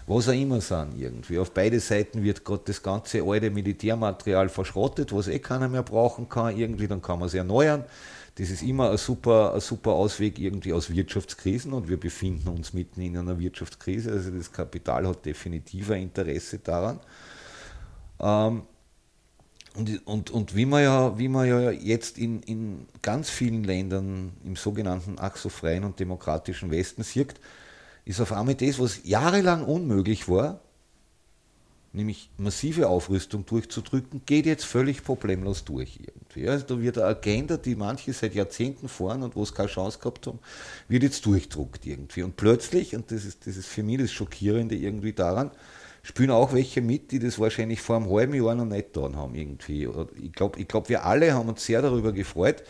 was 0.07 0.29
auch 0.29 0.33
immer 0.33 0.61
sind 0.61 0.99
irgendwie. 0.99 1.39
Auf 1.39 1.53
beide 1.53 1.81
Seiten 1.81 2.23
wird 2.23 2.45
gerade 2.45 2.63
das 2.67 2.83
ganze 2.83 3.23
alte 3.23 3.51
Militärmaterial 3.51 4.49
verschrottet, 4.49 5.15
was 5.15 5.29
eh 5.29 5.39
keiner 5.39 5.69
mehr 5.69 5.83
brauchen 5.83 6.29
kann 6.29 6.57
irgendwie, 6.57 6.87
dann 6.87 7.01
kann 7.01 7.19
man 7.19 7.29
es 7.29 7.35
erneuern. 7.35 7.85
Das 8.37 8.51
ist 8.51 8.63
immer 8.63 8.91
ein 8.91 8.99
super, 8.99 9.55
ein 9.55 9.61
super 9.61 9.93
Ausweg 9.93 10.39
irgendwie 10.39 10.73
aus 10.73 10.91
Wirtschaftskrisen 10.91 11.73
und 11.73 11.89
wir 11.89 11.99
befinden 11.99 12.49
uns 12.49 12.73
mitten 12.73 13.01
in 13.01 13.17
einer 13.17 13.39
Wirtschaftskrise. 13.39 14.11
Also 14.11 14.31
das 14.31 14.51
Kapital 14.51 15.07
hat 15.07 15.25
definitiv 15.25 15.91
ein 15.91 16.03
Interesse 16.03 16.59
daran. 16.59 16.99
Ähm, 18.21 18.63
und, 19.77 20.07
und, 20.07 20.31
und 20.31 20.55
wie, 20.55 20.67
man 20.67 20.83
ja, 20.83 21.19
wie 21.19 21.29
man 21.29 21.49
ja 21.49 21.71
jetzt 21.71 22.17
in, 22.17 22.43
in 22.43 22.87
ganz 23.03 23.29
vielen 23.29 23.65
Ländern 23.65 24.33
im 24.45 24.57
sogenannten 24.57 25.17
ach 25.19 25.37
so 25.37 25.49
freien 25.49 25.85
und 25.85 25.99
demokratischen 25.99 26.71
Westen 26.71 27.03
sieht, 27.03 27.35
ist 28.05 28.21
auf 28.21 28.33
einmal 28.33 28.55
das, 28.55 28.79
was 28.79 29.01
jahrelang 29.05 29.65
unmöglich 29.65 30.29
war, 30.29 30.61
nämlich 31.93 32.31
massive 32.37 32.89
Aufrüstung 32.89 33.47
durchzudrücken, 33.47 34.23
geht 34.27 34.47
jetzt 34.47 34.65
völlig 34.65 35.03
problemlos 35.03 35.65
durch 35.65 35.99
irgendwie. 36.01 36.49
Also 36.49 36.67
da 36.67 36.81
wird 36.81 36.99
eine 36.99 37.07
Agenda, 37.07 37.57
die 37.57 37.75
manche 37.75 38.13
seit 38.13 38.35
Jahrzehnten 38.35 38.89
fahren 38.89 39.23
und 39.23 39.35
wo 39.35 39.43
es 39.43 39.55
keine 39.55 39.69
Chance 39.69 39.99
gehabt 39.99 40.27
haben, 40.27 40.39
wird 40.89 41.03
jetzt 41.03 41.27
durchdruckt 41.27 41.87
irgendwie. 41.87 42.23
Und 42.23 42.37
plötzlich, 42.37 42.95
und 42.95 43.11
das 43.11 43.25
ist, 43.25 43.47
das 43.47 43.57
ist 43.57 43.67
für 43.67 43.83
mich 43.83 43.99
das 43.99 44.13
Schockierende 44.13 44.77
irgendwie 44.77 45.13
daran, 45.13 45.51
spielen 46.05 46.31
auch 46.31 46.53
welche 46.53 46.83
mit, 46.83 47.11
die 47.11 47.19
das 47.19 47.39
wahrscheinlich 47.39 47.81
vor 47.81 47.97
einem 47.97 48.11
halben 48.11 48.35
Jahr 48.35 48.55
noch 48.55 48.67
nicht 48.67 48.93
getan 48.93 49.17
haben 49.17 49.35
irgendwie. 49.35 49.89
Ich 50.23 50.33
glaube, 50.33 50.61
ich 50.61 50.69
glaub, 50.69 50.89
wir 50.91 51.05
alle 51.05 51.33
haben 51.33 51.49
uns 51.49 51.65
sehr 51.65 51.81
darüber 51.81 52.13
gefreut, 52.13 52.63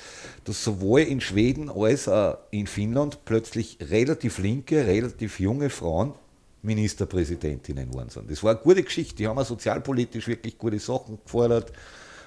dass 0.44 0.62
sowohl 0.62 1.00
in 1.00 1.20
Schweden 1.20 1.68
als 1.68 2.08
auch 2.08 2.38
in 2.52 2.68
Finnland 2.68 3.24
plötzlich 3.24 3.78
relativ 3.80 4.38
linke, 4.38 4.86
relativ 4.86 5.40
junge 5.40 5.68
Frauen 5.68 6.14
Ministerpräsidentinnen 6.62 7.90
geworden 7.90 8.08
sind. 8.08 8.30
Das 8.30 8.42
war 8.42 8.52
eine 8.52 8.60
gute 8.60 8.84
Geschichte. 8.84 9.16
Die 9.16 9.26
haben 9.26 9.38
auch 9.38 9.44
sozialpolitisch 9.44 10.28
wirklich 10.28 10.56
gute 10.56 10.78
Sachen 10.78 11.18
gefordert, 11.22 11.72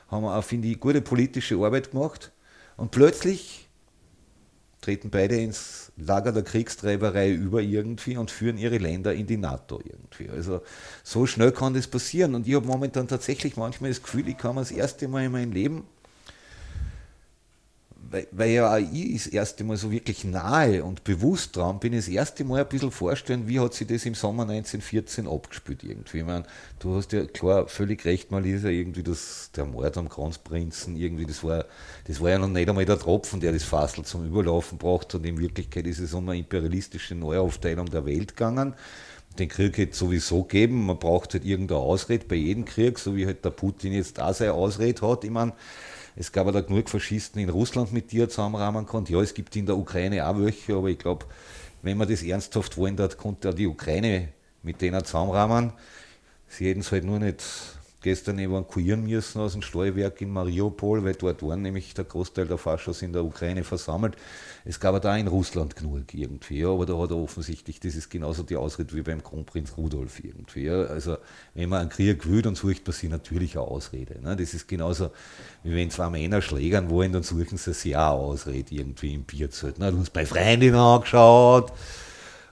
haben 0.10 0.26
auch, 0.26 0.43
finde 0.43 0.67
ich, 0.67 0.80
gute 0.80 1.02
politische 1.02 1.56
Arbeit 1.56 1.91
gemacht. 1.91 2.34
Und 2.76 2.91
plötzlich 2.91 3.66
treten 4.81 5.09
beide 5.09 5.35
ins 5.37 5.91
Lager 5.97 6.31
der 6.31 6.43
Kriegstreiberei 6.43 7.31
über 7.31 7.61
irgendwie 7.61 8.17
und 8.17 8.29
führen 8.29 8.57
ihre 8.57 8.77
Länder 8.77 9.13
in 9.13 9.25
die 9.25 9.37
NATO 9.37 9.81
irgendwie. 9.83 10.29
Also 10.29 10.61
so 11.03 11.25
schnell 11.25 11.51
kann 11.51 11.73
das 11.73 11.87
passieren. 11.87 12.35
Und 12.35 12.47
ich 12.47 12.53
habe 12.53 12.67
momentan 12.67 13.07
tatsächlich 13.07 13.57
manchmal 13.57 13.89
das 13.89 14.03
Gefühl, 14.03 14.27
ich 14.27 14.37
kann 14.37 14.55
das 14.55 14.71
erste 14.71 15.07
Mal 15.07 15.25
in 15.25 15.31
meinem 15.31 15.51
Leben 15.51 15.85
weil, 18.10 18.28
weil 18.32 18.52
ja 18.52 18.74
auch 18.74 18.78
ich 18.78 19.24
das 19.24 19.28
erste 19.28 19.63
Mal 19.63 19.78
so 19.78 19.91
wirklich 19.91 20.24
nahe 20.24 20.84
und 20.84 21.04
bewusst 21.04 21.56
dran 21.56 21.80
bin, 21.80 21.93
das 21.93 22.08
erste 22.08 22.43
Mal 22.43 22.62
ein 22.62 22.70
bisschen 22.70 22.91
vorstellen, 22.91 23.48
wie 23.48 23.60
hat 23.60 23.74
sich 23.74 23.88
das 23.88 24.06
im 24.06 24.15
Sommer 24.15 24.43
1914 24.43 25.28
abgespielt 25.28 25.84
irgendwie. 25.84 26.20
Ich 26.20 26.26
meine, 26.26 26.46
du 26.80 26.96
hast 26.96 27.12
ja 27.13 27.26
klar 27.26 27.67
völlig 27.67 28.06
recht, 28.06 28.32
Malisa, 28.32 28.70
irgendwie 28.70 29.04
das, 29.04 29.52
der 29.56 29.65
Mord 29.65 29.98
am 29.98 30.10
Kronprinzen, 30.10 30.96
irgendwie, 30.96 31.26
das 31.26 31.43
war, 31.43 31.65
das 32.06 32.22
war 32.22 32.30
ja 32.30 32.39
noch 32.39 32.48
nicht 32.48 32.70
einmal 32.70 32.86
der 32.86 33.00
Tropfen, 33.00 33.39
der 33.39 33.52
das 33.52 33.63
Fassel 33.63 34.06
zum 34.06 34.26
Überlaufen 34.26 34.78
braucht 34.78 35.13
und 35.15 35.26
in 35.26 35.39
Wirklichkeit 35.39 35.88
ist 35.88 36.00
es 36.00 36.13
um 36.13 36.30
eine 36.30 36.39
imperialistische 36.39 37.15
Neuaufteilung 37.15 37.89
der 37.89 38.06
Welt 38.06 38.36
gegangen 38.36 38.74
den 39.38 39.49
Krieg 39.49 39.78
hätte 39.78 39.95
sowieso 39.95 40.43
geben. 40.43 40.86
Man 40.86 40.99
braucht 40.99 41.34
halt 41.34 41.45
irgendeine 41.45 41.80
Ausrede 41.80 42.26
bei 42.26 42.36
jedem 42.36 42.66
Krieg, 42.66 42.99
so 42.99 43.16
wie 43.16 43.26
halt 43.26 43.45
der 43.45 43.51
Putin 43.51 43.93
jetzt 43.93 44.18
da 44.18 44.34
seine 44.34 44.53
Ausrede 44.53 45.08
hat. 45.08 45.24
Ich 45.24 45.30
meine, 45.30 45.53
es 46.20 46.32
gab 46.32 46.51
da 46.51 46.61
genug 46.61 46.89
Faschisten 46.89 47.39
in 47.39 47.49
Russland, 47.49 47.93
mit 47.93 48.11
die 48.11 48.22
er 48.22 48.30
zusammenrahmen 48.30 48.88
konnte. 48.88 49.13
Ja, 49.13 49.22
es 49.22 49.36
gibt 49.36 49.55
in 49.55 49.68
der 49.68 49.78
Ukraine 49.78 50.28
auch 50.28 50.39
welche, 50.39 50.76
aber 50.76 50.88
ich 50.88 50.97
glaube, 50.97 51.26
wenn 51.84 51.97
man 51.97 52.09
das 52.09 52.24
ernsthaft 52.24 52.76
wollen 52.76 52.97
hat, 52.97 53.18
konnte 53.18 53.49
er 53.49 53.53
die 53.53 53.68
Ukraine 53.68 54.30
mit 54.63 54.82
denen 54.82 55.05
zusammenrahmen. 55.05 55.74
Sie 56.47 56.68
hätten 56.68 56.80
es 56.80 56.91
halt 56.91 57.03
nur 57.03 57.20
nicht 57.20 57.43
gestern 58.08 58.39
evakuieren 58.39 59.03
müssen 59.03 59.41
aus 59.41 59.51
dem 59.51 59.62
Steuerwerk 59.62 60.22
in 60.22 60.32
Mariupol, 60.32 61.03
weil 61.03 61.16
dort 61.16 61.43
waren 61.43 61.62
nämlich 61.62 61.93
der 61.93 62.05
Großteil 62.05 62.47
der 62.47 62.58
Faschos 62.58 63.01
in 63.01 63.12
der 63.12 63.26
Ukraine 63.26 63.66
versammelt. 63.66 64.16
Es 64.64 64.80
gab 64.80 65.01
da 65.01 65.18
in 65.18 65.28
Russland 65.28 65.76
genug 65.76 66.14
irgendwie, 66.14 66.64
aber 66.64 66.86
da 66.86 66.97
hat 66.97 67.12
er 67.12 67.18
offensichtlich, 67.18 67.82
das 67.82 67.95
ist 67.95 68.10
genauso 68.10 68.43
die 68.43 68.55
Ausrede 68.55 68.95
wie 68.95 69.01
beim 69.01 69.22
Kronprinz 69.22 69.74
Rudolf 69.76 70.24
irgendwie. 70.24 70.70
Also 70.70 71.18
wenn 71.53 71.68
man 71.68 71.82
einen 71.82 71.89
Krieg 71.89 72.26
will, 72.30 72.41
dann 72.41 72.55
sucht 72.55 72.88
man 72.88 72.93
sich 72.93 73.10
natürlich 73.10 73.58
eine 73.58 73.68
Ausrede. 73.68 74.22
Ne. 74.22 74.38
Das 74.38 74.53
ist 74.53 74.70
genauso, 74.70 75.12
wie 75.64 75.76
wenn 75.76 75.91
zwei 75.91 76.10
Männer 76.10 76.41
schlägern 76.41 76.89
wollen, 76.89 77.12
dann 77.12 77.24
suchen 77.24 77.58
sie 77.58 77.74
sich 77.74 77.97
auch 77.97 78.14
eine 78.14 78.22
Ausrede 78.22 78.74
irgendwie 78.74 79.16
im 79.16 79.24
Bierzelt. 79.24 79.80
Ne. 79.80 79.91
Du 79.91 79.99
hast 79.99 80.14
bei 80.14 80.26
Freundin 80.26 80.76
angeschaut, 80.76 81.74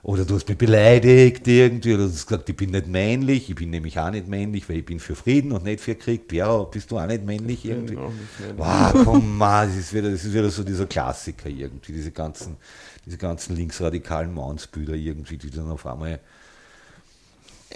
oder 0.06 0.24
du 0.24 0.36
hast 0.36 0.48
mich 0.48 0.56
beleidigt 0.56 1.48
irgendwie, 1.48 1.94
oder 1.94 2.04
du 2.04 2.12
hast 2.12 2.28
gesagt, 2.28 2.48
ich 2.48 2.54
bin 2.54 2.70
nicht 2.70 2.86
männlich, 2.86 3.50
ich 3.50 3.56
bin 3.56 3.70
nämlich 3.70 3.98
auch 3.98 4.12
nicht 4.12 4.28
männlich, 4.28 4.68
weil 4.68 4.76
ich 4.76 4.84
bin 4.84 5.00
für 5.00 5.16
Frieden 5.16 5.50
und 5.50 5.64
nicht 5.64 5.80
für 5.80 5.96
Krieg. 5.96 6.32
Ja, 6.32 6.62
bist 6.62 6.92
du 6.92 6.98
auch 6.98 7.06
nicht 7.06 7.24
männlich 7.24 7.64
irgendwie? 7.64 7.94
Ich 7.94 8.00
nicht 8.00 8.40
männlich. 8.40 8.56
Wow, 8.56 9.04
komm 9.04 9.36
mal, 9.36 9.66
das 9.66 9.76
ist, 9.76 9.92
wieder, 9.92 10.08
das 10.08 10.24
ist 10.24 10.32
wieder 10.32 10.48
so 10.48 10.62
dieser 10.62 10.86
Klassiker 10.86 11.48
irgendwie, 11.48 11.92
diese 11.92 12.12
ganzen, 12.12 12.56
diese 13.04 13.16
ganzen 13.16 13.56
linksradikalen 13.56 14.32
Mannsbilder 14.32 14.94
irgendwie, 14.94 15.38
die 15.38 15.50
dann 15.50 15.72
auf 15.72 15.84
einmal 15.84 16.20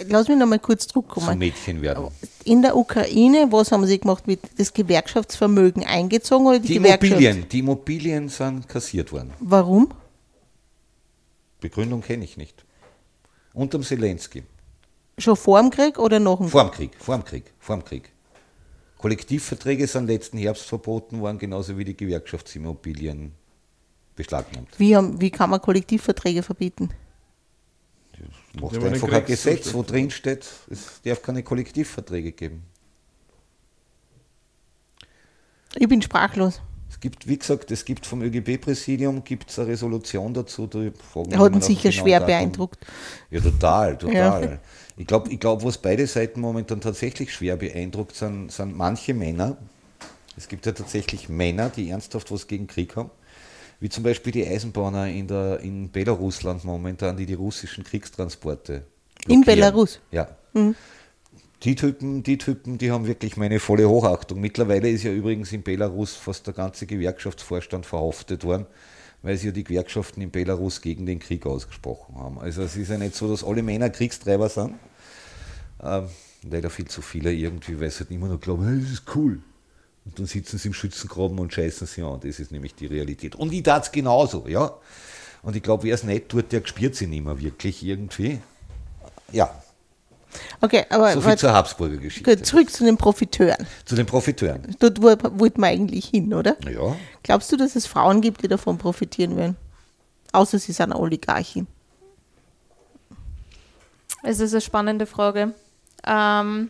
Lass 0.07 0.29
mich 0.29 0.37
noch 0.37 0.47
mal 0.47 0.57
kurz 0.57 0.87
zurückkommen. 0.87 1.27
Zum 1.27 1.37
Mädchen 1.37 1.81
werden. 1.81 2.07
In 2.45 2.61
der 2.61 2.77
Ukraine, 2.77 3.47
was 3.51 3.73
haben 3.73 3.85
Sie 3.85 3.99
gemacht? 3.99 4.25
Mit 4.25 4.39
das 4.57 4.73
Gewerkschaftsvermögen 4.73 5.85
eingezogen 5.85 6.47
oder 6.47 6.59
die, 6.59 6.69
die 6.69 6.75
Immobilien? 6.77 7.45
Die 7.51 7.59
Immobilien 7.59 8.29
sind 8.29 8.69
kassiert 8.69 9.11
worden. 9.11 9.31
Warum? 9.41 9.89
Begründung 11.61 12.01
kenne 12.01 12.25
ich 12.25 12.35
nicht. 12.35 12.65
Unterm 13.53 13.83
Zelensky. 13.83 14.43
Schon 15.17 15.37
vor 15.37 15.61
dem 15.61 15.69
Krieg 15.69 15.97
oder 15.99 16.19
nach 16.19 16.37
dem 16.37 16.49
Krieg? 16.49 16.51
Vor 16.51 16.63
dem 16.63 16.71
Krieg, 16.73 16.91
vor 16.99 17.15
dem 17.15 17.23
Krieg, 17.23 17.53
vor 17.59 17.77
dem 17.77 17.85
Krieg. 17.85 18.11
Kollektivverträge 18.97 19.87
sind 19.87 20.07
letzten 20.07 20.37
Herbst 20.37 20.65
verboten 20.65 21.21
worden, 21.21 21.37
genauso 21.37 21.77
wie 21.77 21.85
die 21.85 21.95
Gewerkschaftsimmobilien 21.95 23.31
beschlagnahmt. 24.15 24.69
Wie, 24.77 24.95
haben, 24.95 25.19
wie 25.21 25.31
kann 25.31 25.49
man 25.49 25.61
Kollektivverträge 25.61 26.43
verbieten? 26.43 26.89
Das 28.53 28.61
macht 28.61 28.83
einfach 28.83 29.11
ein 29.11 29.25
Gesetz, 29.25 29.73
wo 29.73 29.83
drin 29.83 30.11
steht, 30.11 30.45
es 30.69 31.01
darf 31.03 31.21
keine 31.21 31.43
Kollektivverträge 31.43 32.31
geben. 32.31 32.63
Ich 35.75 35.87
bin 35.87 36.01
sprachlos 36.01 36.61
gibt, 36.99 37.27
wie 37.27 37.37
gesagt, 37.37 37.71
es 37.71 37.85
gibt 37.85 38.05
vom 38.05 38.21
ÖGB-Präsidium 38.21 39.23
gibt 39.23 39.57
eine 39.57 39.67
Resolution 39.67 40.33
dazu. 40.33 40.67
Da 40.67 40.79
Hat 40.79 41.53
ihn 41.53 41.61
sicher 41.61 41.89
genau 41.89 42.03
schwer 42.03 42.19
Datum. 42.19 42.27
beeindruckt. 42.27 42.79
Ja, 43.29 43.39
total, 43.39 43.97
total. 43.97 44.43
Ja. 44.43 44.57
Ich 44.97 45.07
glaube, 45.07 45.31
ich 45.31 45.39
glaub, 45.39 45.63
was 45.63 45.77
beide 45.77 46.05
Seiten 46.05 46.41
momentan 46.41 46.81
tatsächlich 46.81 47.33
schwer 47.33 47.55
beeindruckt 47.55 48.15
sind, 48.15 48.51
sind 48.51 48.75
manche 48.75 49.13
Männer. 49.13 49.57
Es 50.37 50.47
gibt 50.47 50.65
ja 50.65 50.71
tatsächlich 50.71 51.29
Männer, 51.29 51.69
die 51.69 51.89
ernsthaft 51.89 52.31
was 52.31 52.47
gegen 52.47 52.67
Krieg 52.67 52.95
haben. 52.95 53.09
Wie 53.79 53.89
zum 53.89 54.03
Beispiel 54.03 54.31
die 54.31 54.45
Eisenbahner 54.47 55.07
in, 55.07 55.27
der, 55.27 55.59
in 55.61 55.91
Belarusland 55.91 56.63
momentan, 56.63 57.17
die 57.17 57.25
die 57.25 57.33
russischen 57.33 57.83
Kriegstransporte. 57.83 58.83
Blockieren. 59.25 59.41
In 59.41 59.45
Belarus? 59.45 59.99
Ja. 60.11 60.27
Mhm. 60.53 60.75
Die 61.63 61.75
Typen, 61.75 62.23
die 62.23 62.39
Typen, 62.39 62.79
die 62.79 62.91
haben 62.91 63.05
wirklich 63.05 63.37
meine 63.37 63.59
volle 63.59 63.87
Hochachtung. 63.87 64.41
Mittlerweile 64.41 64.89
ist 64.89 65.03
ja 65.03 65.11
übrigens 65.11 65.51
in 65.51 65.61
Belarus 65.61 66.15
fast 66.15 66.47
der 66.47 66.55
ganze 66.55 66.87
Gewerkschaftsvorstand 66.87 67.85
verhaftet 67.85 68.43
worden, 68.43 68.65
weil 69.21 69.37
sie 69.37 69.47
ja 69.47 69.51
die 69.53 69.63
Gewerkschaften 69.63 70.21
in 70.21 70.31
Belarus 70.31 70.81
gegen 70.81 71.05
den 71.05 71.19
Krieg 71.19 71.45
ausgesprochen 71.45 72.15
haben. 72.15 72.39
Also 72.39 72.63
es 72.63 72.75
ist 72.75 72.89
ja 72.89 72.97
nicht 72.97 73.13
so, 73.13 73.29
dass 73.29 73.43
alle 73.43 73.61
Männer 73.61 73.91
Kriegstreiber 73.91 74.49
sind. 74.49 74.73
Ähm, 75.83 76.07
leider 76.49 76.71
viel 76.71 76.87
zu 76.87 77.03
viele 77.03 77.31
irgendwie, 77.31 77.79
weil 77.79 77.91
sie 77.91 77.99
halt 77.99 78.11
immer 78.11 78.27
noch 78.27 78.39
glauben, 78.39 78.81
das 78.81 78.91
ist 78.91 79.03
cool. 79.15 79.39
Und 80.05 80.17
dann 80.17 80.25
sitzen 80.25 80.57
sie 80.57 80.69
im 80.69 80.73
Schützengraben 80.73 81.37
und 81.37 81.53
scheißen 81.53 81.85
sie 81.85 82.01
an. 82.01 82.21
Das 82.23 82.39
ist 82.39 82.51
nämlich 82.51 82.73
die 82.73 82.87
Realität. 82.87 83.35
Und 83.35 83.53
ich 83.53 83.61
tat 83.61 83.83
es 83.83 83.91
genauso, 83.91 84.47
ja. 84.47 84.73
Und 85.43 85.55
ich 85.55 85.61
glaube, 85.61 85.83
wer 85.83 85.93
es 85.93 86.03
nicht 86.03 86.29
tut, 86.29 86.51
der 86.51 86.65
spürt 86.65 86.95
sie 86.95 87.05
nicht 87.05 87.23
mehr 87.23 87.39
wirklich 87.39 87.83
irgendwie. 87.83 88.39
Ja, 89.31 89.61
Okay, 90.61 90.85
aber 90.89 91.13
so 91.13 91.21
viel 91.21 91.37
zur 91.37 91.53
Habsburger 91.53 91.97
Geschichte. 91.97 92.41
Zurück 92.41 92.71
zu 92.71 92.83
den 92.83 92.97
Profiteuren. 92.97 93.67
Zu 93.85 93.95
den 93.95 94.05
Profiteuren. 94.05 94.75
Dort 94.79 95.01
wollte 95.01 95.59
man 95.59 95.69
eigentlich 95.69 96.05
hin, 96.05 96.33
oder? 96.33 96.55
Ja. 96.69 96.95
Glaubst 97.23 97.51
du, 97.51 97.57
dass 97.57 97.75
es 97.75 97.85
Frauen 97.85 98.21
gibt, 98.21 98.43
die 98.43 98.47
davon 98.47 98.77
profitieren 98.77 99.35
werden? 99.37 99.57
Außer 100.31 100.59
sie 100.59 100.71
sind 100.71 100.91
eine 100.91 100.99
Oligarchin. 100.99 101.67
Es 104.23 104.39
ist 104.39 104.53
eine 104.53 104.61
spannende 104.61 105.05
Frage. 105.05 105.53
Ähm, 106.05 106.69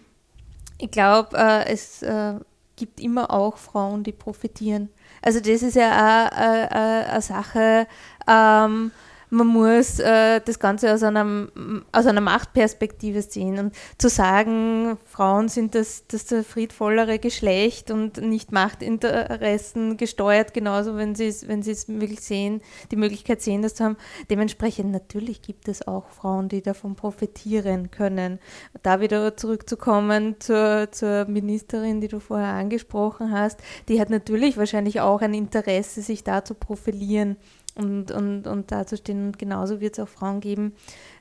ich 0.77 0.91
glaube, 0.91 1.37
äh, 1.37 1.71
es 1.71 2.01
äh, 2.01 2.33
gibt 2.75 2.99
immer 2.99 3.31
auch 3.31 3.57
Frauen, 3.57 4.03
die 4.03 4.11
profitieren. 4.11 4.89
Also 5.21 5.39
das 5.39 5.61
ist 5.61 5.75
ja 5.75 5.91
auch 5.91 6.37
äh, 6.37 6.65
äh 6.65 7.05
eine 7.05 7.21
Sache, 7.21 7.87
ähm, 8.27 8.91
man 9.31 9.47
muss 9.47 9.97
äh, 9.99 10.41
das 10.41 10.59
Ganze 10.59 10.93
aus, 10.93 11.03
einem, 11.03 11.85
aus 11.93 12.05
einer 12.05 12.19
Machtperspektive 12.19 13.21
sehen 13.21 13.57
und 13.57 13.75
zu 13.97 14.09
sagen, 14.09 14.97
Frauen 15.05 15.47
sind 15.47 15.73
das, 15.73 16.05
das 16.07 16.45
friedvollere 16.45 17.17
Geschlecht 17.17 17.91
und 17.91 18.17
nicht 18.17 18.51
Machtinteressen 18.51 19.95
gesteuert, 19.95 20.53
genauso 20.53 20.97
wenn 20.97 21.15
sie 21.15 21.27
es 21.27 21.47
wenn 21.47 21.61
es 21.61 21.87
möglich 21.87 22.19
sehen, 22.19 22.61
die 22.91 22.97
Möglichkeit 22.97 23.41
sehen, 23.41 23.61
das 23.61 23.75
zu 23.75 23.85
haben. 23.85 23.97
Dementsprechend 24.29 24.91
natürlich 24.91 25.41
gibt 25.41 25.69
es 25.69 25.87
auch 25.87 26.09
Frauen, 26.09 26.49
die 26.49 26.61
davon 26.61 26.95
profitieren 26.95 27.89
können. 27.89 28.37
Da 28.83 28.99
wieder 28.99 29.37
zurückzukommen 29.37 30.35
zur, 30.39 30.89
zur 30.91 31.23
Ministerin, 31.25 32.01
die 32.01 32.09
du 32.09 32.19
vorher 32.19 32.53
angesprochen 32.53 33.31
hast, 33.31 33.61
die 33.87 34.01
hat 34.01 34.09
natürlich 34.09 34.57
wahrscheinlich 34.57 34.99
auch 34.99 35.21
ein 35.21 35.33
Interesse, 35.33 36.01
sich 36.01 36.25
da 36.25 36.43
zu 36.43 36.53
profilieren 36.53 37.37
und, 37.81 38.11
und, 38.11 38.47
und 38.47 38.71
dazustehen. 38.71 39.27
Und 39.27 39.39
genauso 39.39 39.79
wird 39.79 39.97
es 39.97 40.03
auch 40.03 40.09
Frauen 40.09 40.39
geben, 40.39 40.73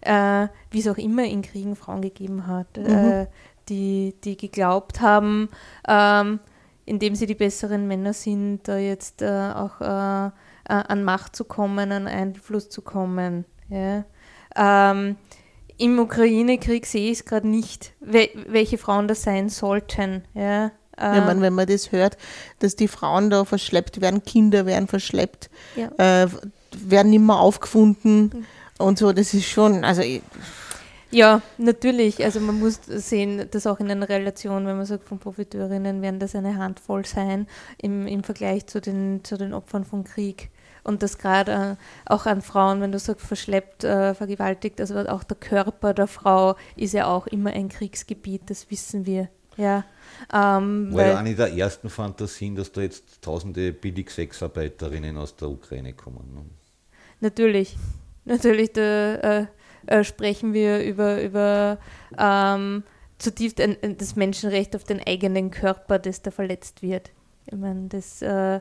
äh, 0.02 0.48
wie 0.70 0.80
es 0.80 0.88
auch 0.88 0.98
immer 0.98 1.24
in 1.24 1.42
Kriegen 1.42 1.76
Frauen 1.76 2.02
gegeben 2.02 2.46
hat, 2.46 2.76
mhm. 2.76 2.86
äh, 2.86 3.26
die, 3.68 4.14
die 4.24 4.36
geglaubt 4.36 5.00
haben, 5.00 5.48
ähm, 5.88 6.40
indem 6.84 7.14
sie 7.14 7.26
die 7.26 7.34
besseren 7.34 7.86
Männer 7.86 8.12
sind, 8.12 8.66
da 8.68 8.78
jetzt 8.78 9.22
äh, 9.22 9.52
auch 9.54 9.80
äh, 9.80 10.30
an 10.64 11.04
Macht 11.04 11.34
zu 11.34 11.44
kommen, 11.44 11.92
an 11.92 12.06
Einfluss 12.06 12.68
zu 12.68 12.82
kommen. 12.82 13.44
Ja. 13.68 14.04
Ähm, 14.56 15.16
Im 15.78 15.98
Ukraine-Krieg 15.98 16.86
sehe 16.86 17.11
ich 17.11 17.18
es 17.18 17.24
gerade 17.24 17.48
nicht, 17.48 17.94
we 18.00 18.28
welche 18.46 18.78
Frauen 18.78 19.08
das 19.08 19.22
sein 19.22 19.48
sollten. 19.48 20.24
Ja. 20.34 20.72
Wenn 21.01 21.24
man, 21.24 21.40
wenn 21.40 21.55
man 21.55 21.66
das 21.66 21.92
hört, 21.92 22.16
dass 22.59 22.76
die 22.76 22.88
Frauen 22.88 23.30
da 23.30 23.44
verschleppt 23.44 24.01
werden, 24.01 24.22
Kinder 24.22 24.66
werden 24.66 24.88
verschleppt, 24.88 25.51
ja. 25.76 26.24
äh, 26.24 26.28
werden 26.72 27.12
immer 27.12 27.40
aufgefunden 27.40 28.22
mhm. 28.22 28.46
und 28.78 28.98
so, 28.98 29.12
das 29.12 29.34
ist 29.34 29.46
schon, 29.46 29.84
also 29.84 30.03
ja, 31.12 31.42
natürlich. 31.59 32.24
Also 32.24 32.38
man 32.38 32.61
muss 32.61 32.80
sehen, 32.86 33.48
dass 33.51 33.66
auch 33.66 33.80
in 33.80 33.90
einer 33.90 34.09
Relation, 34.09 34.66
wenn 34.66 34.76
man 34.76 34.86
sagt, 34.86 35.09
von 35.09 35.18
Profiteurinnen 35.18 36.03
werden 36.03 36.20
das 36.20 36.36
eine 36.36 36.57
Handvoll 36.57 37.05
sein 37.05 37.48
im, 37.78 38.07
im 38.07 38.22
Vergleich 38.22 38.66
zu 38.66 38.80
den, 38.80 39.24
zu 39.24 39.36
den 39.36 39.53
Opfern 39.53 39.84
von 39.84 40.05
Krieg. 40.05 40.51
Und 40.84 41.03
das 41.03 41.18
gerade 41.18 41.53
äh, 41.53 42.11
auch 42.11 42.26
an 42.26 42.42
Frauen, 42.42 42.80
wenn 42.80 42.92
du 42.92 42.98
sagst, 42.98 43.26
verschleppt, 43.26 43.84
äh, 43.84 44.14
vergewaltigt, 44.14 44.80
also 44.80 44.98
auch 45.01 45.24
der 45.24 45.36
Körper 45.36 45.94
der 45.94 46.07
Frau 46.07 46.57
ist 46.76 46.94
ja 46.94 47.07
auch 47.07 47.26
immer 47.26 47.51
ein 47.51 47.68
Kriegsgebiet, 47.68 48.42
das 48.46 48.70
wissen 48.70 49.05
wir. 49.05 49.28
Ja. 49.57 49.84
Ähm, 50.32 50.92
War 50.92 51.07
ja 51.07 51.18
eine 51.18 51.34
der 51.34 51.53
ersten 51.53 51.90
Fantasien, 51.90 52.55
dass 52.55 52.72
da 52.72 52.82
jetzt 52.82 53.22
tausende 53.22 53.72
Billig-Sexarbeiterinnen 53.72 55.16
aus 55.16 55.36
der 55.36 55.48
Ukraine 55.48 55.92
kommen. 55.92 56.34
Ne? 56.34 56.44
Natürlich, 57.20 57.76
natürlich, 58.24 58.72
da 58.72 59.14
äh, 59.14 59.46
äh, 59.86 60.05
sprechen 60.05 60.53
wir 60.53 60.82
über, 60.82 61.22
über 61.22 61.78
ähm, 62.18 62.82
zutiefst 63.18 63.61
ein, 63.61 63.76
das 63.98 64.16
Menschenrecht 64.16 64.76
auf 64.76 64.84
den 64.84 65.01
eigenen 65.07 65.51
Körper, 65.51 65.98
das 65.98 66.22
da 66.22 66.30
verletzt 66.30 66.82
wird. 66.82 67.11
Ich 67.46 67.59
meine, 67.59 67.88
das 67.88 68.22
äh, 68.22 68.61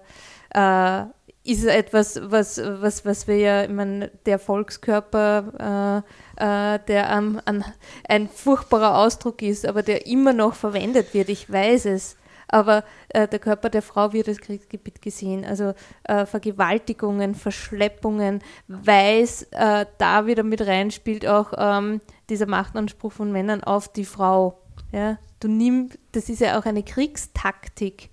äh 0.54 1.06
ist 1.50 1.66
etwas, 1.66 2.20
was, 2.24 2.62
was, 2.64 3.06
was 3.06 3.28
wir 3.28 3.38
ja, 3.38 3.64
ich 3.64 3.70
meine, 3.70 4.10
der 4.26 4.38
Volkskörper, 4.38 6.04
äh, 6.38 6.76
äh, 6.76 6.80
der 6.88 7.10
ähm, 7.10 7.42
an, 7.46 7.66
ein 8.08 8.30
furchtbarer 8.30 9.00
Ausdruck 9.00 9.42
ist, 9.42 9.66
aber 9.66 9.82
der 9.82 10.06
immer 10.06 10.34
noch 10.34 10.54
verwendet 10.54 11.14
wird, 11.14 11.30
ich 11.30 11.52
weiß 11.52 11.86
es. 11.86 12.18
Aber 12.52 12.84
äh, 13.10 13.28
der 13.28 13.40
Körper 13.40 13.70
der 13.70 13.84
Frau 13.84 14.12
wird 14.12 14.28
als 14.28 14.42
Kriegsgebiet 14.42 15.02
gesehen. 15.04 15.46
Also 15.46 15.74
äh, 16.04 16.26
Vergewaltigungen, 16.26 17.36
Verschleppungen, 17.36 18.42
weil 18.68 19.22
es 19.22 19.44
äh, 19.52 19.86
da 20.00 20.26
wieder 20.26 20.42
mit 20.44 20.66
reinspielt 20.66 21.28
auch 21.28 21.54
ähm, 21.56 22.02
dieser 22.30 22.48
Machtanspruch 22.48 23.12
von 23.12 23.32
Männern 23.32 23.64
auf 23.64 23.88
die 23.88 24.06
Frau. 24.06 24.60
Ja? 24.92 25.20
Du 25.40 25.48
nimmst, 25.48 26.00
das 26.12 26.30
ist 26.30 26.42
ja 26.42 26.60
auch 26.60 26.66
eine 26.66 26.82
Kriegstaktik 26.82 28.10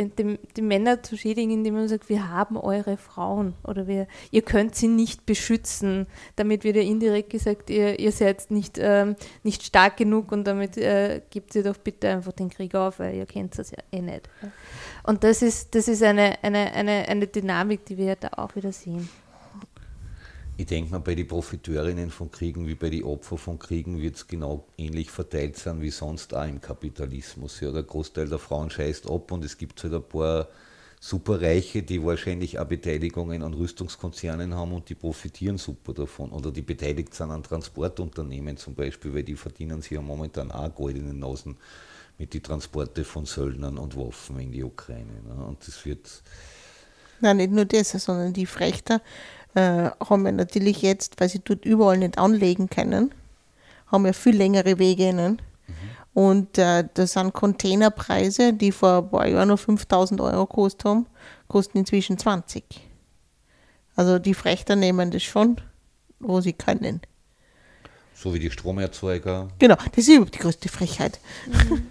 äh, 0.00 0.10
die, 0.18 0.38
die, 0.56 0.62
Männer 0.62 1.02
zu 1.02 1.16
schädigen, 1.16 1.50
indem 1.50 1.74
man 1.74 1.88
sagt, 1.88 2.08
wir 2.08 2.30
haben 2.30 2.56
eure 2.56 2.96
Frauen 2.96 3.54
oder 3.64 3.86
wir, 3.86 4.06
ihr 4.30 4.42
könnt 4.42 4.74
sie 4.74 4.88
nicht 4.88 5.26
beschützen. 5.26 6.06
Damit 6.36 6.64
wird 6.64 6.76
ja 6.76 6.82
indirekt 6.82 7.30
gesagt, 7.30 7.70
ihr, 7.70 7.98
ihr 7.98 8.12
seid 8.12 8.50
nicht, 8.50 8.78
ähm, 8.80 9.16
nicht 9.42 9.62
stark 9.62 9.96
genug 9.96 10.32
und 10.32 10.44
damit 10.44 10.76
äh, 10.76 11.20
gebt 11.30 11.54
ihr 11.54 11.62
doch 11.62 11.76
bitte 11.76 12.08
einfach 12.08 12.32
den 12.32 12.50
Krieg 12.50 12.74
auf, 12.74 12.98
weil 12.98 13.14
ihr 13.14 13.26
kennt 13.26 13.58
das 13.58 13.70
ja 13.70 13.78
eh 13.92 14.00
nicht. 14.00 14.28
Und 15.02 15.24
das 15.24 15.42
ist, 15.42 15.74
das 15.74 15.88
ist 15.88 16.02
eine, 16.02 16.42
eine, 16.42 16.72
eine, 16.72 17.08
eine 17.08 17.26
Dynamik, 17.26 17.84
die 17.84 17.96
wir 17.96 18.16
da 18.16 18.30
auch 18.36 18.54
wieder 18.56 18.72
sehen. 18.72 19.08
Ich 20.60 20.66
denke 20.66 20.90
mal, 20.90 20.98
bei 20.98 21.14
den 21.14 21.26
Profiteurinnen 21.26 22.10
von 22.10 22.30
Kriegen 22.30 22.66
wie 22.66 22.74
bei 22.74 22.90
den 22.90 23.04
Opfern 23.04 23.38
von 23.38 23.58
Kriegen 23.58 23.98
wird 23.98 24.16
es 24.16 24.26
genau 24.26 24.66
ähnlich 24.76 25.10
verteilt 25.10 25.56
sein 25.56 25.80
wie 25.80 25.88
sonst 25.88 26.34
auch 26.34 26.46
im 26.46 26.60
Kapitalismus. 26.60 27.60
Ja, 27.60 27.72
der 27.72 27.82
Großteil 27.82 28.28
der 28.28 28.38
Frauen 28.38 28.68
scheißt 28.68 29.08
ab 29.10 29.32
und 29.32 29.42
es 29.42 29.56
gibt 29.56 29.82
halt 29.82 29.94
ein 29.94 30.02
paar 30.02 30.48
Superreiche, 31.00 31.82
die 31.82 32.04
wahrscheinlich 32.04 32.58
auch 32.58 32.66
Beteiligungen 32.66 33.42
an 33.42 33.54
Rüstungskonzernen 33.54 34.54
haben 34.54 34.74
und 34.74 34.86
die 34.90 34.94
profitieren 34.94 35.56
super 35.56 35.94
davon. 35.94 36.30
Oder 36.30 36.50
die 36.50 36.60
beteiligt 36.60 37.14
sind 37.14 37.30
an 37.30 37.42
Transportunternehmen 37.42 38.58
zum 38.58 38.74
Beispiel, 38.74 39.14
weil 39.14 39.22
die 39.22 39.36
verdienen 39.36 39.80
sich 39.80 39.92
ja 39.92 40.02
momentan 40.02 40.50
auch 40.50 40.74
Gold 40.74 40.98
in 40.98 41.06
den 41.06 41.20
Nasen 41.20 41.56
mit 42.18 42.34
den 42.34 42.42
Transporte 42.42 43.04
von 43.04 43.24
Söldnern 43.24 43.78
und 43.78 43.96
Waffen 43.96 44.38
in 44.38 44.52
die 44.52 44.62
Ukraine. 44.62 45.22
Ne? 45.26 45.42
Und 45.42 45.66
das 45.66 45.86
wird. 45.86 46.22
Nein, 47.22 47.38
nicht 47.38 47.50
nur 47.50 47.64
das, 47.64 47.92
sondern 47.92 48.34
die 48.34 48.46
Frechter 48.46 49.00
äh, 49.54 49.90
haben 50.08 50.24
wir 50.24 50.32
natürlich 50.32 50.82
jetzt, 50.82 51.20
weil 51.20 51.28
sie 51.28 51.40
dort 51.40 51.64
überall 51.64 51.98
nicht 51.98 52.18
anlegen 52.18 52.68
können, 52.68 53.12
haben 53.86 54.04
wir 54.04 54.14
viel 54.14 54.36
längere 54.36 54.78
Wege. 54.78 55.12
Ne? 55.12 55.30
Mhm. 55.30 55.74
Und 56.14 56.58
äh, 56.58 56.84
das 56.94 57.12
sind 57.12 57.32
Containerpreise, 57.32 58.52
die 58.52 58.72
vor 58.72 58.98
ein 58.98 59.10
paar 59.10 59.26
Jahren 59.26 59.48
noch 59.48 59.58
5000 59.58 60.20
Euro 60.20 60.46
gekostet 60.46 60.84
haben, 60.84 61.06
kosten 61.48 61.78
inzwischen 61.78 62.18
20. 62.18 62.64
Also 63.96 64.18
die 64.18 64.34
Frechter 64.34 64.76
nehmen 64.76 65.10
das 65.10 65.22
schon, 65.22 65.60
wo 66.20 66.40
sie 66.40 66.52
können. 66.52 67.00
So 68.14 68.34
wie 68.34 68.38
die 68.38 68.50
Stromerzeuger. 68.50 69.48
Genau, 69.58 69.76
das 69.76 69.98
ist 69.98 70.08
überhaupt 70.08 70.34
die 70.34 70.38
größte 70.38 70.68
Frechheit. 70.68 71.18
Mhm. 71.46 71.86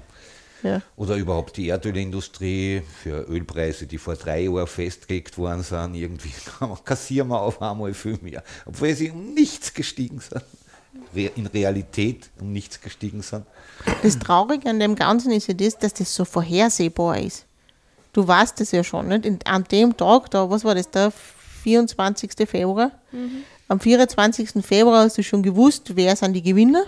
Ja. 0.63 0.81
Oder 0.95 1.15
überhaupt 1.15 1.57
die 1.57 1.69
Erdölindustrie 1.69 2.81
für 3.01 3.27
Ölpreise, 3.29 3.87
die 3.87 3.97
vor 3.97 4.15
drei 4.15 4.41
Jahren 4.41 4.67
festgelegt 4.67 5.37
worden 5.37 5.63
sind. 5.63 5.95
Irgendwie 5.95 6.31
kassieren 6.85 7.29
wir 7.29 7.41
auf 7.41 7.61
einmal 7.61 7.93
viel 7.93 8.19
mehr, 8.21 8.43
obwohl 8.65 8.93
sie 8.93 9.11
um 9.11 9.33
nichts 9.33 9.73
gestiegen 9.73 10.19
sind. 10.19 10.43
In 11.35 11.47
Realität 11.47 12.29
um 12.39 12.51
nichts 12.51 12.81
gestiegen 12.81 13.21
sind. 13.21 13.45
Das 14.03 14.19
Traurige 14.19 14.69
an 14.69 14.79
dem 14.79 14.95
Ganzen 14.95 15.31
ist 15.31 15.47
ja 15.47 15.53
das, 15.53 15.77
dass 15.77 15.93
das 15.93 16.13
so 16.13 16.25
vorhersehbar 16.25 17.19
ist. 17.19 17.45
Du 18.13 18.27
weißt 18.27 18.59
das 18.59 18.71
ja 18.71 18.83
schon, 18.83 19.07
nicht? 19.07 19.47
an 19.47 19.63
dem 19.65 19.95
Tag, 19.95 20.29
da, 20.31 20.49
was 20.49 20.63
war 20.63 20.75
das, 20.75 20.89
der 20.89 21.11
24. 21.63 22.31
Februar? 22.47 22.91
Mhm. 23.11 23.43
Am 23.67 23.79
24. 23.79 24.65
Februar 24.65 25.03
hast 25.03 25.17
du 25.17 25.23
schon 25.23 25.43
gewusst, 25.43 25.95
wer 25.95 26.15
sind 26.15 26.33
die 26.33 26.41
Gewinner 26.41 26.85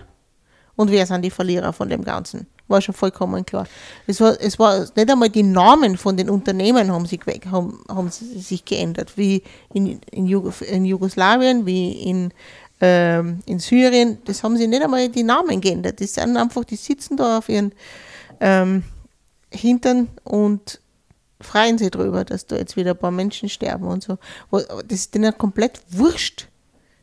und 0.76 0.91
wer 0.91 1.05
sind 1.05 1.22
die 1.24 1.30
Verlierer 1.30 1.74
von 1.74 1.89
dem 1.89 2.03
Ganzen 2.03 2.47
war 2.72 2.82
schon 2.82 2.95
vollkommen 2.95 3.45
klar. 3.45 3.67
Es 4.07 4.19
war, 4.19 4.39
es 4.39 4.57
war 4.57 4.80
nicht 4.80 5.11
einmal 5.11 5.30
die 5.30 5.43
Namen 5.43 5.97
von 5.97 6.17
den 6.17 6.30
Unternehmen 6.30 6.91
haben 6.91 7.05
sich, 7.05 7.19
haben, 7.51 7.84
haben 7.88 8.09
sich 8.09 8.65
geändert, 8.65 9.17
wie 9.17 9.43
in, 9.74 9.99
in, 10.11 10.26
Jugos 10.26 10.61
in 10.61 10.86
Jugoslawien, 10.86 11.65
wie 11.65 11.91
in, 11.91 12.34
ähm, 12.80 13.39
in 13.45 13.59
Syrien. 13.59 14.17
Das 14.26 14.43
haben 14.43 14.57
sie 14.57 14.67
nicht 14.67 14.82
einmal 14.82 15.07
die 15.09 15.24
Namen 15.24 15.61
geändert. 15.61 15.99
Die 15.99 16.07
sind 16.07 16.38
einfach, 16.38 16.63
die 16.63 16.78
sitzen 16.78 17.17
da 17.17 17.38
auf 17.38 17.49
ihren 17.49 17.74
ähm, 18.39 18.84
Hintern 19.51 20.07
und 20.24 20.80
freuen 21.41 21.78
sich 21.78 21.91
darüber, 21.91 22.24
dass 22.24 22.45
da 22.45 22.55
jetzt 22.55 22.76
wieder 22.76 22.91
ein 22.91 22.97
paar 22.97 23.11
Menschen 23.11 23.49
sterben 23.49 23.86
und 23.86 24.03
so. 24.03 24.17
Das 24.51 24.99
ist 24.99 25.15
denen 25.15 25.38
komplett 25.38 25.82
wurscht. 25.89 26.47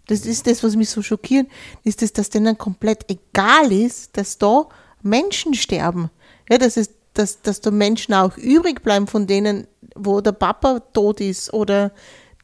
Das 0.06 0.24
ist 0.24 0.46
das, 0.46 0.62
was 0.64 0.74
mich 0.74 0.88
so 0.88 1.02
schockiert, 1.02 1.46
ist 1.84 2.00
das, 2.00 2.12
dass 2.12 2.30
denen 2.30 2.56
komplett 2.56 3.04
egal 3.10 3.70
ist, 3.70 4.16
dass 4.16 4.38
da 4.38 4.66
Menschen 5.02 5.54
sterben. 5.54 6.10
Ja, 6.50 6.58
dass, 6.58 6.76
es, 6.76 6.90
dass, 7.14 7.42
dass 7.42 7.60
da 7.60 7.70
Menschen 7.70 8.14
auch 8.14 8.36
übrig 8.36 8.82
bleiben 8.82 9.06
von 9.06 9.26
denen, 9.26 9.66
wo 9.94 10.20
der 10.20 10.32
Papa 10.32 10.80
tot 10.92 11.20
ist 11.20 11.52
oder 11.52 11.92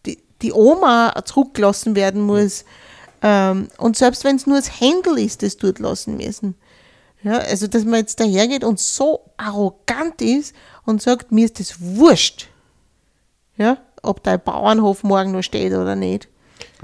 die, 0.07 0.19
die 0.43 0.53
Oma 0.53 1.15
zurückgelassen 1.25 1.97
werden 1.97 2.23
muss. 2.23 2.65
Ähm, 3.23 3.69
und 3.79 3.97
selbst 3.97 4.25
wenn 4.25 4.37
es 4.37 4.47
nur 4.47 4.57
das 4.57 4.81
Händel 4.81 5.19
ist, 5.19 5.43
das 5.43 5.57
dort 5.57 5.79
lassen 5.79 6.17
müssen. 6.17 6.55
Ja, 7.23 7.39
also, 7.39 7.67
dass 7.67 7.85
man 7.85 8.01
jetzt 8.01 8.21
dahergeht 8.21 8.65
und 8.65 8.79
so 8.79 9.21
arrogant 9.39 10.21
ist 10.21 10.55
und 10.85 11.01
sagt, 11.01 11.33
mir 11.33 11.47
ist 11.47 11.59
das 11.59 11.81
wurscht. 11.81 12.49
Ja, 13.57 13.79
ob 14.03 14.23
dein 14.23 14.43
Bauernhof 14.43 15.03
morgen 15.05 15.33
noch 15.33 15.43
steht 15.43 15.73
oder 15.73 15.97
nicht. 15.97 16.29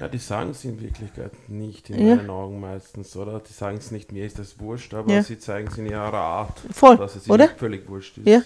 Ja, 0.00 0.08
die 0.08 0.18
sagen 0.18 0.50
es 0.50 0.64
in 0.64 0.80
Wirklichkeit 0.80 1.32
nicht, 1.48 1.90
in 1.90 2.06
ja. 2.06 2.16
meinen 2.16 2.30
Augen 2.30 2.58
meistens, 2.58 3.14
oder? 3.16 3.40
Die 3.40 3.52
sagen 3.52 3.76
es 3.76 3.90
nicht, 3.90 4.12
mir 4.12 4.24
ist 4.24 4.38
das 4.38 4.58
wurscht, 4.58 4.94
aber 4.94 5.12
ja. 5.12 5.22
sie 5.22 5.38
zeigen 5.38 5.68
es 5.68 5.76
in 5.76 5.86
ihrer 5.86 6.14
Art, 6.14 6.58
Voll, 6.72 6.96
dass 6.96 7.16
es 7.16 7.28
ihnen 7.28 7.48
völlig 7.56 7.86
wurscht 7.88 8.16
ist. 8.18 8.26
Ja. 8.26 8.42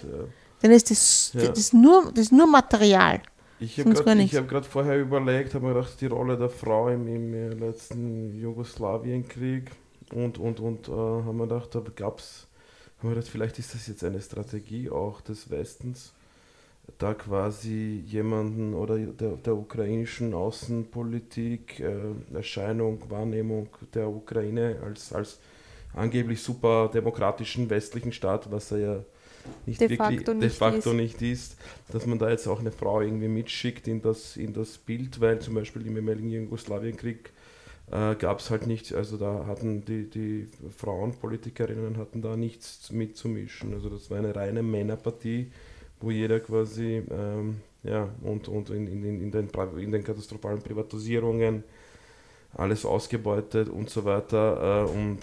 Dann 0.61 0.71
ist 0.71 0.91
das, 0.91 1.31
das, 1.33 1.57
ist 1.57 1.73
nur, 1.73 2.11
das 2.13 2.31
nur 2.31 2.47
Material. 2.47 3.21
Ich 3.59 3.79
habe 3.79 3.93
gerade 3.93 4.53
hab 4.53 4.65
vorher 4.65 4.99
überlegt, 4.99 5.53
habe 5.53 5.65
mir 5.65 5.73
gedacht, 5.73 6.01
die 6.01 6.07
Rolle 6.07 6.37
der 6.37 6.49
Frau 6.49 6.89
im, 6.89 7.07
im 7.07 7.59
letzten 7.59 8.37
Jugoslawienkrieg 8.37 9.71
und, 10.13 10.37
und, 10.37 10.59
und 10.59 10.89
äh, 10.89 10.91
haben 10.91 11.37
wir 11.37 11.47
gedacht, 11.47 11.73
da 11.73 11.81
gab 11.95 12.19
es, 12.19 12.47
haben 12.99 13.09
wir 13.09 13.15
gedacht, 13.15 13.31
vielleicht 13.31 13.59
ist 13.59 13.73
das 13.73 13.87
jetzt 13.87 14.03
eine 14.03 14.21
Strategie 14.21 14.89
auch 14.89 15.21
des 15.21 15.49
Westens, 15.49 16.13
da 16.97 17.13
quasi 17.13 18.03
jemanden 18.05 18.73
oder 18.73 18.97
der, 18.97 19.31
der 19.37 19.55
ukrainischen 19.55 20.33
Außenpolitik, 20.33 21.79
äh, 21.79 21.93
Erscheinung, 22.33 23.01
Wahrnehmung 23.09 23.69
der 23.93 24.07
Ukraine 24.07 24.77
als, 24.83 25.11
als 25.11 25.39
angeblich 25.93 26.41
super 26.41 26.89
demokratischen 26.93 27.69
westlichen 27.69 28.11
Staat, 28.11 28.51
was 28.51 28.71
er 28.71 28.77
ja 28.77 28.99
nicht 29.65 29.79
de 29.79 29.89
wirklich 29.89 30.19
facto 30.19 30.33
de 30.33 30.49
facto 30.49 30.93
nicht 30.93 31.21
ist, 31.21 31.57
dass 31.91 32.05
man 32.05 32.17
da 32.17 32.29
jetzt 32.29 32.47
auch 32.47 32.59
eine 32.59 32.71
Frau 32.71 33.01
irgendwie 33.01 33.27
mitschickt 33.27 33.87
in 33.87 34.01
das, 34.01 34.37
in 34.37 34.53
das 34.53 34.77
Bild, 34.77 35.21
weil 35.21 35.39
zum 35.39 35.53
Beispiel 35.53 35.85
im 35.85 35.95
ehemaligen 35.95 36.29
Jugoslawienkrieg 36.29 37.31
äh, 37.91 38.15
gab 38.15 38.39
es 38.39 38.49
halt 38.49 38.65
nicht, 38.65 38.93
also 38.93 39.17
da 39.17 39.45
hatten 39.45 39.85
die, 39.85 40.09
die 40.09 40.47
Frauenpolitikerinnen 40.75 41.97
hatten 41.97 42.21
da 42.21 42.35
nichts 42.35 42.91
mitzumischen. 42.91 43.73
Also 43.73 43.89
das 43.89 44.09
war 44.09 44.17
eine 44.17 44.35
reine 44.35 44.63
Männerpartie 44.63 45.51
wo 46.05 46.11
jeder 46.11 46.39
quasi 46.39 47.01
ähm, 47.09 47.57
ja, 47.83 48.07
und, 48.21 48.47
und 48.47 48.69
in, 48.69 48.87
in, 48.87 49.21
in, 49.21 49.31
den, 49.31 49.49
in 49.77 49.91
den 49.91 50.03
katastrophalen 50.03 50.61
Privatisierungen 50.61 51.63
alles 52.53 52.85
ausgebeutet 52.85 53.69
und 53.69 53.89
so 53.89 54.05
weiter. 54.05 54.85
Äh, 54.85 54.91
und 54.91 55.19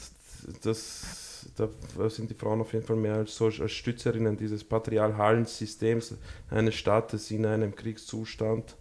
das, 0.64 1.49
da 1.57 2.11
sind 2.11 2.30
die 2.30 2.35
Frauen 2.35 2.61
auf 2.61 2.72
jeden 2.72 2.85
Fall 2.85 2.97
mehr 2.97 3.14
als, 3.14 3.37
so, 3.37 3.47
als 3.47 3.70
Stützerinnen 3.70 4.37
dieses 4.37 4.64
patriarchalen 4.64 5.47
Systems 5.47 6.14
eines 6.51 6.74
Staates 6.74 7.30
in 7.30 7.47
einem 7.47 7.74
Kriegszustand. 7.74 8.76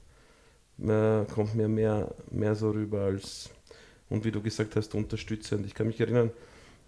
Äh, 0.80 1.26
kommt 1.34 1.54
mir 1.54 1.68
mehr, 1.68 2.16
mehr 2.32 2.56
so 2.56 2.72
rüber 2.72 3.02
als, 3.02 3.52
und 4.10 4.26
wie 4.26 4.32
du 4.32 4.42
gesagt 4.42 4.76
hast, 4.76 4.96
unterstützend. 4.96 5.68
Ich 5.68 5.76
kann 5.76 5.86
mich 5.86 6.00
erinnern, 6.00 6.32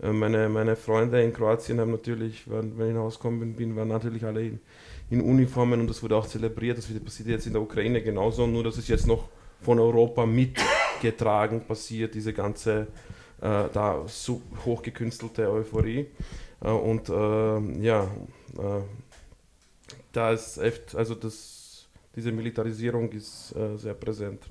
äh, 0.02 0.12
meine, 0.12 0.50
meine 0.50 0.76
Freunde 0.76 1.22
in 1.22 1.34
Kroatien 1.34 1.80
haben 1.80 1.92
natürlich, 1.92 2.50
wenn 2.50 2.74
ich 2.74 2.78
hinausgekommen 2.78 3.56
bin, 3.56 3.76
waren 3.76 3.90
natürlich 3.90 4.26
alle 4.26 4.42
in, 4.42 4.60
in 5.10 5.22
Uniformen 5.22 5.82
und 5.82 5.90
das 5.90 6.02
wurde 6.02 6.16
auch 6.16 6.28
zelebriert. 6.28 6.78
Das 6.78 6.86
passiert 6.86 7.30
jetzt 7.30 7.48
in 7.48 7.54
der 7.54 7.62
Ukraine 7.62 8.02
genauso, 8.02 8.48
nur 8.48 8.64
dass 8.64 8.78
es 8.78 8.88
jetzt 8.88 9.08
noch 9.08 9.30
von 9.62 9.80
Europa 9.80 10.26
mitgetragen 10.26 11.62
passiert, 11.62 12.16
diese 12.16 12.34
ganze 12.34 12.88
äh, 13.42 13.70
da 13.74 14.04
so 14.08 14.42
hochgekünstelte 14.66 15.50
Euphorie. 15.50 16.08
Äh, 16.62 16.70
und 16.70 17.10
äh, 17.10 17.82
ja, 17.84 18.04
äh, 18.58 18.82
da 20.12 20.32
ist 20.32 20.58
echt, 20.58 20.96
also 20.96 21.16
das, 21.16 21.88
diese 22.16 22.32
Militarisierung 22.32 23.12
ist 23.12 23.56
äh, 23.56 23.78
sehr 23.78 23.94
präsent. 23.94 24.44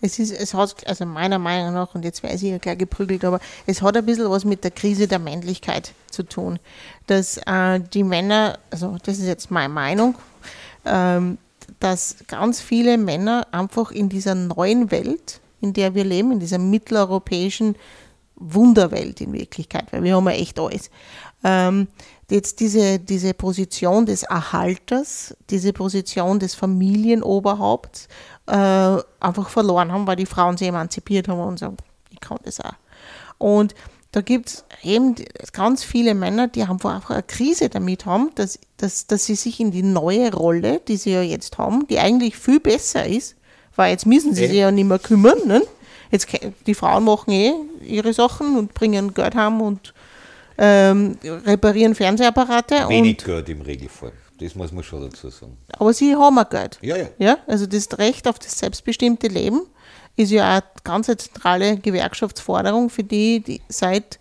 Es 0.00 0.18
ist, 0.18 0.32
es 0.32 0.54
hat, 0.54 0.86
also 0.86 1.04
meiner 1.04 1.38
Meinung 1.38 1.74
nach, 1.74 1.94
und 1.94 2.04
jetzt 2.04 2.22
weiß 2.22 2.42
ich 2.42 2.50
ja 2.50 2.58
gleich 2.58 2.78
geprügelt, 2.78 3.24
aber 3.24 3.40
es 3.66 3.82
hat 3.82 3.96
ein 3.96 4.06
bisschen 4.06 4.30
was 4.30 4.44
mit 4.44 4.64
der 4.64 4.70
Krise 4.70 5.06
der 5.06 5.18
Männlichkeit 5.18 5.92
zu 6.10 6.22
tun. 6.22 6.58
Dass 7.06 7.38
äh, 7.46 7.80
die 7.80 8.04
Männer, 8.04 8.58
also 8.70 8.96
das 9.04 9.18
ist 9.18 9.26
jetzt 9.26 9.50
meine 9.50 9.72
Meinung, 9.72 10.14
ähm, 10.86 11.38
dass 11.78 12.16
ganz 12.28 12.60
viele 12.60 12.98
Männer 12.98 13.46
einfach 13.52 13.90
in 13.90 14.08
dieser 14.08 14.34
neuen 14.34 14.90
Welt, 14.90 15.40
in 15.60 15.72
der 15.72 15.94
wir 15.94 16.04
leben, 16.04 16.32
in 16.32 16.40
dieser 16.40 16.58
mitteleuropäischen 16.58 17.76
Wunderwelt 18.36 19.20
in 19.20 19.32
Wirklichkeit, 19.34 19.92
weil 19.92 20.02
wir 20.02 20.16
haben 20.16 20.26
ja 20.26 20.32
echt 20.32 20.58
alles. 20.58 20.90
Ähm, 21.44 21.88
jetzt 22.30 22.60
diese, 22.60 22.98
diese 22.98 23.34
Position 23.34 24.06
des 24.06 24.22
Erhalters, 24.22 25.36
diese 25.50 25.72
Position 25.72 26.38
des 26.38 26.54
Familienoberhaupts 26.54 28.08
äh, 28.46 28.96
einfach 29.20 29.48
verloren 29.48 29.92
haben, 29.92 30.06
weil 30.06 30.16
die 30.16 30.26
Frauen 30.26 30.56
sich 30.56 30.68
emanzipiert 30.68 31.28
haben 31.28 31.40
und 31.40 31.58
sagen, 31.58 31.76
ich 32.10 32.20
kann 32.20 32.38
das 32.44 32.60
auch. 32.60 32.74
Und 33.38 33.74
da 34.12 34.22
gibt 34.22 34.48
es 34.48 34.64
eben 34.82 35.14
ganz 35.52 35.84
viele 35.84 36.14
Männer, 36.14 36.48
die 36.48 36.62
einfach 36.62 37.10
eine 37.10 37.22
Krise 37.22 37.68
damit 37.68 38.06
haben, 38.06 38.30
dass, 38.34 38.58
dass, 38.76 39.06
dass 39.06 39.26
sie 39.26 39.36
sich 39.36 39.60
in 39.60 39.70
die 39.70 39.84
neue 39.84 40.32
Rolle, 40.32 40.80
die 40.86 40.96
sie 40.96 41.12
ja 41.12 41.22
jetzt 41.22 41.58
haben, 41.58 41.86
die 41.86 42.00
eigentlich 42.00 42.36
viel 42.36 42.58
besser 42.58 43.06
ist, 43.06 43.36
weil 43.76 43.92
jetzt 43.92 44.06
müssen 44.06 44.34
sie 44.34 44.48
sich 44.48 44.56
ja 44.56 44.72
nicht 44.72 44.86
mehr 44.86 44.98
kümmern. 44.98 45.38
Ne? 45.46 45.62
Jetzt, 46.10 46.26
die 46.66 46.74
Frauen 46.74 47.04
machen 47.04 47.30
eh 47.30 47.52
ihre 47.86 48.12
Sachen 48.12 48.58
und 48.58 48.74
bringen 48.74 49.14
Geld 49.14 49.36
heim 49.36 49.62
und 49.62 49.94
ähm, 50.58 51.16
reparieren 51.22 51.94
Fernsehapparate. 51.94 52.88
Wenig 52.88 53.18
Geld 53.18 53.48
im 53.48 53.62
Regelfall. 53.62 54.12
Das 54.38 54.54
muss 54.54 54.72
man 54.72 54.82
schon 54.82 55.02
dazu 55.02 55.28
sagen. 55.28 55.56
Aber 55.72 55.92
sie 55.92 56.16
haben 56.16 56.38
ein 56.38 56.46
Geld. 56.50 56.78
Ja, 56.80 56.96
ja. 56.96 57.08
ja. 57.18 57.38
Also 57.46 57.66
das 57.66 57.98
Recht 57.98 58.26
auf 58.26 58.38
das 58.38 58.58
selbstbestimmte 58.58 59.28
Leben 59.28 59.62
ist 60.16 60.30
ja 60.30 60.50
eine 60.50 60.62
ganz 60.84 61.06
zentrale 61.06 61.76
Gewerkschaftsforderung, 61.76 62.90
für 62.90 63.04
die, 63.04 63.40
die 63.40 63.60
seit 63.68 64.18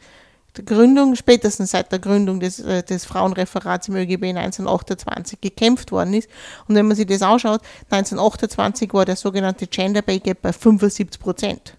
der 0.58 0.66
Gründung, 0.66 1.16
spätestens 1.16 1.72
seit 1.72 1.92
der 1.92 2.00
Gründung 2.00 2.40
des, 2.40 2.60
äh, 2.60 2.84
des 2.84 3.06
Frauenreferats 3.06 3.88
im 3.88 3.96
ÖGB 3.96 4.26
1928 4.26 5.40
gekämpft 5.40 5.92
worden 5.92 6.14
ist. 6.14 6.30
Und 6.68 6.76
wenn 6.76 6.88
man 6.88 6.98
sich 6.98 7.06
das 7.06 7.22
anschaut, 7.22 7.62
1928 7.90 8.94
war 8.94 9.06
der 9.06 9.16
sogenannte 9.16 9.68
Gender 9.68 10.02
Pay 10.02 10.20
Gap 10.20 10.42
bei 10.42 10.52
75 10.52 11.20
Prozent. 11.20 11.76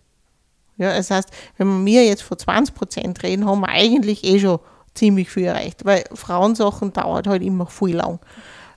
Ja, 0.81 0.97
das 0.97 1.11
heißt, 1.11 1.29
wenn 1.59 1.85
wir 1.85 2.05
jetzt 2.07 2.23
von 2.23 2.39
20 2.39 2.75
Prozent 2.75 3.23
reden, 3.23 3.47
haben 3.47 3.61
wir 3.61 3.69
eigentlich 3.69 4.25
eh 4.25 4.41
schon 4.41 4.59
ziemlich 4.95 5.31
viel 5.31 5.45
erreicht, 5.45 5.85
weil 5.85 6.05
Frauensachen 6.15 6.93
dauert 6.93 7.27
halt 7.27 7.43
immer 7.43 7.67
viel 7.67 7.97
lang. 7.97 8.19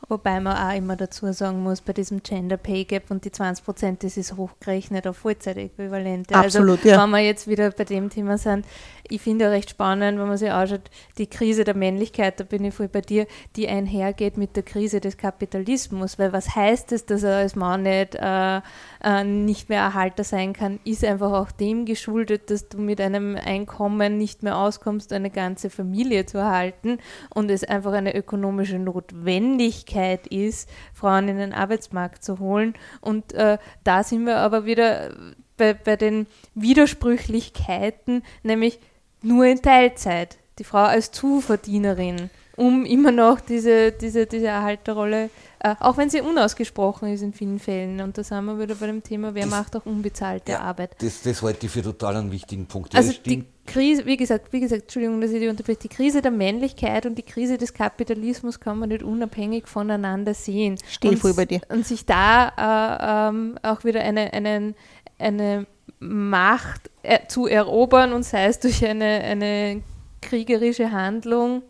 Wobei 0.10 0.42
man 0.42 0.58
auch 0.58 0.76
immer 0.76 0.98
dazu 0.98 1.32
sagen 1.32 1.64
muss, 1.64 1.80
bei 1.80 1.94
diesem 1.94 2.22
Gender 2.22 2.58
Pay 2.58 2.84
Gap 2.84 3.10
und 3.10 3.24
die 3.24 3.32
20 3.32 3.64
Prozent, 3.64 4.04
das 4.04 4.18
ist 4.18 4.36
hochgerechnet 4.36 5.08
auf 5.08 5.18
Vollzeitäquivalente. 5.18 6.36
Also 6.36 6.60
Absolut, 6.60 6.80
also, 6.80 6.90
ja. 6.90 7.02
Wenn 7.02 7.10
wir 7.12 7.20
jetzt 7.20 7.48
wieder 7.48 7.72
bei 7.72 7.86
dem 7.86 8.10
Thema 8.10 8.38
sind, 8.38 8.66
ich 9.10 9.22
finde 9.22 9.52
recht 9.52 9.70
spannend, 9.70 10.18
wenn 10.18 10.28
man 10.28 10.38
sich 10.38 10.52
anschaut, 10.52 10.90
die 11.18 11.28
Krise 11.28 11.66
der 11.66 11.76
Männlichkeit, 11.76 12.40
da 12.40 12.46
bin 12.46 12.64
ich 12.64 12.74
voll 12.74 12.88
bei 12.88 13.02
dir, 13.02 13.28
die 13.56 13.68
einhergeht 13.68 14.38
mit 14.38 14.56
der 14.56 14.64
Krise 14.64 15.02
des 15.02 15.18
Kapitalismus. 15.18 16.18
Weil 16.18 16.32
was 16.32 16.56
heißt 16.56 16.92
es, 16.94 17.06
dass 17.06 17.24
er 17.24 17.38
als 17.38 17.56
Mann 17.56 17.84
nicht, 17.84 18.16
äh, 18.16 18.62
äh, 19.04 19.24
nicht 19.24 19.68
mehr 19.70 19.82
Erhalter 19.82 20.24
sein 20.24 20.54
kann, 20.54 20.80
ist 20.86 21.04
einfach 21.04 21.34
auch 21.34 21.52
dem 21.52 21.86
geschuldet, 21.86 22.50
dass 22.50 22.70
du 22.70 22.78
mit 22.78 23.02
einem 23.02 23.36
Einkommen 23.36 24.18
nicht 24.18 24.42
mehr 24.42 24.58
auskommst, 24.58 25.12
eine 25.12 25.30
ganze 25.30 25.70
Familie 25.70 26.26
zu 26.26 26.38
erhalten 26.38 27.00
und 27.30 27.52
es 27.52 27.66
einfach 27.66 27.92
eine 27.92 28.16
ökonomische 28.16 28.80
Notwendigkeit 28.80 30.28
ist, 30.28 30.70
Frauen 30.94 31.28
in 31.28 31.38
den 31.38 31.54
Arbeitsmarkt 31.54 32.24
zu 32.24 32.40
holen. 32.40 32.74
Und 33.02 33.34
äh, 33.34 33.58
da 33.84 34.04
sind 34.04 34.26
wir 34.26 34.38
aber 34.38 34.66
wieder 34.66 35.12
bei, 35.58 35.74
bei 35.74 35.96
den 35.96 36.28
Widersprüchlichkeiten, 36.56 38.24
nämlich 38.44 38.80
nur 39.24 39.46
in 39.46 39.62
Teilzeit. 39.62 40.38
Die 40.60 40.64
Frau 40.64 40.84
als 40.84 41.12
Zuverdienerin, 41.12 42.30
um 42.56 42.86
immer 42.86 43.12
noch 43.12 43.40
diese, 43.40 43.92
diese, 43.92 44.28
diese 44.28 44.48
Erhalterrolle, 44.48 45.32
äh, 45.60 45.76
auch 45.80 45.98
wenn 45.98 46.10
sie 46.10 46.22
unausgesprochen 46.22 47.12
ist 47.12 47.22
in 47.22 47.34
vielen 47.34 47.58
Fällen. 47.58 48.02
Und 48.02 48.18
da 48.18 48.24
sind 48.24 48.46
wir 48.46 48.60
wieder 48.60 48.76
bei 48.76 48.86
dem 48.86 49.02
Thema, 49.02 49.34
wer 49.34 49.44
das, 49.44 49.52
macht 49.52 49.76
auch 49.76 49.86
unbezahlte 49.86 50.52
ja, 50.52 50.60
Arbeit. 50.60 50.96
Das, 51.00 51.22
das 51.24 51.42
halte 51.42 51.66
ich 51.66 51.72
für 51.72 51.82
total 51.82 52.18
einen 52.18 52.32
wichtigen 52.32 52.68
Punkt. 52.68 52.96
Also 52.96 53.14
die 53.26 53.46
Krise, 53.66 54.06
wie 54.06 54.18
gesagt, 54.18 54.52
wie 54.52 54.60
gesagt, 54.60 54.84
Entschuldigung, 54.84 55.22
dass 55.22 55.32
ich 55.32 55.40
die 55.40 55.48
unterbreche, 55.48 55.80
die 55.80 55.88
Krise 55.90 56.22
der 56.22 56.32
Männlichkeit 56.32 57.06
und 57.06 57.18
die 57.18 57.24
Krise 57.24 57.58
des 57.58 57.74
Kapitalismus 57.74 58.60
kann 58.60 58.78
man 58.78 58.90
nicht 58.90 59.04
unabhängig 59.04 59.68
voneinander 59.68 60.34
sehen. 60.34 60.78
Stehe 60.88 61.18
voll 61.18 61.34
bei 61.34 61.46
dir. 61.46 61.62
Und 61.70 61.88
sich 61.88 62.06
da 62.06 62.50
äh, 62.50 63.30
ähm, 63.30 63.58
auch 63.64 63.86
wieder 63.86 64.02
eine, 64.02 64.34
einen, 64.34 64.76
eine 65.18 65.66
Macht 66.00 66.90
äh, 67.02 67.28
zu 67.28 67.48
erobern 67.48 68.14
und 68.14 68.24
sei 68.24 68.46
es 68.46 68.60
durch 68.60 68.86
eine, 68.86 69.06
eine 69.06 69.82
kriegerische 70.22 70.92
Handlung. 70.92 71.64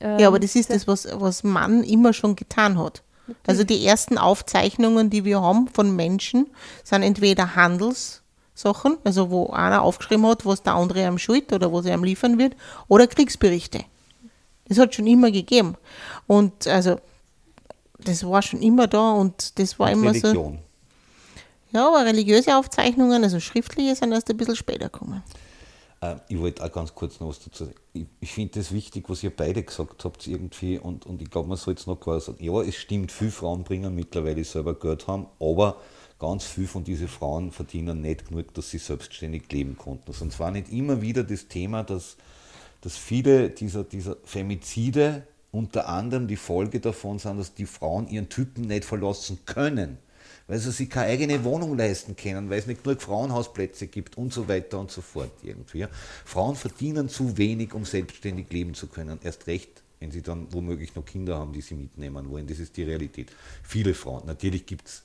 Ähm, 0.00 0.18
ja, 0.18 0.28
aber 0.28 0.38
das 0.38 0.54
ist 0.56 0.70
das, 0.70 0.86
was, 0.86 1.08
was 1.12 1.42
Mann 1.42 1.82
immer 1.84 2.12
schon 2.12 2.36
getan 2.36 2.78
hat. 2.78 3.02
Also 3.46 3.64
die 3.64 3.84
ersten 3.84 4.18
Aufzeichnungen, 4.18 5.10
die 5.10 5.24
wir 5.24 5.40
haben 5.40 5.68
von 5.68 5.94
Menschen, 5.94 6.46
sind 6.84 7.02
entweder 7.02 7.56
Handelssachen, 7.56 8.98
also 9.04 9.30
wo 9.30 9.50
einer 9.50 9.82
aufgeschrieben 9.82 10.26
hat, 10.26 10.46
was 10.46 10.62
der 10.62 10.74
andere 10.74 11.06
am 11.06 11.18
schuld 11.18 11.52
oder 11.52 11.72
was 11.72 11.86
er 11.86 11.94
am 11.94 12.04
liefern 12.04 12.38
wird, 12.38 12.54
oder 12.88 13.06
Kriegsberichte. 13.06 13.84
Das 14.68 14.78
hat 14.78 14.94
schon 14.94 15.06
immer 15.06 15.30
gegeben. 15.30 15.76
Und 16.26 16.66
also 16.66 17.00
das 17.98 18.24
war 18.24 18.42
schon 18.42 18.62
immer 18.62 18.86
da 18.86 19.12
und 19.12 19.58
das 19.58 19.78
war 19.78 19.88
und 19.88 19.94
immer 19.94 20.10
Religion. 20.10 20.54
so. 20.54 20.65
Ja, 21.72 21.88
aber 21.88 22.04
religiöse 22.04 22.56
Aufzeichnungen, 22.56 23.22
also 23.24 23.40
schriftliche, 23.40 23.96
sind 23.96 24.12
erst 24.12 24.30
ein 24.30 24.36
bisschen 24.36 24.56
später 24.56 24.88
gekommen. 24.88 25.22
Äh, 26.00 26.16
ich 26.28 26.38
wollte 26.38 26.64
auch 26.64 26.72
ganz 26.72 26.94
kurz 26.94 27.20
noch 27.20 27.28
was 27.28 27.40
dazu 27.40 27.64
sagen. 27.64 27.76
Ich, 27.92 28.06
ich 28.20 28.32
finde 28.32 28.58
das 28.58 28.72
wichtig, 28.72 29.08
was 29.08 29.22
ihr 29.22 29.34
beide 29.34 29.62
gesagt 29.62 30.04
habt 30.04 30.26
irgendwie 30.26 30.78
und, 30.78 31.06
und 31.06 31.22
ich 31.22 31.30
glaube, 31.30 31.48
man 31.48 31.56
soll 31.56 31.74
jetzt 31.74 31.86
noch 31.86 31.96
klar 31.96 32.20
sagen, 32.20 32.42
ja, 32.42 32.60
es 32.62 32.76
stimmt, 32.76 33.12
viele 33.12 33.30
Frauen 33.30 33.64
bringen 33.64 33.94
mittlerweile 33.94 34.44
selber 34.44 34.78
Geld 34.78 35.06
haben, 35.06 35.26
aber 35.40 35.80
ganz 36.18 36.44
viele 36.44 36.68
von 36.68 36.84
diesen 36.84 37.08
Frauen 37.08 37.50
verdienen 37.50 38.00
nicht 38.00 38.28
genug, 38.28 38.54
dass 38.54 38.70
sie 38.70 38.78
selbstständig 38.78 39.50
leben 39.50 39.76
konnten. 39.76 40.12
Und 40.18 40.32
zwar 40.32 40.50
nicht 40.50 40.70
immer 40.70 41.02
wieder 41.02 41.24
das 41.24 41.48
Thema, 41.48 41.82
dass, 41.82 42.16
dass 42.80 42.96
viele 42.96 43.50
dieser, 43.50 43.84
dieser 43.84 44.16
Femizide 44.24 45.26
unter 45.52 45.88
anderem 45.88 46.26
die 46.26 46.36
Folge 46.36 46.80
davon 46.80 47.18
sind, 47.18 47.38
dass 47.38 47.54
die 47.54 47.66
Frauen 47.66 48.08
ihren 48.08 48.28
Typen 48.28 48.62
nicht 48.62 48.84
verlassen 48.84 49.40
können 49.46 49.98
weil 50.46 50.58
sie 50.58 50.70
sich 50.70 50.88
keine 50.88 51.06
eigene 51.06 51.44
Wohnung 51.44 51.76
leisten 51.76 52.16
können, 52.16 52.50
weil 52.50 52.58
es 52.58 52.66
nicht 52.66 52.84
genug 52.84 53.02
Frauenhausplätze 53.02 53.86
gibt 53.88 54.16
und 54.16 54.32
so 54.32 54.48
weiter 54.48 54.78
und 54.78 54.90
so 54.90 55.00
fort 55.00 55.32
irgendwie. 55.42 55.86
Frauen 56.24 56.56
verdienen 56.56 57.08
zu 57.08 57.36
wenig, 57.36 57.74
um 57.74 57.84
selbstständig 57.84 58.50
leben 58.50 58.74
zu 58.74 58.86
können. 58.86 59.18
Erst 59.22 59.46
recht, 59.46 59.82
wenn 60.00 60.10
sie 60.10 60.22
dann 60.22 60.52
womöglich 60.52 60.94
noch 60.94 61.04
Kinder 61.04 61.38
haben, 61.38 61.52
die 61.52 61.62
sie 61.62 61.74
mitnehmen 61.74 62.30
wollen. 62.30 62.46
Das 62.46 62.58
ist 62.58 62.76
die 62.76 62.84
Realität. 62.84 63.32
Viele 63.62 63.94
Frauen. 63.94 64.26
Natürlich 64.26 64.66
gibt 64.66 64.88
es 64.88 65.02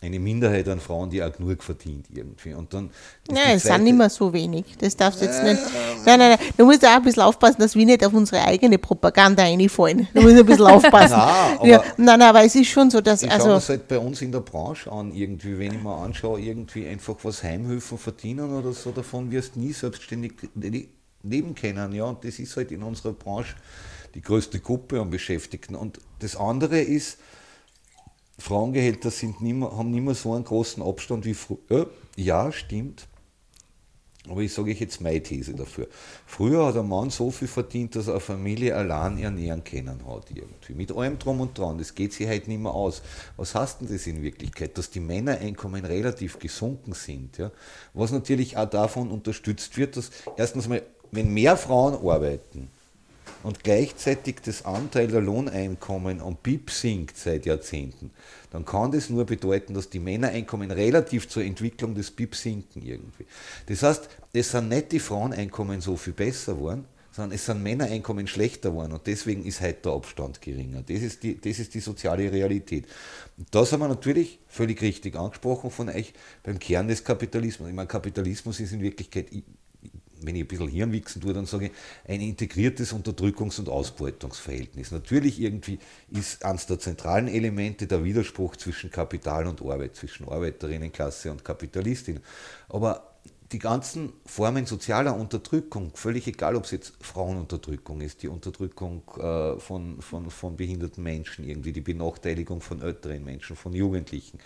eine 0.00 0.20
Minderheit 0.20 0.68
an 0.68 0.78
Frauen, 0.78 1.10
die 1.10 1.22
auch 1.22 1.32
genug 1.32 1.62
verdient 1.62 2.06
irgendwie. 2.14 2.54
Und 2.54 2.72
dann 2.72 2.90
ja, 3.30 3.52
es 3.52 3.64
sind 3.64 3.82
nicht 3.82 3.96
mehr 3.96 4.08
so 4.08 4.32
wenig. 4.32 4.64
Das 4.78 4.96
darfst 4.96 5.20
du 5.20 5.24
jetzt 5.24 5.42
nicht. 5.42 5.60
Nein, 6.06 6.18
nein, 6.20 6.38
nein. 6.38 6.38
Du 6.56 6.64
musst 6.66 6.84
auch 6.86 6.90
ein 6.90 7.02
bisschen 7.02 7.24
aufpassen, 7.24 7.60
dass 7.60 7.74
wir 7.74 7.84
nicht 7.84 8.04
auf 8.06 8.12
unsere 8.12 8.44
eigene 8.44 8.78
Propaganda 8.78 9.42
reinfallen. 9.42 10.06
Du 10.14 10.22
musst 10.22 10.36
ein 10.36 10.46
bisschen 10.46 10.66
aufpassen. 10.68 11.16
nein, 11.16 11.70
ja, 11.70 11.82
nein, 11.96 12.18
nein, 12.18 12.22
aber 12.22 12.44
es 12.44 12.54
ist 12.54 12.68
schon 12.68 12.90
so, 12.90 13.00
dass. 13.00 13.24
Ich 13.24 13.30
also, 13.30 13.48
das 13.48 13.68
halt 13.68 13.88
bei 13.88 13.98
uns 13.98 14.22
in 14.22 14.30
der 14.30 14.40
Branche 14.40 14.90
an, 14.92 15.12
irgendwie, 15.12 15.58
wenn 15.58 15.74
ich 15.74 15.82
mir 15.82 15.96
anschaue, 15.96 16.40
irgendwie 16.40 16.86
einfach 16.86 17.16
was 17.24 17.42
Heimhöfen 17.42 17.98
verdienen 17.98 18.56
oder 18.56 18.72
so, 18.72 18.92
davon 18.92 19.32
wirst 19.32 19.56
du 19.56 19.60
nie 19.60 19.72
selbstständig 19.72 20.34
leben 21.24 21.54
können. 21.56 21.92
Ja, 21.92 22.04
und 22.04 22.22
das 22.24 22.38
ist 22.38 22.56
halt 22.56 22.70
in 22.70 22.84
unserer 22.84 23.14
Branche 23.14 23.56
die 24.14 24.22
größte 24.22 24.60
Gruppe 24.60 25.00
an 25.00 25.10
Beschäftigten. 25.10 25.74
Und 25.74 25.98
das 26.20 26.36
andere 26.36 26.80
ist, 26.80 27.18
Frauengehälter 28.38 29.10
sind 29.10 29.40
nicht 29.40 29.54
mehr, 29.54 29.76
haben 29.76 29.90
nicht 29.90 30.04
mehr 30.04 30.14
so 30.14 30.32
einen 30.32 30.44
großen 30.44 30.82
Abstand 30.82 31.24
wie 31.24 31.34
früher. 31.34 31.90
Ja, 32.16 32.52
stimmt. 32.52 33.08
Aber 34.28 34.42
ich 34.42 34.52
sage 34.52 34.72
jetzt 34.72 35.00
meine 35.00 35.22
These 35.22 35.54
dafür. 35.54 35.88
Früher 36.26 36.66
hat 36.66 36.76
ein 36.76 36.88
Mann 36.88 37.10
so 37.10 37.30
viel 37.30 37.48
verdient, 37.48 37.96
dass 37.96 38.08
er 38.08 38.14
eine 38.14 38.20
Familie 38.20 38.74
allein 38.76 39.18
ernähren 39.18 39.64
können 39.64 40.06
hat. 40.06 40.30
Irgendwie. 40.30 40.74
Mit 40.74 40.92
allem 40.92 41.18
drum 41.18 41.40
und 41.40 41.56
dran. 41.56 41.78
Das 41.78 41.94
geht 41.94 42.12
sich 42.12 42.26
halt 42.26 42.46
nicht 42.46 42.60
mehr 42.60 42.72
aus. 42.72 43.02
Was 43.36 43.54
heißt 43.54 43.80
denn 43.80 43.88
das 43.88 44.06
in 44.06 44.22
Wirklichkeit? 44.22 44.76
Dass 44.76 44.90
die 44.90 45.00
Männereinkommen 45.00 45.84
relativ 45.84 46.38
gesunken 46.38 46.92
sind. 46.92 47.38
Ja? 47.38 47.50
Was 47.94 48.12
natürlich 48.12 48.56
auch 48.56 48.68
davon 48.68 49.10
unterstützt 49.10 49.76
wird, 49.78 49.96
dass 49.96 50.10
erstens 50.36 50.68
mal, 50.68 50.82
wenn 51.10 51.32
mehr 51.32 51.56
Frauen 51.56 51.94
arbeiten, 51.94 52.70
und 53.42 53.62
gleichzeitig 53.64 54.36
das 54.44 54.64
Anteil 54.64 55.08
der 55.08 55.20
Lohneinkommen 55.20 56.20
am 56.20 56.36
BIP 56.36 56.70
sinkt 56.70 57.16
seit 57.16 57.46
Jahrzehnten, 57.46 58.10
dann 58.50 58.64
kann 58.64 58.92
das 58.92 59.10
nur 59.10 59.24
bedeuten, 59.24 59.74
dass 59.74 59.90
die 59.90 60.00
Männereinkommen 60.00 60.70
relativ 60.70 61.28
zur 61.28 61.44
Entwicklung 61.44 61.94
des 61.94 62.10
BIP 62.10 62.34
sinken 62.34 62.82
irgendwie. 62.82 63.26
Das 63.66 63.82
heißt, 63.82 64.08
es 64.32 64.50
sind 64.50 64.68
nicht 64.68 64.92
die 64.92 65.00
Fraueneinkommen 65.00 65.80
so 65.80 65.96
viel 65.96 66.12
besser 66.12 66.54
geworden, 66.54 66.84
sondern 67.18 67.34
es 67.34 67.46
sind 67.46 67.62
Männereinkommen 67.64 68.28
schlechter 68.28 68.70
geworden 68.70 68.92
und 68.92 69.06
deswegen 69.06 69.44
ist 69.44 69.60
heute 69.60 69.82
der 69.82 69.92
Abstand 69.92 70.40
geringer. 70.40 70.82
Das 70.82 71.02
ist 71.02 71.22
die, 71.24 71.40
das 71.40 71.58
ist 71.58 71.74
die 71.74 71.80
soziale 71.80 72.30
Realität. 72.30 72.86
Und 73.36 73.48
das 73.50 73.72
haben 73.72 73.80
wir 73.80 73.88
natürlich 73.88 74.38
völlig 74.46 74.80
richtig 74.82 75.16
angesprochen 75.16 75.70
von 75.70 75.88
euch 75.88 76.12
beim 76.44 76.60
Kern 76.60 76.86
des 76.86 77.02
Kapitalismus. 77.02 77.68
Ich 77.68 77.74
meine, 77.74 77.88
Kapitalismus 77.88 78.60
ist 78.60 78.72
in 78.72 78.82
Wirklichkeit 78.82 79.32
wenn 80.28 80.36
ich 80.36 80.42
ein 80.42 80.48
bisschen 80.48 80.68
Hirnwichsen 80.68 81.22
tue, 81.22 81.32
dann 81.32 81.46
sage 81.46 81.66
ich, 81.66 81.72
ein 82.06 82.20
integriertes 82.20 82.92
Unterdrückungs- 82.92 83.58
und 83.58 83.70
Ausbeutungsverhältnis. 83.70 84.90
Natürlich 84.90 85.40
irgendwie 85.40 85.78
ist 86.10 86.44
eines 86.44 86.66
der 86.66 86.78
zentralen 86.78 87.28
Elemente 87.28 87.86
der 87.86 88.04
Widerspruch 88.04 88.56
zwischen 88.56 88.90
Kapital 88.90 89.46
und 89.46 89.62
Arbeit, 89.62 89.96
zwischen 89.96 90.28
Arbeiterinnenklasse 90.28 91.30
und 91.30 91.44
Kapitalistin. 91.44 92.20
Aber 92.68 93.14
die 93.52 93.58
ganzen 93.58 94.12
Formen 94.26 94.66
sozialer 94.66 95.16
Unterdrückung, 95.16 95.92
völlig 95.94 96.26
egal, 96.26 96.56
ob 96.56 96.64
es 96.64 96.72
jetzt 96.72 96.92
Frauenunterdrückung 97.00 98.02
ist, 98.02 98.22
die 98.22 98.28
Unterdrückung 98.28 99.02
äh, 99.18 99.58
von, 99.58 100.02
von, 100.02 100.30
von 100.30 100.58
behinderten 100.58 101.02
Menschen, 101.02 101.48
irgendwie 101.48 101.72
die 101.72 101.80
Benachteiligung 101.80 102.60
von 102.60 102.82
älteren 102.82 103.24
Menschen, 103.24 103.56
von 103.56 103.72
Jugendlichen, 103.72 104.38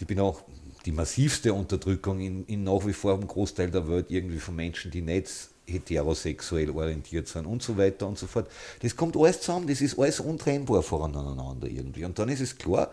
die 0.00 0.04
Benach 0.04 0.42
die 0.84 0.92
massivste 0.92 1.54
Unterdrückung 1.54 2.20
in, 2.20 2.44
in 2.46 2.64
nach 2.64 2.86
wie 2.86 2.92
vor 2.92 3.14
einem 3.14 3.26
Großteil 3.26 3.70
der 3.70 3.88
Welt 3.88 4.06
irgendwie 4.08 4.38
von 4.38 4.56
Menschen, 4.56 4.90
die 4.90 5.02
nicht 5.02 5.30
heterosexuell 5.66 6.70
orientiert 6.70 7.28
sind 7.28 7.46
und 7.46 7.62
so 7.62 7.76
weiter 7.76 8.06
und 8.08 8.18
so 8.18 8.26
fort. 8.26 8.50
Das 8.80 8.96
kommt 8.96 9.16
alles 9.16 9.40
zusammen, 9.40 9.66
das 9.66 9.80
ist 9.80 9.98
alles 9.98 10.20
untrennbar 10.20 10.82
voneinander 10.82 11.68
irgendwie. 11.68 12.04
Und 12.04 12.18
dann 12.18 12.28
ist 12.28 12.40
es 12.40 12.58
klar, 12.58 12.90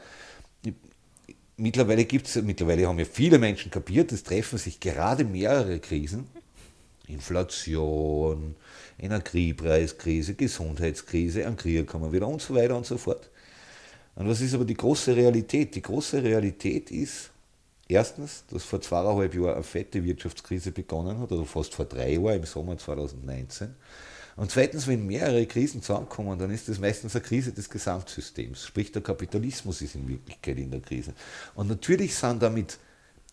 mittlerweile 1.58 2.06
gibt's, 2.06 2.36
mittlerweile 2.36 2.88
haben 2.88 3.00
ja 3.00 3.06
viele 3.06 3.38
Menschen 3.38 3.72
kapiert, 3.72 4.12
es 4.12 4.24
treffen 4.24 4.58
sich 4.58 4.80
gerade 4.80 5.24
mehrere 5.24 5.80
Krisen. 5.80 6.28
Inflation, 7.08 8.56
Energiepreiskrise, 9.00 10.36
Gesundheitskrise, 10.36 11.48
ein 11.48 11.58
Krieg 11.58 11.88
kommen 11.88 12.12
wieder 12.12 12.28
und 12.28 12.42
so 12.42 12.54
weiter 12.54 12.78
und 12.78 12.86
so 12.86 12.98
fort. 12.98 13.30
Und 14.16 14.30
was 14.30 14.42
ist 14.42 14.54
aber 14.54 14.66
die 14.66 14.76
große 14.76 15.16
Realität? 15.16 15.74
Die 15.74 15.82
große 15.82 16.22
Realität 16.22 16.92
ist, 16.92 17.32
erstens, 17.90 18.46
dass 18.50 18.64
vor 18.64 18.80
zweieinhalb 18.80 19.36
Jahren 19.36 19.56
eine 19.56 19.64
fette 19.64 20.04
Wirtschaftskrise 20.04 20.72
begonnen 20.72 21.20
hat, 21.20 21.32
oder 21.32 21.46
fast 21.46 21.74
vor 21.76 21.86
drei 21.86 22.14
Jahren, 22.14 22.38
im 22.38 22.46
Sommer 22.46 22.78
2019. 22.78 23.76
Und 24.38 24.52
zweitens, 24.52 24.88
wenn 24.88 25.06
mehrere 25.06 25.46
Krisen 25.48 25.82
zusammenkommen, 25.82 26.40
dann 26.40 26.52
ist 26.52 26.70
das 26.70 26.80
meistens 26.80 27.14
eine 27.14 27.26
Krise 27.26 27.52
des 27.52 27.70
Gesamtsystems. 27.70 28.66
Sprich, 28.66 28.90
der 28.94 29.02
Kapitalismus 29.02 29.82
ist 29.82 29.96
in 29.96 30.08
Wirklichkeit 30.08 30.58
in 30.58 30.72
der 30.72 30.80
Krise. 30.80 31.14
Und 31.56 31.68
natürlich 31.68 32.16
sind 32.16 32.42
damit 32.42 32.78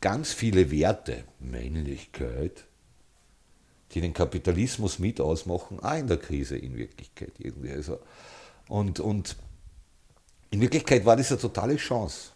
ganz 0.00 0.32
viele 0.32 0.68
Werte, 0.68 1.22
Männlichkeit, 1.38 2.64
die 3.92 4.00
den 4.00 4.12
Kapitalismus 4.12 4.98
mit 4.98 5.20
ausmachen, 5.20 5.78
auch 5.78 5.94
in 5.94 6.09
der 6.09 6.16
Krise 6.16 6.57
in 6.57 6.76
Wirklichkeit 6.76 7.34
irgendwie. 7.38 7.70
Also, 7.70 8.00
und, 8.68 8.98
und 8.98 9.36
in 10.50 10.61
Wirklichkeit 10.61 11.04
war 11.04 11.16
das 11.16 11.30
eine 11.30 11.40
totale 11.40 11.76
Chance, 11.76 12.32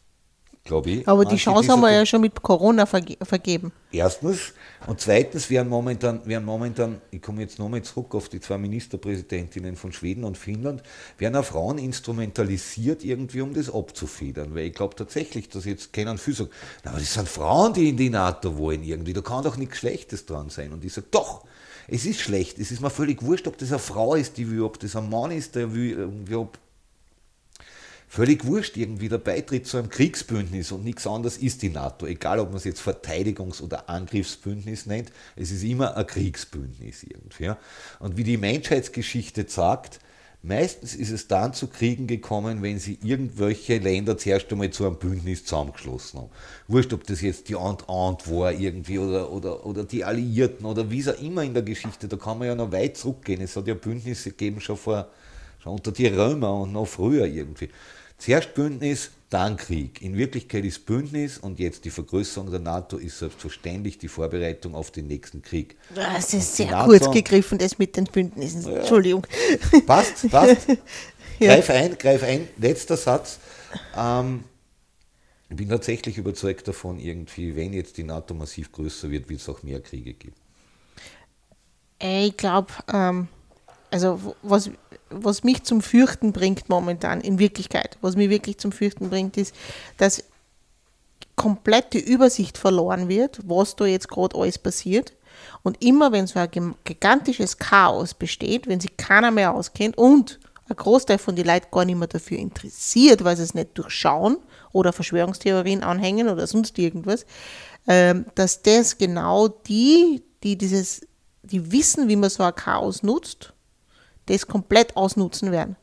glaube 0.64 0.90
ich. 0.90 1.08
Aber 1.08 1.24
die 1.24 1.36
Chance 1.36 1.72
haben 1.72 1.80
wir 1.80 1.92
ja 1.92 2.06
schon 2.06 2.20
mit 2.20 2.42
Corona 2.42 2.86
verge 2.86 3.16
vergeben. 3.22 3.72
Erstens. 3.92 4.52
Und 4.86 5.00
zweitens 5.00 5.50
werden 5.50 5.68
momentan, 5.68 6.26
werden 6.26 6.44
momentan, 6.44 7.02
ich 7.11 7.20
komme 7.20 7.42
jetzt 7.42 7.58
nochmal 7.58 7.82
zurück 7.82 8.14
auf 8.14 8.30
die 8.30 8.40
zwei 8.40 8.56
Ministerpräsidentinnen 8.56 9.76
von 9.76 9.92
Schweden 9.92 10.24
und 10.24 10.38
Finnland, 10.38 10.82
werden 11.18 11.36
auch 11.36 11.44
Frauen 11.44 11.76
instrumentalisiert 11.76 13.04
irgendwie, 13.04 13.42
um 13.42 13.52
das 13.52 13.72
abzufedern. 13.72 14.54
Weil 14.54 14.66
ich 14.66 14.74
glaube 14.74 14.94
tatsächlich, 14.96 15.50
dass 15.50 15.66
jetzt 15.66 15.92
keiner 15.92 16.16
viel 16.16 16.34
sagt, 16.34 16.52
aber 16.84 16.98
das 16.98 17.12
sind 17.12 17.28
Frauen, 17.28 17.74
die 17.74 17.90
in 17.90 17.96
die 17.96 18.08
NATO 18.08 18.56
wollen 18.56 18.82
irgendwie, 18.82 19.12
da 19.12 19.20
kann 19.20 19.44
doch 19.44 19.56
nichts 19.56 19.78
Schlechtes 19.78 20.24
dran 20.24 20.48
sein. 20.48 20.72
Und 20.72 20.84
ich 20.84 20.94
sage, 20.94 21.08
doch, 21.11 21.44
es 21.88 22.06
ist 22.06 22.20
schlecht. 22.20 22.58
Es 22.58 22.70
ist 22.70 22.80
mir 22.80 22.90
völlig 22.90 23.22
wurscht, 23.22 23.48
ob 23.48 23.58
das 23.58 23.70
eine 23.70 23.80
Frau 23.80 24.14
ist, 24.14 24.36
die 24.36 24.50
will, 24.50 24.62
ob 24.62 24.78
das 24.78 24.96
ein 24.96 25.11
Mann 25.11 25.30
ist, 25.30 25.56
der 25.56 25.74
will, 25.74 26.11
ob 26.34 26.58
völlig 28.11 28.44
wurscht 28.44 28.76
irgendwie 28.76 29.08
der 29.08 29.18
Beitritt 29.18 29.68
zu 29.68 29.78
einem 29.78 29.88
Kriegsbündnis 29.88 30.72
und 30.72 30.82
nichts 30.82 31.06
anderes 31.06 31.38
ist 31.38 31.62
die 31.62 31.68
NATO. 31.68 32.06
Egal, 32.06 32.40
ob 32.40 32.48
man 32.48 32.56
es 32.56 32.64
jetzt 32.64 32.82
Verteidigungs- 32.82 33.62
oder 33.62 33.88
Angriffsbündnis 33.88 34.86
nennt, 34.86 35.12
es 35.36 35.52
ist 35.52 35.62
immer 35.62 35.96
ein 35.96 36.06
Kriegsbündnis 36.08 37.04
irgendwie. 37.04 37.52
Und 38.00 38.16
wie 38.16 38.24
die 38.24 38.36
Menschheitsgeschichte 38.36 39.44
sagt, 39.46 40.00
meistens 40.42 40.96
ist 40.96 41.12
es 41.12 41.28
dann 41.28 41.54
zu 41.54 41.68
Kriegen 41.68 42.08
gekommen, 42.08 42.62
wenn 42.62 42.80
sie 42.80 42.98
irgendwelche 43.00 43.78
Länder 43.78 44.18
zuerst 44.18 44.50
einmal 44.50 44.70
zu 44.70 44.86
einem 44.86 44.98
Bündnis 44.98 45.44
zusammengeschlossen 45.44 46.18
haben. 46.18 46.30
Wurscht, 46.66 46.92
ob 46.92 47.06
das 47.06 47.20
jetzt 47.20 47.48
die 47.48 47.54
Entente 47.54 47.88
war 47.88 48.50
irgendwie 48.50 48.98
oder, 48.98 49.30
oder, 49.30 49.64
oder 49.64 49.84
die 49.84 50.04
Alliierten 50.04 50.66
oder 50.66 50.90
wie 50.90 50.98
es 50.98 51.06
auch 51.06 51.22
immer 51.22 51.44
in 51.44 51.54
der 51.54 51.62
Geschichte, 51.62 52.08
da 52.08 52.16
kann 52.16 52.40
man 52.40 52.48
ja 52.48 52.56
noch 52.56 52.72
weit 52.72 52.96
zurückgehen. 52.96 53.40
Es 53.40 53.54
hat 53.54 53.68
ja 53.68 53.74
Bündnisse 53.74 54.30
gegeben 54.30 54.61
schon 54.61 54.76
vor 54.76 55.06
schon 55.62 55.74
unter 55.74 55.92
die 55.92 56.06
Römer 56.06 56.54
und 56.54 56.72
noch 56.72 56.86
früher 56.86 57.26
irgendwie. 57.26 57.68
Zuerst 58.20 58.52
Bündnis, 58.54 59.10
dann 59.30 59.56
Krieg. 59.56 60.02
In 60.02 60.16
Wirklichkeit 60.16 60.64
ist 60.64 60.84
Bündnis 60.84 61.38
und 61.38 61.58
jetzt 61.58 61.84
die 61.86 61.90
Vergrößerung 61.90 62.50
der 62.50 62.60
NATO 62.60 62.98
ist 62.98 63.18
selbstverständlich 63.18 63.96
die 63.96 64.08
Vorbereitung 64.08 64.74
auf 64.74 64.90
den 64.90 65.06
nächsten 65.06 65.40
Krieg. 65.40 65.76
Das 65.94 66.34
ist 66.34 66.56
sehr 66.56 66.70
NATO, 66.70 66.90
kurz 66.90 67.10
gegriffen, 67.10 67.56
das 67.56 67.78
mit 67.78 67.96
den 67.96 68.04
Bündnissen. 68.04 68.62
Ja. 68.62 68.78
Entschuldigung. 68.78 69.26
Passt, 69.86 70.30
passt. 70.30 70.68
ja. 71.38 71.54
Greif 71.54 71.70
ein, 71.70 71.96
greif 71.96 72.22
ein. 72.22 72.48
Letzter 72.58 72.98
Satz. 72.98 73.38
Ähm, 73.96 74.44
ich 75.48 75.56
bin 75.56 75.68
tatsächlich 75.68 76.18
überzeugt 76.18 76.68
davon, 76.68 77.00
irgendwie, 77.00 77.56
wenn 77.56 77.72
jetzt 77.72 77.96
die 77.96 78.04
NATO 78.04 78.34
massiv 78.34 78.70
größer 78.70 79.10
wird, 79.10 79.30
wird 79.30 79.40
es 79.40 79.48
auch 79.48 79.62
mehr 79.62 79.80
Kriege 79.80 80.12
geben. 80.12 80.36
Ich 82.02 82.36
glaube, 82.36 82.72
ähm, 82.92 83.28
also 83.91 84.34
was, 84.43 84.70
was 85.11 85.43
mich 85.45 85.64
zum 85.64 85.80
Fürchten 85.80 86.32
bringt 86.32 86.68
momentan, 86.68 87.20
in 87.20 87.38
Wirklichkeit, 87.38 87.99
was 88.01 88.16
mich 88.16 88.30
wirklich 88.30 88.59
zum 88.59 88.72
Fürchten 88.72 89.11
bringt, 89.11 89.36
ist, 89.36 89.55
dass 89.97 90.24
komplett 91.36 91.95
die 91.95 92.01
Übersicht 92.01 92.59
verloren 92.59 93.09
wird, 93.09 93.41
was 93.45 93.74
da 93.76 93.86
jetzt 93.86 94.09
gerade 94.09 94.36
alles 94.36 94.59
passiert. 94.59 95.14
Und 95.62 95.82
immer 95.82 96.12
wenn 96.12 96.26
so 96.26 96.38
ein 96.38 96.74
gigantisches 96.84 97.57
Chaos 97.57 98.14
besteht, 98.14 98.66
wenn 98.66 98.80
sich 98.80 98.97
keiner 98.97 99.30
mehr 99.30 99.55
auskennt 99.55 99.97
und 99.97 100.38
ein 100.68 100.76
Großteil 100.76 101.18
von 101.18 101.36
den 101.36 101.47
Leuten 101.47 101.68
gar 101.70 101.84
nicht 101.84 101.99
mehr 101.99 102.09
dafür 102.09 102.38
interessiert, 102.38 103.24
weil 103.24 103.36
sie 103.36 103.43
es 103.43 103.55
nicht 103.55 103.76
durchschauen 103.76 104.36
oder 104.72 104.93
Verschwörungstheorien 104.93 105.82
anhängen 105.82 106.28
oder 106.28 106.47
sonst 106.47 106.78
irgendwas, 106.78 107.26
ähm, 107.88 108.26
dass 108.34 108.62
das 108.62 108.99
genau 108.99 109.49
die, 109.49 110.22
die 110.43 110.57
dieses, 110.57 111.01
die 111.43 111.72
wissen, 111.72 112.09
wie 112.09 112.16
man 112.16 112.30
so 112.30 112.43
ein 112.43 112.55
Chaos 112.55 113.03
nutzt, 113.03 113.53
das 114.26 114.46
komplett 114.46 114.96
ausnutzen 114.96 115.52
werden. 115.52 115.76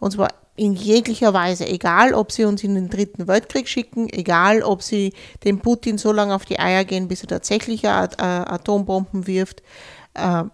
Und 0.00 0.12
zwar 0.12 0.28
in 0.56 0.72
jeglicher 0.72 1.34
Weise, 1.34 1.66
egal 1.66 2.14
ob 2.14 2.30
sie 2.30 2.44
uns 2.44 2.62
in 2.62 2.74
den 2.74 2.88
dritten 2.88 3.26
Weltkrieg 3.26 3.68
schicken, 3.68 4.08
egal 4.12 4.62
ob 4.62 4.82
sie 4.82 5.12
dem 5.42 5.60
Putin 5.60 5.98
so 5.98 6.12
lange 6.12 6.34
auf 6.34 6.44
die 6.44 6.60
Eier 6.60 6.84
gehen, 6.84 7.08
bis 7.08 7.22
er 7.22 7.28
tatsächlich 7.28 7.88
Atombomben 7.88 9.26
wirft. 9.26 9.62
Äh, 10.14 10.44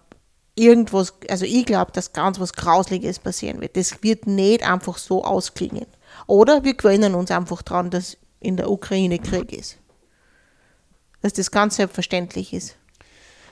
irgendwas, 0.54 1.14
also 1.28 1.44
ich 1.44 1.66
glaube, 1.66 1.92
dass 1.92 2.12
ganz 2.12 2.40
was 2.40 2.54
Grausliches 2.54 3.18
passieren 3.18 3.60
wird. 3.60 3.76
Das 3.76 4.02
wird 4.02 4.26
nicht 4.26 4.62
einfach 4.62 4.98
so 4.98 5.24
ausklingen. 5.24 5.86
Oder 6.26 6.64
wir 6.64 6.74
gewöhnen 6.74 7.14
uns 7.14 7.30
einfach 7.30 7.62
daran, 7.62 7.90
dass 7.90 8.16
in 8.40 8.56
der 8.56 8.70
Ukraine 8.70 9.18
Krieg 9.18 9.52
ist. 9.52 9.78
Dass 11.20 11.34
das 11.34 11.50
ganz 11.50 11.76
selbstverständlich 11.76 12.54
ist. 12.54 12.76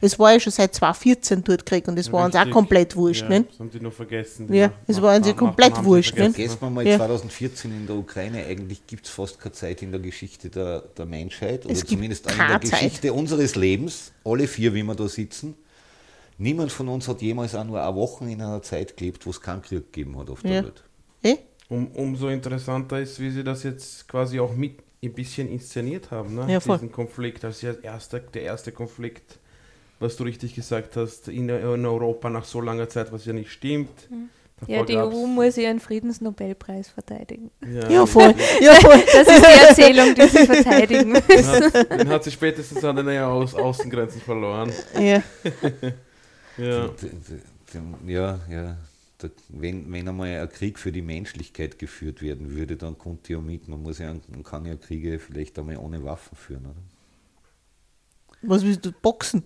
Es 0.00 0.18
war 0.18 0.32
ja 0.32 0.40
schon 0.40 0.52
seit 0.52 0.74
2014 0.74 1.42
dort 1.44 1.66
Krieg 1.66 1.88
und 1.88 1.98
es 1.98 2.12
war 2.12 2.24
uns 2.24 2.34
auch 2.36 2.48
komplett 2.50 2.94
wurscht. 2.96 3.28
Ja, 3.28 3.40
Das 3.40 3.58
haben 3.58 3.70
die 3.70 3.80
noch 3.80 3.92
vergessen. 3.92 4.52
Ja, 4.52 4.72
es 4.86 5.00
war 5.00 5.16
uns 5.16 5.34
komplett 5.36 5.84
wurscht. 5.84 6.16
Vergessen 6.16 6.58
wir 6.60 6.70
mal 6.70 6.86
ja. 6.86 6.96
2014 6.96 7.70
in 7.70 7.86
der 7.86 7.96
Ukraine, 7.96 8.44
eigentlich 8.46 8.86
gibt 8.86 9.06
es 9.06 9.10
fast 9.12 9.40
keine 9.40 9.52
Zeit 9.52 9.82
in 9.82 9.90
der 9.90 10.00
Geschichte 10.00 10.48
der, 10.50 10.80
der 10.96 11.06
Menschheit 11.06 11.66
oder 11.66 11.74
zumindest 11.74 12.30
in 12.30 12.36
der 12.36 12.58
Geschichte 12.58 13.08
Zeit. 13.08 13.10
unseres 13.10 13.56
Lebens, 13.56 14.12
alle 14.24 14.46
vier, 14.46 14.74
wie 14.74 14.82
wir 14.82 14.94
da 14.94 15.08
sitzen. 15.08 15.54
Niemand 16.38 16.70
von 16.70 16.88
uns 16.88 17.08
hat 17.08 17.20
jemals 17.20 17.54
auch 17.56 17.64
nur 17.64 17.82
eine 17.82 17.96
Woche 17.96 18.24
in 18.24 18.40
einer 18.40 18.62
Zeit 18.62 18.96
gelebt, 18.96 19.26
wo 19.26 19.30
es 19.30 19.40
keinen 19.40 19.60
Krieg 19.60 19.92
gegeben 19.92 20.16
hat 20.18 20.30
auf 20.30 20.42
der 20.42 20.52
ja. 20.52 20.64
Welt. 20.64 20.84
Eh? 21.22 21.36
Um, 21.68 21.88
umso 21.88 22.28
interessanter 22.28 23.00
ist, 23.00 23.18
wie 23.18 23.30
sie 23.30 23.42
das 23.42 23.64
jetzt 23.64 24.06
quasi 24.06 24.38
auch 24.38 24.54
mit 24.54 24.78
ein 25.02 25.12
bisschen 25.12 25.48
inszeniert 25.48 26.10
haben, 26.10 26.34
ne? 26.34 26.46
ja, 26.52 26.58
diesen 26.58 26.90
Konflikt 26.90 27.44
als 27.44 27.62
erster, 27.62 28.20
der 28.20 28.42
erste 28.42 28.72
Konflikt 28.72 29.38
was 30.00 30.16
du 30.16 30.24
richtig 30.24 30.54
gesagt 30.54 30.96
hast, 30.96 31.28
in, 31.28 31.48
in 31.48 31.86
Europa 31.86 32.30
nach 32.30 32.44
so 32.44 32.60
langer 32.60 32.88
Zeit, 32.88 33.12
was 33.12 33.24
ja 33.24 33.32
nicht 33.32 33.50
stimmt. 33.50 34.10
Mhm. 34.10 34.30
Ja, 34.66 34.82
die 34.82 34.96
EU 34.96 35.26
muss 35.26 35.56
ihren 35.56 35.78
Friedensnobelpreis 35.78 36.88
verteidigen. 36.88 37.50
Ja, 37.62 37.88
ja, 37.88 38.06
voll. 38.06 38.34
ja, 38.60 38.74
voll. 38.74 39.00
Das 39.12 39.28
ist 39.28 39.44
die 39.44 39.66
Erzählung, 39.68 40.14
die 40.14 40.26
sie 40.26 40.46
verteidigen 40.46 41.12
müssen. 41.12 41.28
Den 41.28 41.44
hat, 41.46 42.00
den 42.00 42.08
hat 42.08 42.24
sie 42.24 42.32
spätestens 42.32 42.82
an 42.84 42.96
den 42.96 43.08
Aus 43.20 43.54
Außengrenzen 43.54 44.20
verloren. 44.20 44.72
Ja. 44.94 45.22
ja. 46.58 46.90
ja, 48.04 48.40
ja. 48.50 48.76
wenn, 49.48 49.92
wenn 49.92 50.08
einmal 50.08 50.28
ein 50.28 50.48
Krieg 50.48 50.78
für 50.78 50.90
die 50.90 51.02
Menschlichkeit 51.02 51.78
geführt 51.78 52.20
werden 52.20 52.50
würde, 52.50 52.76
dann 52.76 52.98
kommt 52.98 53.28
ja 53.28 53.38
mit. 53.38 53.68
Man, 53.68 53.82
muss 53.82 53.98
ja, 53.98 54.12
man 54.28 54.42
kann 54.42 54.66
ja 54.66 54.74
Kriege 54.74 55.20
vielleicht 55.20 55.56
einmal 55.58 55.76
ohne 55.76 56.02
Waffen 56.02 56.36
führen, 56.36 56.66
oder? 56.66 56.82
Was 58.42 58.64
willst 58.64 58.84
du 58.84 58.92
boxen? 58.92 59.44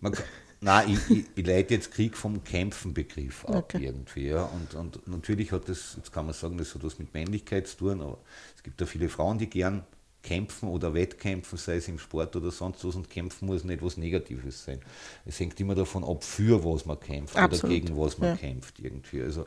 Man 0.00 0.14
nein, 0.60 0.90
ich, 0.90 1.10
ich, 1.16 1.24
ich, 1.34 1.46
leite 1.46 1.74
jetzt 1.74 1.92
Krieg 1.92 2.16
vom 2.16 2.42
Kämpfen-Begriff 2.42 3.44
ab 3.44 3.54
okay. 3.56 3.84
irgendwie. 3.84 4.28
Ja. 4.28 4.44
Und, 4.44 4.74
und 4.74 5.08
natürlich 5.08 5.52
hat 5.52 5.68
das, 5.68 5.94
jetzt 5.96 6.12
kann 6.12 6.26
man 6.26 6.34
sagen, 6.34 6.58
das 6.58 6.74
hat 6.74 6.84
was 6.84 6.98
mit 6.98 7.12
Männlichkeit 7.14 7.66
zu 7.66 7.76
tun, 7.78 8.00
aber 8.00 8.18
es 8.56 8.62
gibt 8.62 8.80
ja 8.80 8.86
viele 8.86 9.08
Frauen, 9.08 9.38
die 9.38 9.48
gern 9.48 9.84
kämpfen 10.22 10.68
oder 10.68 10.94
wettkämpfen, 10.94 11.56
sei 11.56 11.76
es 11.76 11.88
im 11.88 11.98
Sport 11.98 12.34
oder 12.34 12.50
sonst 12.50 12.84
was, 12.84 12.96
und 12.96 13.08
kämpfen 13.08 13.46
muss 13.46 13.64
nicht 13.64 13.82
was 13.82 13.96
Negatives 13.96 14.64
sein. 14.64 14.80
Es 15.24 15.38
hängt 15.38 15.58
immer 15.60 15.74
davon 15.74 16.04
ab, 16.04 16.24
für 16.24 16.64
was 16.64 16.84
man 16.84 16.98
kämpft 16.98 17.36
Absolut. 17.36 17.64
oder 17.64 17.72
gegen 17.72 17.96
was 17.96 18.18
man 18.18 18.30
ja. 18.30 18.36
kämpft 18.36 18.78
irgendwie. 18.80 19.22
Also 19.22 19.46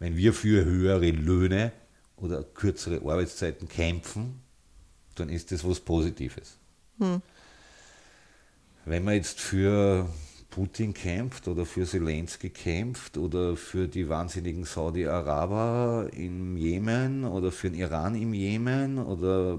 wenn 0.00 0.16
wir 0.16 0.32
für 0.32 0.64
höhere 0.64 1.10
Löhne 1.10 1.72
oder 2.16 2.42
kürzere 2.42 2.96
Arbeitszeiten 2.96 3.68
kämpfen, 3.68 4.42
dann 5.14 5.28
ist 5.28 5.52
das 5.52 5.66
was 5.66 5.80
Positives. 5.80 6.58
Hm 6.98 7.22
wenn 8.88 9.04
man 9.04 9.14
jetzt 9.14 9.40
für 9.40 10.08
Putin 10.50 10.94
kämpft 10.94 11.46
oder 11.46 11.66
für 11.66 11.84
Zelensky 11.84 12.50
kämpft 12.50 13.18
oder 13.18 13.56
für 13.56 13.86
die 13.86 14.08
wahnsinnigen 14.08 14.64
Saudi-Araber 14.64 16.08
im 16.12 16.56
Jemen 16.56 17.24
oder 17.24 17.52
für 17.52 17.70
den 17.70 17.78
Iran 17.78 18.14
im 18.14 18.32
Jemen 18.32 18.98
oder 18.98 19.58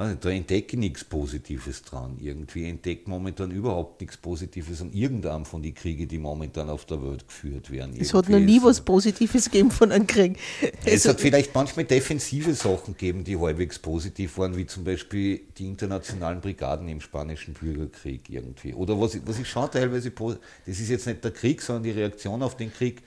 also 0.00 0.14
da 0.14 0.30
entdecke 0.30 0.76
ich 0.76 0.78
nichts 0.78 1.04
Positives 1.04 1.82
dran. 1.82 2.16
Irgendwie 2.18 2.66
entdecke 2.66 3.10
momentan 3.10 3.50
überhaupt 3.50 4.00
nichts 4.00 4.16
Positives 4.16 4.80
an 4.80 4.94
irgendeinem 4.94 5.44
von 5.44 5.62
den 5.62 5.74
Kriegen, 5.74 6.08
die 6.08 6.16
momentan 6.16 6.70
auf 6.70 6.86
der 6.86 7.02
Welt 7.02 7.28
geführt 7.28 7.70
werden. 7.70 7.94
Es 8.00 8.14
hat 8.14 8.30
noch 8.30 8.38
nie 8.38 8.62
was 8.62 8.80
Positives 8.80 9.44
gegeben 9.50 9.70
von 9.70 9.92
einem 9.92 10.06
Krieg. 10.06 10.38
Es 10.86 10.92
also, 10.92 11.10
hat 11.10 11.20
vielleicht 11.20 11.54
manchmal 11.54 11.84
defensive 11.84 12.54
Sachen 12.54 12.94
gegeben, 12.94 13.24
die 13.24 13.36
halbwegs 13.38 13.78
positiv 13.78 14.38
waren, 14.38 14.56
wie 14.56 14.64
zum 14.64 14.84
Beispiel 14.84 15.42
die 15.58 15.66
internationalen 15.66 16.40
Brigaden 16.40 16.88
im 16.88 17.02
spanischen 17.02 17.52
Bürgerkrieg 17.52 18.22
irgendwie. 18.30 18.72
Oder 18.72 18.98
was, 18.98 19.18
was 19.26 19.38
ich 19.38 19.48
schon 19.50 19.70
teilweise, 19.70 20.12
das 20.12 20.80
ist 20.80 20.88
jetzt 20.88 21.06
nicht 21.06 21.22
der 21.22 21.32
Krieg, 21.32 21.60
sondern 21.60 21.82
die 21.82 21.90
Reaktion 21.90 22.42
auf 22.42 22.56
den 22.56 22.72
Krieg, 22.72 23.02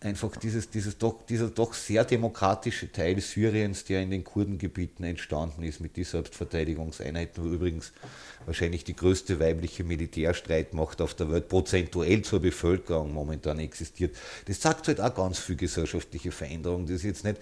einfach 0.00 0.36
dieses, 0.36 0.70
dieses 0.70 0.98
doch, 0.98 1.24
dieser 1.26 1.48
doch 1.50 1.74
sehr 1.74 2.04
demokratische 2.04 2.90
Teil 2.92 3.20
Syriens, 3.20 3.84
der 3.84 4.00
in 4.02 4.10
den 4.10 4.22
Kurdengebieten 4.22 5.04
entstanden 5.04 5.64
ist, 5.64 5.80
mit 5.80 5.96
den 5.96 6.04
Selbstverteidigungseinheiten, 6.04 7.42
wo 7.42 7.48
übrigens 7.48 7.92
wahrscheinlich 8.46 8.84
die 8.84 8.94
größte 8.94 9.40
weibliche 9.40 9.82
Militärstreitmacht 9.82 11.00
auf 11.00 11.14
der 11.14 11.30
Welt 11.30 11.48
prozentuell 11.48 12.22
zur 12.22 12.40
Bevölkerung 12.40 13.12
momentan 13.12 13.58
existiert. 13.58 14.16
Das 14.46 14.60
sagt 14.60 14.86
halt 14.86 15.00
auch 15.00 15.14
ganz 15.14 15.40
viel 15.40 15.56
gesellschaftliche 15.56 16.30
Veränderung. 16.30 16.86
Das 16.86 16.96
ist 16.96 17.02
jetzt 17.02 17.24
nicht, 17.24 17.40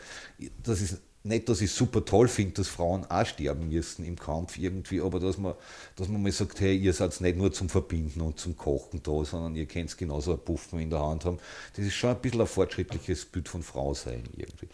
das 0.62 0.80
ist 0.80 0.98
nicht, 1.26 1.48
dass 1.48 1.60
ich 1.60 1.72
super 1.72 2.04
toll 2.04 2.28
finde, 2.28 2.54
dass 2.54 2.68
Frauen 2.68 3.04
auch 3.08 3.26
sterben 3.26 3.68
müssen 3.68 4.04
im 4.04 4.16
Kampf 4.16 4.58
irgendwie, 4.58 5.00
aber 5.00 5.20
dass 5.20 5.38
man, 5.38 5.54
dass 5.96 6.08
man 6.08 6.22
mal 6.22 6.32
sagt, 6.32 6.60
hey, 6.60 6.76
ihr 6.76 6.92
seid 6.92 7.20
nicht 7.20 7.36
nur 7.36 7.52
zum 7.52 7.68
Verbinden 7.68 8.20
und 8.20 8.38
zum 8.38 8.56
Kochen 8.56 9.00
da, 9.02 9.24
sondern 9.24 9.56
ihr 9.56 9.66
könnt 9.66 9.96
genauso 9.96 10.32
ein 10.32 10.38
Puffen 10.38 10.78
in 10.78 10.90
der 10.90 11.00
Hand 11.00 11.24
haben. 11.24 11.38
Das 11.76 11.84
ist 11.84 11.94
schon 11.94 12.10
ein 12.10 12.16
bisschen 12.16 12.40
ein 12.40 12.46
fortschrittliches 12.46 13.24
Bild 13.26 13.48
von 13.48 13.62
Frau 13.62 13.94
sein 13.94 14.22
irgendwie. 14.36 14.68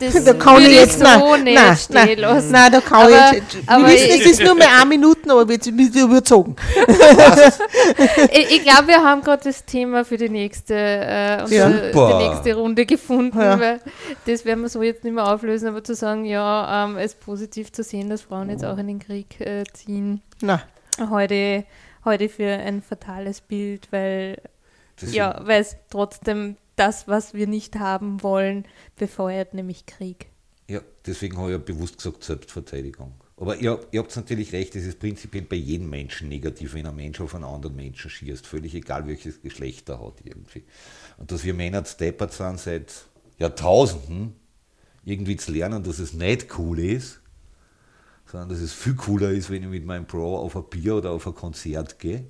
Das 0.00 0.24
da 0.24 0.34
kann 0.34 0.62
ich 0.62 0.72
jetzt 0.72 0.98
so 0.98 1.04
nein, 1.04 1.44
nicht 1.44 1.60
nein, 1.60 1.76
stehen 1.76 2.18
lassen. 2.18 2.50
Nein, 2.50 2.72
da 2.72 2.80
kann 2.80 3.06
aber, 3.06 3.32
ich 3.32 3.42
jetzt, 3.42 3.66
wir 3.66 3.86
wissen, 3.86 4.20
es 4.20 4.26
ist 4.26 4.42
nur 4.42 4.54
mehr 4.54 4.74
eine 4.74 4.88
Minute, 4.88 5.30
aber 5.30 5.48
wir 5.48 5.58
sind 5.60 5.78
überzogen. 5.94 6.56
ich, 8.30 8.56
ich 8.56 8.62
glaube, 8.62 8.88
wir 8.88 9.02
haben 9.02 9.22
gerade 9.22 9.44
das 9.44 9.64
Thema 9.64 10.04
für 10.04 10.16
die 10.16 10.28
nächste, 10.28 10.74
äh, 10.74 11.54
ja. 11.54 11.68
die 11.68 12.28
nächste 12.28 12.54
Runde 12.54 12.86
gefunden, 12.86 13.40
ja. 13.40 13.58
weil 13.58 13.80
das 14.26 14.44
werden 14.44 14.62
wir 14.62 14.68
so 14.68 14.82
jetzt 14.82 15.04
nicht 15.04 15.14
mehr 15.14 15.26
auflösen, 15.26 15.73
aber 15.74 15.82
zu 15.82 15.96
sagen, 15.96 16.24
ja, 16.24 16.84
ähm, 16.84 16.96
es 16.96 17.16
positiv 17.16 17.72
zu 17.72 17.82
sehen, 17.82 18.08
dass 18.08 18.22
Frauen 18.22 18.48
jetzt 18.48 18.64
auch 18.64 18.78
in 18.78 18.86
den 18.86 19.00
Krieg 19.00 19.40
äh, 19.40 19.64
ziehen, 19.72 20.22
Na. 20.40 20.62
Heute, 21.10 21.64
heute 22.04 22.28
für 22.28 22.46
ein 22.46 22.80
fatales 22.80 23.40
Bild, 23.40 23.88
weil 23.90 24.40
ja, 25.10 25.40
weil 25.44 25.60
es 25.60 25.76
trotzdem 25.90 26.56
das, 26.76 27.08
was 27.08 27.34
wir 27.34 27.48
nicht 27.48 27.76
haben 27.80 28.22
wollen, 28.22 28.64
befeuert, 28.94 29.54
nämlich 29.54 29.86
Krieg. 29.86 30.28
Ja, 30.68 30.80
deswegen 31.04 31.36
habe 31.36 31.48
ich 31.48 31.52
ja 31.52 31.58
bewusst 31.58 31.96
gesagt 31.96 32.22
Selbstverteidigung. 32.22 33.12
Aber 33.36 33.56
ihr, 33.56 33.80
ihr 33.90 34.00
habt 34.00 34.14
natürlich 34.14 34.52
recht, 34.52 34.76
es 34.76 34.86
ist 34.86 35.00
prinzipiell 35.00 35.42
bei 35.42 35.56
jedem 35.56 35.90
Menschen 35.90 36.28
negativ, 36.28 36.74
wenn 36.74 36.86
ein 36.86 36.94
Mensch 36.94 37.20
auf 37.20 37.34
einen 37.34 37.42
anderen 37.42 37.74
Menschen 37.74 38.08
schießt, 38.08 38.46
völlig 38.46 38.76
egal 38.76 39.08
welches 39.08 39.42
Geschlecht 39.42 39.88
er 39.88 40.00
hat 40.00 40.14
irgendwie. 40.22 40.62
Und 41.16 41.32
dass 41.32 41.42
wir 41.42 41.52
Männer 41.52 41.84
steppert 41.84 42.32
sind 42.32 42.60
seit 42.60 42.92
Jahrtausenden, 43.38 44.36
irgendwie 45.04 45.36
zu 45.36 45.52
lernen, 45.52 45.82
dass 45.82 45.98
es 45.98 46.12
nicht 46.12 46.58
cool 46.58 46.78
ist, 46.78 47.20
sondern 48.30 48.48
dass 48.48 48.60
es 48.60 48.72
viel 48.72 48.94
cooler 48.94 49.30
ist, 49.30 49.50
wenn 49.50 49.62
ich 49.62 49.68
mit 49.68 49.84
meinem 49.84 50.06
Bro 50.06 50.38
auf 50.38 50.56
ein 50.56 50.64
Bier 50.64 50.96
oder 50.96 51.10
auf 51.10 51.26
ein 51.26 51.34
Konzert 51.34 51.98
gehe. 51.98 52.24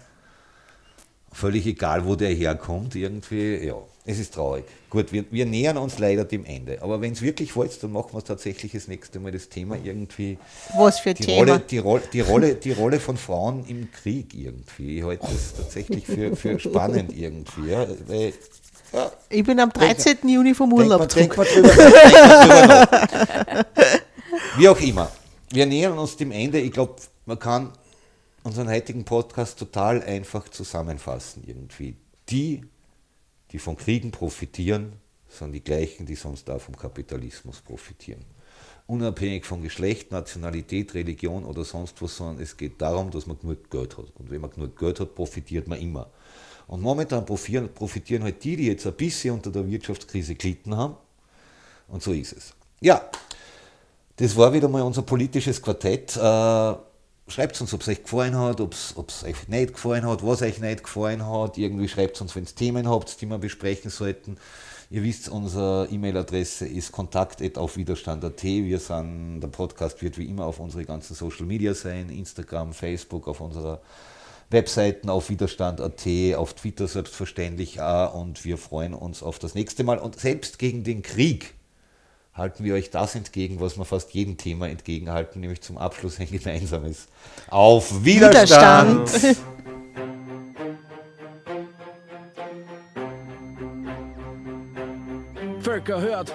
Völlig 1.33 1.67
egal, 1.67 2.07
wo 2.07 2.15
der 2.15 2.31
herkommt, 2.31 2.95
irgendwie, 2.95 3.67
ja, 3.67 3.77
es 4.05 4.19
ist 4.19 4.35
traurig. 4.35 4.65
Gut, 4.91 5.13
wir, 5.13 5.25
wir 5.31 5.47
nähern 5.47 5.79
uns 5.79 5.99
leider 5.99 6.25
dem 6.25 6.45
Ende. 6.45 6.83
Aber 6.83 7.01
wenn 7.01 7.13
es 7.13 7.23
wirklich 7.23 7.57
wollt, 7.57 7.83
dann 7.83 7.91
machen 7.91 8.13
wir 8.13 8.19
es 8.19 8.25
tatsächlich 8.25 8.73
das 8.73 8.87
nächste 8.87 9.19
Mal 9.19 9.33
das 9.33 9.49
Thema 9.49 9.77
irgendwie. 9.83 10.39
Was 10.77 11.01
für 11.01 11.15
die 11.15 11.25
Thema? 11.25 11.39
Rolle, 11.39 11.63
die, 11.69 11.79
Rolle, 11.79 12.03
die, 12.13 12.21
Rolle, 12.21 12.55
die 12.55 12.73
Rolle 12.73 13.01
von 13.01 13.17
Frauen 13.17 13.65
im 13.67 13.91
Krieg 13.91 14.35
irgendwie. 14.35 14.99
Ich 14.99 15.05
halte 15.05 15.27
das 15.27 15.55
tatsächlich 15.57 16.07
für, 16.07 16.37
für 16.37 16.61
spannend 16.61 17.17
irgendwie. 17.17 17.71
Ja, 17.71 17.87
weil 18.07 18.35
ja. 18.95 19.13
Ich 19.29 19.45
bin 19.45 19.61
am 19.61 19.71
13. 19.71 20.19
Denk, 20.23 20.33
Juni 20.33 20.55
vom 20.55 20.73
Urlaub 20.73 21.09
drüber 21.09 21.45
Wie 24.57 24.69
auch 24.69 24.81
immer. 24.81 25.11
Wir 25.51 25.67
nähern 25.67 25.99
uns 25.99 26.17
dem 26.17 26.31
Ende. 26.31 26.61
Ich 26.61 26.73
glaube, 26.73 26.97
man 27.27 27.39
kann 27.39 27.73
unseren 28.45 28.69
heutigen 28.69 29.05
Podcast 29.05 29.59
total 29.59 30.03
einfach 30.03 30.49
zusammenfassen 30.49 31.43
irgendwie. 31.47 31.97
Die, 32.29 32.63
die 33.51 33.59
von 33.59 33.77
Kriegen 33.77 34.11
profitieren, 34.11 34.93
sind 35.29 35.53
die 35.53 35.65
gleichen, 35.65 36.07
die 36.07 36.15
sonst 36.15 36.49
auch 36.51 36.61
vom 36.61 36.77
Kapitalismus 36.77 37.61
profitieren. 37.61 38.25
Unabhängig 38.87 39.47
von 39.47 39.63
Geschlecht, 39.63 40.13
Nationalität, 40.13 40.95
Religion 40.95 41.45
oder 41.45 41.65
sonst 41.65 42.01
was, 42.03 42.17
sondern 42.17 42.43
es 42.43 42.57
geht 42.57 42.81
darum, 42.81 43.11
dass 43.11 43.27
man 43.27 43.39
genug 43.39 43.71
Geld 43.71 43.97
hat. 43.97 44.13
Und 44.15 44.31
wenn 44.31 44.43
man 44.43 44.51
genug 44.51 44.79
Geld 44.79 45.01
hat, 45.01 45.15
profitiert 45.15 45.67
man 45.67 45.81
immer. 45.81 46.11
Und 46.67 46.81
momentan 46.81 47.25
profitieren, 47.27 48.23
halt 48.23 48.43
die, 48.43 48.57
die 48.57 48.67
jetzt 48.67 48.87
ein 48.87 48.95
bisschen 48.95 49.35
unter 49.35 49.51
der 49.51 49.69
Wirtschaftskrise 49.69 50.35
gelitten 50.35 50.77
haben. 50.77 50.97
Und 51.89 52.03
so 52.03 52.13
ist 52.13 52.33
es. 52.33 52.55
Ja, 52.81 53.03
das 54.17 54.37
war 54.37 54.53
wieder 54.53 54.69
mal 54.69 54.83
unser 54.83 55.03
politisches 55.03 55.61
Quartett. 55.61 56.17
Äh, 56.17 56.75
schreibt 57.29 57.61
uns, 57.61 57.75
ob 57.75 57.81
es 57.83 57.89
euch 57.89 58.03
gefallen 58.03 58.37
hat, 58.37 58.61
ob 58.61 58.73
es 58.73 59.25
euch 59.25 59.49
nicht 59.49 59.75
gefallen 59.75 60.07
hat, 60.07 60.25
was 60.25 60.43
euch 60.43 60.61
nicht 60.61 60.85
gefallen 60.85 61.27
hat. 61.27 61.59
Irgendwie 61.59 61.89
schreibt 61.89 62.21
uns, 62.21 62.35
wenn 62.35 62.45
es 62.45 62.55
Themen 62.55 62.89
habt, 62.89 63.21
die 63.21 63.27
wir 63.27 63.39
besprechen 63.39 63.91
sollten. 63.91 64.37
Ihr 64.91 65.03
wisst, 65.03 65.29
unsere 65.29 65.89
E-Mail-Adresse 65.91 66.67
ist 66.67 66.93
kontakt.aufwiderstand.at. 66.93 68.43
Wir 68.43 68.79
sind, 68.79 69.41
der 69.41 69.49
Podcast 69.49 70.01
wird 70.03 70.19
wie 70.19 70.27
immer 70.27 70.47
auf 70.47 70.61
unsere 70.61 70.85
ganzen 70.85 71.15
Social 71.15 71.47
Media 71.47 71.75
sein, 71.75 72.11
Instagram, 72.11 72.73
Facebook, 72.73 73.27
auf 73.27 73.41
unserer 73.41 73.81
Webseiten 74.55 75.11
auf 75.11 75.29
Widerstand.at, 75.29 76.07
auf 76.37 76.55
Twitter 76.55 76.89
selbstverständlich 76.89 77.81
auch 77.81 78.15
und 78.15 78.45
wir 78.45 78.57
freuen 78.57 78.95
uns 78.95 79.23
auf 79.23 79.39
das 79.39 79.55
nächste 79.55 79.85
Mal. 79.85 79.99
Und 79.99 80.19
selbst 80.19 80.59
gegen 80.59 80.85
den 80.85 81.03
Krieg 81.03 81.55
halten 82.33 82.65
wir 82.65 82.75
euch 82.75 82.91
das 82.91 83.15
entgegen, 83.15 83.61
was 83.61 83.77
wir 83.77 83.85
fast 83.85 84.15
jedem 84.15 84.37
Thema 84.37 84.69
entgegenhalten, 84.69 85.41
nämlich 85.41 85.61
zum 85.61 85.77
Abschluss 85.77 86.19
ein 86.19 86.31
gemeinsames. 86.31 87.09
Auf 87.49 88.05
Widerstand! 88.05 89.13
Widerstand. 89.13 89.39
Völker 95.61 96.01
hört! 96.01 96.35